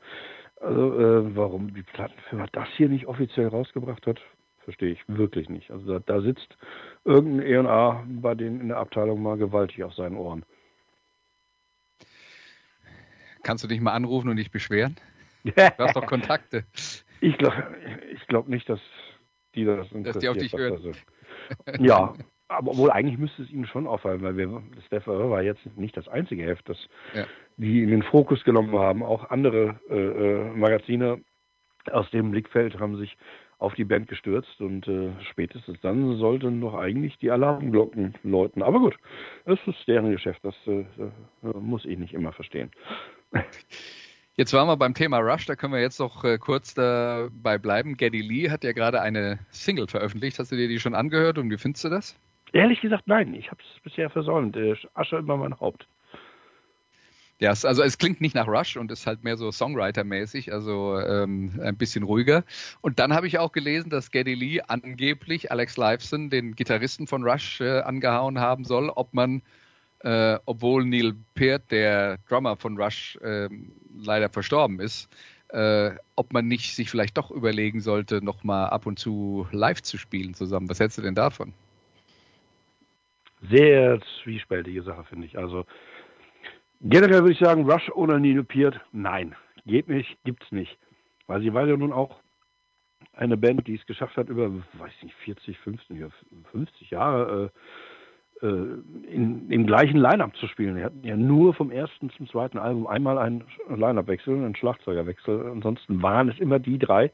Also, 0.61 0.99
äh, 0.99 1.35
warum 1.35 1.73
die 1.73 1.83
Plattenfirma 1.83 2.47
das 2.51 2.67
hier 2.75 2.89
nicht 2.89 3.07
offiziell 3.07 3.47
rausgebracht 3.47 4.05
hat, 4.07 4.19
verstehe 4.63 4.91
ich 4.91 5.01
wirklich 5.07 5.49
nicht. 5.49 5.71
Also, 5.71 5.93
da, 5.93 5.99
da 5.99 6.21
sitzt 6.21 6.57
irgendein 7.05 7.65
E&A 7.65 8.05
bei 8.07 8.35
denen 8.35 8.61
in 8.61 8.67
der 8.69 8.77
Abteilung 8.77 9.21
mal 9.21 9.37
gewaltig 9.37 9.83
auf 9.83 9.93
seinen 9.93 10.17
Ohren. 10.17 10.43
Kannst 13.43 13.63
du 13.63 13.67
dich 13.67 13.79
mal 13.79 13.93
anrufen 13.93 14.29
und 14.29 14.35
dich 14.35 14.51
beschweren? 14.51 14.95
Du 15.45 15.53
hast 15.77 15.95
doch 15.95 16.05
Kontakte. 16.05 16.65
Ich 17.21 17.37
glaube 17.37 17.75
ich 18.13 18.27
glaub 18.27 18.49
nicht, 18.49 18.67
dass 18.69 18.81
die 19.55 19.63
das 19.63 19.89
interessiert. 19.91 20.05
Dass 20.07 20.19
die 20.19 20.29
auf 20.29 20.37
dich 20.37 20.53
hören. 20.53 20.95
Ja, 21.79 22.13
aber 22.49 22.75
wohl 22.75 22.91
eigentlich 22.91 23.17
müsste 23.17 23.43
es 23.43 23.51
ihnen 23.51 23.67
schon 23.67 23.87
auffallen, 23.87 24.21
weil 24.21 24.35
wir, 24.35 24.61
das 24.75 24.89
Defer 24.89 25.29
war 25.29 25.41
jetzt 25.41 25.65
nicht 25.77 25.95
das 25.95 26.07
einzige 26.07 26.43
Heft, 26.43 26.67
das 26.67 26.77
ja. 27.13 27.25
die 27.57 27.83
in 27.83 27.91
den 27.91 28.03
Fokus 28.03 28.43
genommen 28.43 28.77
haben. 28.77 29.03
Auch 29.03 29.29
andere 29.29 29.79
äh, 29.89 29.95
äh, 29.95 30.49
Magazine 30.51 31.21
aus 31.91 32.09
dem 32.11 32.31
Blickfeld 32.31 32.79
haben 32.79 32.97
sich 32.97 33.17
auf 33.59 33.73
die 33.75 33.83
Band 33.83 34.07
gestürzt 34.07 34.61
und 34.61 34.87
äh, 34.87 35.11
spätestens 35.29 35.79
dann 35.81 36.17
sollten 36.17 36.61
doch 36.61 36.73
eigentlich 36.73 37.17
die 37.17 37.29
Alarmglocken 37.29 38.15
läuten. 38.23 38.63
Aber 38.63 38.79
gut, 38.79 38.95
das 39.45 39.59
ist 39.67 39.87
deren 39.87 40.11
Geschäft, 40.11 40.39
das 40.43 40.55
äh, 40.65 40.81
äh 40.81 41.59
muss 41.59 41.85
ich 41.85 41.97
nicht 41.97 42.13
immer 42.13 42.31
verstehen. 42.31 42.71
Jetzt 44.33 44.53
waren 44.53 44.67
wir 44.67 44.77
beim 44.77 44.93
Thema 44.93 45.17
Rush, 45.17 45.45
da 45.45 45.57
können 45.57 45.73
wir 45.73 45.81
jetzt 45.81 45.99
noch 45.99 46.23
äh, 46.23 46.37
kurz 46.37 46.73
dabei 46.73 47.57
bleiben. 47.57 47.97
Geddy 47.97 48.21
Lee 48.21 48.49
hat 48.49 48.63
ja 48.63 48.71
gerade 48.71 49.01
eine 49.01 49.39
Single 49.51 49.87
veröffentlicht. 49.87 50.39
Hast 50.39 50.53
du 50.53 50.55
dir 50.55 50.69
die 50.69 50.79
schon 50.79 50.95
angehört 50.95 51.37
und 51.37 51.51
wie 51.51 51.57
findest 51.57 51.83
du 51.83 51.89
das? 51.89 52.17
Ehrlich 52.53 52.81
gesagt, 52.81 53.07
nein. 53.07 53.33
Ich 53.33 53.51
habe 53.51 53.61
es 53.61 53.81
bisher 53.81 54.09
versäumt. 54.09 54.55
Äh, 54.57 54.75
Asche 54.93 55.17
über 55.17 55.37
mein 55.37 55.59
Haupt. 55.59 55.87
Ja, 57.39 57.51
es, 57.51 57.63
also 57.63 57.83
es 57.83 57.97
klingt 57.97 58.19
nicht 58.19 58.35
nach 58.35 58.47
Rush 58.47 58.75
und 58.75 58.91
ist 58.91 59.07
halt 59.07 59.23
mehr 59.23 59.37
so 59.37 59.49
Songwriter-mäßig, 59.49 60.51
also 60.51 60.99
ähm, 60.99 61.57
ein 61.63 61.77
bisschen 61.77 62.03
ruhiger. 62.03 62.43
Und 62.81 62.99
dann 62.99 63.13
habe 63.13 63.27
ich 63.27 63.39
auch 63.39 63.53
gelesen, 63.53 63.89
dass 63.89 64.11
Geddy 64.11 64.33
Lee 64.33 64.61
angeblich 64.67 65.49
Alex 65.49 65.77
Lifeson, 65.77 66.29
den 66.29 66.55
Gitarristen 66.55 67.07
von 67.07 67.23
Rush, 67.23 67.61
äh, 67.61 67.79
angehauen 67.79 68.39
haben 68.39 68.65
soll, 68.65 68.89
ob 68.89 69.13
man 69.13 69.41
äh, 70.01 70.37
obwohl 70.45 70.85
Neil 70.85 71.13
Peart, 71.33 71.71
der 71.71 72.17
Drummer 72.27 72.55
von 72.55 72.77
Rush, 72.77 73.17
äh, 73.21 73.49
leider 74.01 74.29
verstorben 74.29 74.79
ist, 74.79 75.09
äh, 75.49 75.91
ob 76.15 76.31
man 76.33 76.47
nicht 76.47 76.75
sich 76.75 76.89
vielleicht 76.89 77.17
doch 77.17 77.31
überlegen 77.31 77.81
sollte, 77.81 78.23
nochmal 78.23 78.69
ab 78.69 78.85
und 78.85 78.99
zu 78.99 79.47
live 79.51 79.81
zu 79.81 79.97
spielen 79.97 80.33
zusammen. 80.33 80.69
Was 80.69 80.79
hältst 80.79 80.97
du 80.97 81.01
denn 81.01 81.15
davon? 81.15 81.53
Sehr 83.41 83.99
zwiespältige 84.23 84.83
Sache, 84.83 85.03
finde 85.05 85.27
ich. 85.27 85.37
Also 85.37 85.65
generell 86.81 87.21
würde 87.21 87.31
ich 87.31 87.39
sagen, 87.39 87.69
Rush 87.69 87.89
ohne 87.93 88.19
Neil 88.19 88.43
Peart, 88.43 88.79
nein, 88.91 89.35
geht 89.65 89.87
nicht, 89.87 90.17
gibt's 90.23 90.51
nicht. 90.51 90.77
Weil 91.27 91.41
sie 91.41 91.53
war 91.53 91.65
ja 91.65 91.77
nun 91.77 91.93
auch 91.93 92.19
eine 93.13 93.37
Band, 93.37 93.67
die 93.67 93.75
es 93.75 93.85
geschafft 93.85 94.17
hat, 94.17 94.29
über, 94.29 94.49
weiß 94.73 94.91
nicht, 95.03 95.15
40, 95.25 95.57
50, 95.59 96.05
50 96.51 96.89
Jahre 96.89 97.51
äh, 98.41 98.45
äh, 98.45 98.81
in, 99.09 99.49
im 99.49 99.67
gleichen 99.67 99.97
Line-Up 99.97 100.35
zu 100.37 100.47
spielen. 100.47 100.75
Wir 100.75 100.85
hatten 100.85 101.03
ja 101.03 101.17
nur 101.17 101.53
vom 101.53 101.71
ersten 101.71 102.09
zum 102.11 102.27
zweiten 102.29 102.57
Album 102.57 102.87
einmal 102.87 103.17
einen 103.17 103.43
Line-Up-Wechsel, 103.67 104.35
einen 104.35 104.55
Schlagzeugerwechsel. 104.55 105.47
Ansonsten 105.51 106.01
waren 106.01 106.29
es 106.29 106.39
immer 106.39 106.59
die 106.59 106.79
drei. 106.79 107.11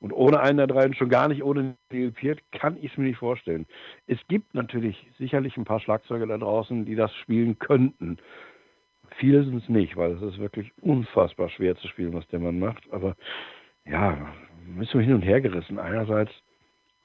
Und 0.00 0.12
ohne 0.12 0.40
einen 0.40 0.58
der 0.58 0.68
drei 0.68 0.84
und 0.84 0.96
schon 0.96 1.08
gar 1.08 1.28
nicht 1.28 1.42
ohne 1.42 1.76
Neil 1.90 2.12
Peart 2.12 2.40
kann 2.52 2.76
ich 2.76 2.92
es 2.92 2.98
mir 2.98 3.04
nicht 3.04 3.18
vorstellen. 3.18 3.66
Es 4.06 4.18
gibt 4.28 4.54
natürlich 4.54 5.08
sicherlich 5.18 5.56
ein 5.56 5.64
paar 5.64 5.80
Schlagzeuger 5.80 6.26
da 6.26 6.38
draußen, 6.38 6.84
die 6.84 6.94
das 6.94 7.12
spielen 7.16 7.58
könnten. 7.58 8.18
Viele 9.16 9.42
sind 9.42 9.62
es 9.62 9.68
nicht, 9.68 9.96
weil 9.96 10.12
es 10.12 10.22
ist 10.22 10.38
wirklich 10.38 10.72
unfassbar 10.80 11.48
schwer 11.48 11.74
zu 11.76 11.88
spielen, 11.88 12.12
was 12.12 12.28
der 12.28 12.38
Mann 12.38 12.60
macht. 12.60 12.84
Aber 12.92 13.16
ja, 13.84 14.32
müssen 14.66 15.00
wir 15.00 15.06
hin 15.06 15.14
und 15.14 15.22
her 15.22 15.40
gerissen. 15.40 15.80
Einerseits 15.80 16.32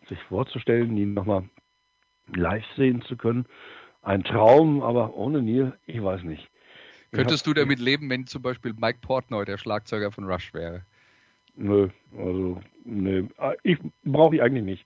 sich 0.08 0.22
vorzustellen, 0.24 0.96
ihn 0.96 1.16
nochmal 1.16 1.50
live 2.36 2.66
sehen 2.76 3.02
zu 3.04 3.18
können. 3.18 3.46
Ein 4.04 4.24
Traum, 4.24 4.84
aber 4.84 5.16
ohne 5.16 5.42
Neil, 5.42 5.74
ich 5.88 6.04
weiß 6.04 6.24
nicht. 6.24 6.48
Könntest 7.12 7.48
du 7.48 7.54
damit 7.54 7.80
leben, 7.80 8.10
wenn 8.10 8.28
zum 8.28 8.42
Beispiel 8.42 8.74
Mike 8.74 9.00
Portnoy 9.02 9.46
der 9.46 9.58
Schlagzeuger 9.58 10.12
von 10.12 10.26
Rush 10.26 10.54
wäre? 10.54 10.84
Nö, 11.56 11.88
also 12.18 12.60
nö, 12.84 13.28
ah, 13.38 13.54
ich 13.64 13.78
brauche 14.04 14.36
ich 14.36 14.42
eigentlich 14.42 14.64
nicht. 14.64 14.86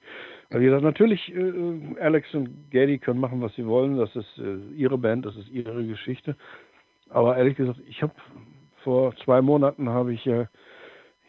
Weil 0.49 0.61
wie 0.61 0.65
gesagt, 0.65 0.83
natürlich, 0.83 1.33
äh, 1.33 1.99
Alex 1.99 2.33
und 2.33 2.71
Gaddy 2.71 2.97
können 2.97 3.19
machen, 3.19 3.41
was 3.41 3.55
sie 3.55 3.65
wollen. 3.65 3.97
Das 3.97 4.15
ist 4.15 4.37
äh, 4.37 4.57
ihre 4.75 4.97
Band, 4.97 5.25
das 5.25 5.35
ist 5.35 5.49
ihre 5.49 5.85
Geschichte. 5.85 6.35
Aber 7.09 7.37
ehrlich 7.37 7.55
gesagt, 7.55 7.79
ich 7.87 8.01
habe 8.01 8.13
vor 8.83 9.15
zwei 9.23 9.41
Monaten 9.41 9.89
habe 9.89 10.13
ich 10.13 10.25
äh, 10.27 10.45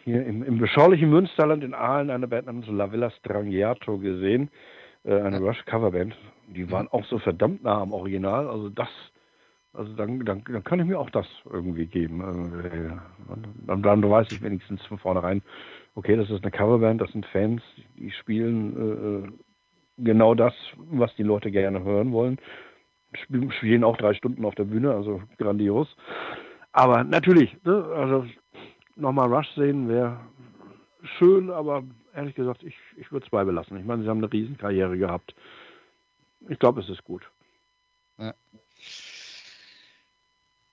hier 0.05 0.25
im, 0.25 0.43
im 0.43 0.59
beschaulichen 0.59 1.11
Münsterland 1.11 1.63
in 1.63 1.75
Aalen 1.75 2.11
eine 2.11 2.29
Band 2.29 2.47
namens 2.47 2.67
La 2.69 2.91
Villa 2.91 3.11
Strangiato 3.11 3.99
gesehen 3.99 4.51
äh, 5.05 5.21
eine 5.21 5.39
Rush-Coverband. 5.39 6.17
Die 6.49 6.71
waren 6.71 6.89
auch 6.89 7.05
so 7.07 7.19
verdammt 7.19 7.63
nah 7.63 7.81
am 7.81 7.93
Original. 7.93 8.49
Also 8.49 8.69
das, 8.71 8.89
also 9.73 9.93
dann, 9.95 10.25
dann, 10.25 10.43
dann 10.45 10.65
kann 10.65 10.81
ich 10.81 10.87
mir 10.87 10.99
auch 10.99 11.11
das 11.11 11.27
irgendwie 11.51 11.87
geben. 11.87 12.21
Dann, 13.67 13.83
dann 13.83 14.11
weiß 14.11 14.33
ich 14.33 14.43
wenigstens 14.43 14.85
von 14.87 14.99
vornherein, 14.99 15.43
okay, 15.95 16.17
das 16.17 16.31
ist 16.31 16.43
eine 16.43 16.51
Coverband, 16.51 17.01
das 17.01 17.13
sind 17.13 17.27
Fans, 17.27 17.63
die 17.97 18.11
spielen 18.11 19.25
äh, 19.25 20.03
genau 20.03 20.35
das, 20.35 20.55
was 20.77 21.15
die 21.17 21.23
Leute 21.23 21.51
gerne 21.51 21.83
hören 21.83 22.13
wollen. 22.13 22.39
Spielen, 23.15 23.51
spielen 23.53 23.85
auch 23.85 23.97
drei 23.97 24.15
Stunden 24.15 24.45
auf 24.45 24.55
der 24.55 24.65
Bühne, 24.65 24.93
also 24.93 25.23
grandios. 25.39 25.97
Aber 26.73 27.05
natürlich, 27.05 27.57
ne, 27.65 27.85
also 27.95 28.27
nochmal 28.97 29.33
Rush 29.33 29.51
sehen 29.55 29.89
wäre 29.89 30.21
schön, 31.19 31.51
aber 31.51 31.85
ehrlich 32.15 32.35
gesagt, 32.35 32.63
ich, 32.63 32.77
ich 32.97 33.11
würde 33.13 33.25
es 33.25 33.31
beibelassen. 33.31 33.79
Ich 33.79 33.85
meine, 33.85 34.03
sie 34.03 34.09
haben 34.09 34.19
eine 34.19 34.33
Riesenkarriere 34.33 34.99
gehabt. 34.99 35.35
Ich 36.49 36.59
glaube, 36.59 36.81
es 36.81 36.89
ist 36.89 37.05
gut. 37.05 37.23
Ja. 38.19 38.35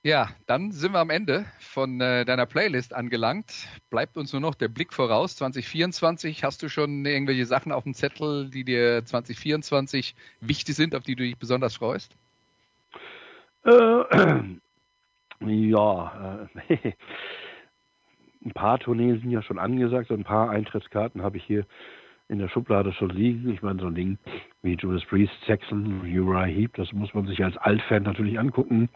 Ja. 0.06 0.30
dann 0.46 0.72
sind 0.72 0.94
wir 0.94 1.00
am 1.00 1.10
Ende 1.10 1.46
von 1.60 2.00
äh, 2.00 2.26
deiner 2.26 2.46
Playlist 2.46 2.94
angelangt. 2.94 3.68
Bleibt 3.90 4.18
uns 4.18 4.32
nur 4.32 4.42
noch 4.42 4.56
der 4.56 4.68
Blick 4.68 4.94
voraus. 4.94 5.36
2024, 5.36 6.44
hast 6.44 6.64
du 6.64 6.70
schon 6.70 7.06
irgendwelche 7.06 7.46
Sachen 7.46 7.72
auf 7.72 7.84
dem 7.84 7.94
Zettel, 7.94 8.50
die 8.50 8.64
dir 8.64 9.04
2024 9.04 10.16
wichtig 10.42 10.76
sind, 10.76 10.96
auf 10.96 11.04
die 11.04 11.16
du 11.16 11.24
dich 11.24 11.38
besonders 11.38 11.76
freust? 11.76 12.16
Äh, 13.66 13.72
ja, 15.42 16.48
äh, 16.70 16.92
ein 18.46 18.52
paar 18.54 18.80
Tourneen 18.80 19.20
sind 19.20 19.32
ja 19.32 19.42
schon 19.42 19.60
angesagt, 19.60 20.10
so 20.10 20.14
ein 20.14 20.24
paar 20.24 20.52
Eintrittskarten 20.52 21.24
habe 21.24 21.38
ich 21.38 21.44
hier 21.44 21.66
in 22.28 22.40
der 22.40 22.48
Schublade 22.48 22.94
schon 22.94 23.10
liegen. 23.10 23.50
Ich 23.54 23.62
meine, 23.62 23.80
so 23.80 23.88
ein 23.88 23.96
Ding 23.96 24.18
wie 24.62 24.76
Judas 24.76 25.04
Priest, 25.06 25.34
Saxon, 25.48 26.02
Uriah 26.02 26.46
Heep, 26.46 26.76
das 26.76 26.92
muss 26.92 27.14
man 27.14 27.28
sich 27.28 27.44
als 27.44 27.58
Altfan 27.58 28.04
natürlich 28.04 28.40
angucken. 28.40 28.90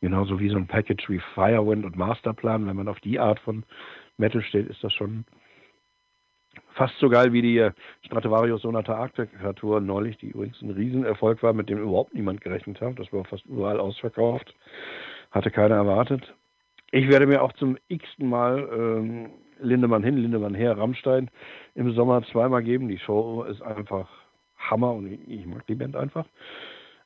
Genauso 0.00 0.38
wie 0.38 0.50
so 0.50 0.56
ein 0.56 0.66
Package 0.66 1.08
wie 1.08 1.20
Firewind 1.34 1.84
und 1.84 1.96
Masterplan. 1.96 2.66
Wenn 2.66 2.76
man 2.76 2.88
auf 2.88 3.00
die 3.00 3.18
Art 3.18 3.40
von 3.40 3.64
Metal 4.18 4.42
steht, 4.42 4.68
ist 4.68 4.84
das 4.84 4.92
schon 4.92 5.24
fast 6.74 6.96
so 6.98 7.08
geil 7.08 7.32
wie 7.32 7.42
die 7.42 7.58
äh, 7.58 7.72
Stratovarius 8.02 8.62
Sonata 8.62 8.94
Arctica 8.94 9.52
Tour 9.54 9.80
neulich, 9.80 10.18
die 10.18 10.28
übrigens 10.28 10.60
ein 10.62 10.70
Riesenerfolg 10.70 11.42
war, 11.42 11.52
mit 11.52 11.68
dem 11.68 11.78
überhaupt 11.78 12.14
niemand 12.14 12.40
gerechnet 12.40 12.80
hat. 12.80 12.98
Das 12.98 13.12
war 13.12 13.24
fast 13.24 13.46
überall 13.46 13.80
ausverkauft. 13.80 14.54
Hatte 15.30 15.50
keiner 15.50 15.76
erwartet. 15.76 16.34
Ich 16.90 17.08
werde 17.08 17.26
mir 17.26 17.42
auch 17.42 17.52
zum 17.54 17.76
x-ten 17.88 18.28
Mal 18.28 18.68
ähm, 18.72 19.30
Lindemann 19.60 20.04
hin, 20.04 20.16
Lindemann 20.16 20.54
her, 20.54 20.76
Rammstein 20.76 21.30
im 21.74 21.92
Sommer 21.92 22.22
zweimal 22.30 22.62
geben. 22.62 22.88
Die 22.88 22.98
Show 22.98 23.42
ist 23.44 23.62
einfach 23.62 24.08
Hammer 24.58 24.92
und 24.92 25.10
ich, 25.10 25.20
ich 25.28 25.46
mag 25.46 25.66
die 25.66 25.74
Band 25.74 25.96
einfach. 25.96 26.26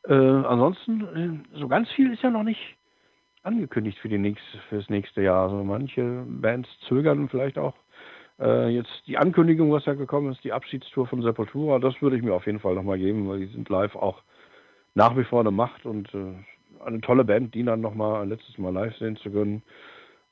Äh, 0.05 0.15
ansonsten, 0.15 1.45
äh, 1.55 1.59
so 1.59 1.69
ganz 1.69 1.91
viel 1.93 2.13
ist 2.13 2.23
ja 2.23 2.31
noch 2.31 2.43
nicht 2.43 2.78
angekündigt 3.43 3.99
für, 3.99 4.09
die 4.09 4.19
nächste, 4.19 4.59
für 4.69 4.77
das 4.77 4.89
nächste 4.89 5.23
Jahr. 5.23 5.45
Also 5.45 5.63
manche 5.65 6.25
Bands 6.27 6.69
zögern 6.89 7.29
vielleicht 7.29 7.59
auch. 7.59 7.75
Äh, 8.41 8.69
jetzt 8.69 9.03
die 9.07 9.19
Ankündigung, 9.19 9.73
was 9.73 9.85
ja 9.87 9.95
gekommen 9.95 10.33
ist, 10.33 10.45
die 10.45 10.53
Abschiedstour 10.53 11.07
von 11.07 11.23
Sepultura, 11.23 11.79
das 11.79 12.01
würde 12.01 12.17
ich 12.17 12.23
mir 12.23 12.35
auf 12.35 12.47
jeden 12.47 12.61
Fall 12.61 12.75
nochmal 12.75 12.99
geben, 12.99 13.29
weil 13.29 13.41
die 13.41 13.53
sind 13.53 13.69
live 13.69 13.97
auch 13.97 14.23
nach 14.95 15.17
wie 15.17 15.25
vor 15.25 15.41
eine 15.41 15.51
Macht 15.51 15.87
und 15.87 16.13
äh, 16.15 16.35
eine 16.85 17.01
tolle 17.01 17.25
Band, 17.25 17.55
die 17.55 17.65
dann 17.65 17.81
nochmal 17.81 18.23
ein 18.23 18.29
letztes 18.29 18.59
Mal 18.59 18.73
live 18.73 18.97
sehen 18.97 19.17
zu 19.17 19.31
können. 19.31 19.63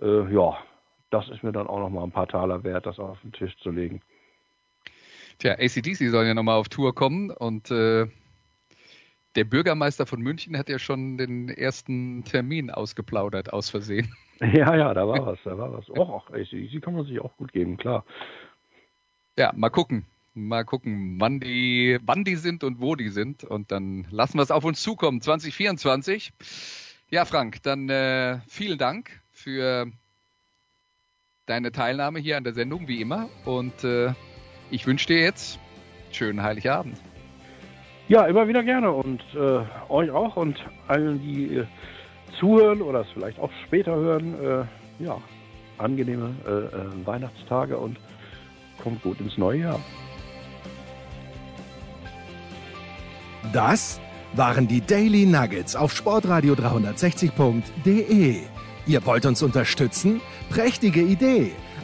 Äh, 0.00 0.32
ja, 0.32 0.56
das 1.10 1.28
ist 1.28 1.42
mir 1.42 1.52
dann 1.52 1.66
auch 1.66 1.80
nochmal 1.80 2.04
ein 2.04 2.12
paar 2.12 2.28
Taler 2.28 2.62
wert, 2.64 2.86
das 2.86 2.98
auf 2.98 3.20
den 3.22 3.32
Tisch 3.32 3.56
zu 3.58 3.70
legen. 3.70 4.00
Tja, 5.38 5.52
ACDC 5.52 6.10
soll 6.10 6.26
ja 6.26 6.34
nochmal 6.34 6.58
auf 6.58 6.68
Tour 6.68 6.94
kommen 6.94 7.30
und 7.30 7.70
äh, 7.70 8.06
der 9.36 9.44
Bürgermeister 9.44 10.06
von 10.06 10.20
München 10.20 10.56
hat 10.56 10.68
ja 10.68 10.78
schon 10.78 11.18
den 11.18 11.48
ersten 11.48 12.24
Termin 12.24 12.70
ausgeplaudert, 12.70 13.52
aus 13.52 13.70
Versehen. 13.70 14.12
Ja, 14.38 14.76
ja, 14.76 14.92
da 14.92 15.08
war 15.08 15.24
was, 15.24 15.38
da 15.44 15.56
war 15.56 15.72
was. 15.72 15.88
Och, 15.88 16.30
ACDC 16.30 16.82
kann 16.82 16.92
man 16.92 17.06
sich 17.06 17.18
auch 17.20 17.34
gut 17.38 17.54
geben, 17.54 17.78
klar. 17.78 18.04
Ja, 19.38 19.50
mal 19.56 19.70
gucken. 19.70 20.04
Mal 20.34 20.66
gucken, 20.66 21.18
wann 21.18 21.40
die, 21.40 21.98
wann 22.02 22.22
die 22.22 22.36
sind 22.36 22.62
und 22.62 22.78
wo 22.78 22.96
die 22.96 23.08
sind. 23.08 23.44
Und 23.44 23.72
dann 23.72 24.06
lassen 24.10 24.36
wir 24.36 24.42
es 24.42 24.50
auf 24.50 24.64
uns 24.64 24.82
zukommen. 24.82 25.22
2024. 25.22 26.34
Ja, 27.08 27.24
Frank, 27.24 27.62
dann 27.62 27.88
äh, 27.88 28.40
vielen 28.46 28.76
Dank 28.76 29.22
für 29.32 29.86
deine 31.46 31.72
Teilnahme 31.72 32.18
hier 32.18 32.36
an 32.36 32.44
der 32.44 32.52
Sendung, 32.52 32.88
wie 32.88 33.00
immer. 33.00 33.30
Und 33.46 33.84
äh, 33.84 34.12
ich 34.70 34.86
wünsche 34.86 35.06
dir 35.06 35.20
jetzt 35.20 35.58
schönen 36.10 36.42
Heiligabend. 36.42 36.98
Ja, 38.08 38.26
immer 38.26 38.46
wieder 38.46 38.62
gerne 38.62 38.92
und 38.92 39.20
äh, 39.34 39.60
euch 39.88 40.10
auch 40.10 40.36
und 40.36 40.56
allen, 40.86 41.20
die 41.20 41.56
äh, 41.56 41.66
zuhören 42.38 42.80
oder 42.80 43.00
es 43.00 43.08
vielleicht 43.12 43.40
auch 43.40 43.50
später 43.64 43.96
hören, 43.96 44.34
äh, 44.40 45.04
ja, 45.04 45.18
angenehme 45.78 46.34
äh, 46.46 46.50
äh, 46.50 47.06
Weihnachtstage 47.06 47.76
und 47.76 47.98
kommt 48.80 49.02
gut 49.02 49.20
ins 49.20 49.36
neue 49.36 49.60
Jahr. 49.60 49.80
Das 53.52 54.00
waren 54.34 54.68
die 54.68 54.80
Daily 54.80 55.26
Nuggets 55.26 55.74
auf 55.74 55.92
Sportradio 55.92 56.54
360.de. 56.54 58.36
Ihr 58.86 59.06
wollt 59.06 59.26
uns 59.26 59.42
unterstützen? 59.42 60.20
Prächtige 60.50 61.00
Idee! 61.00 61.52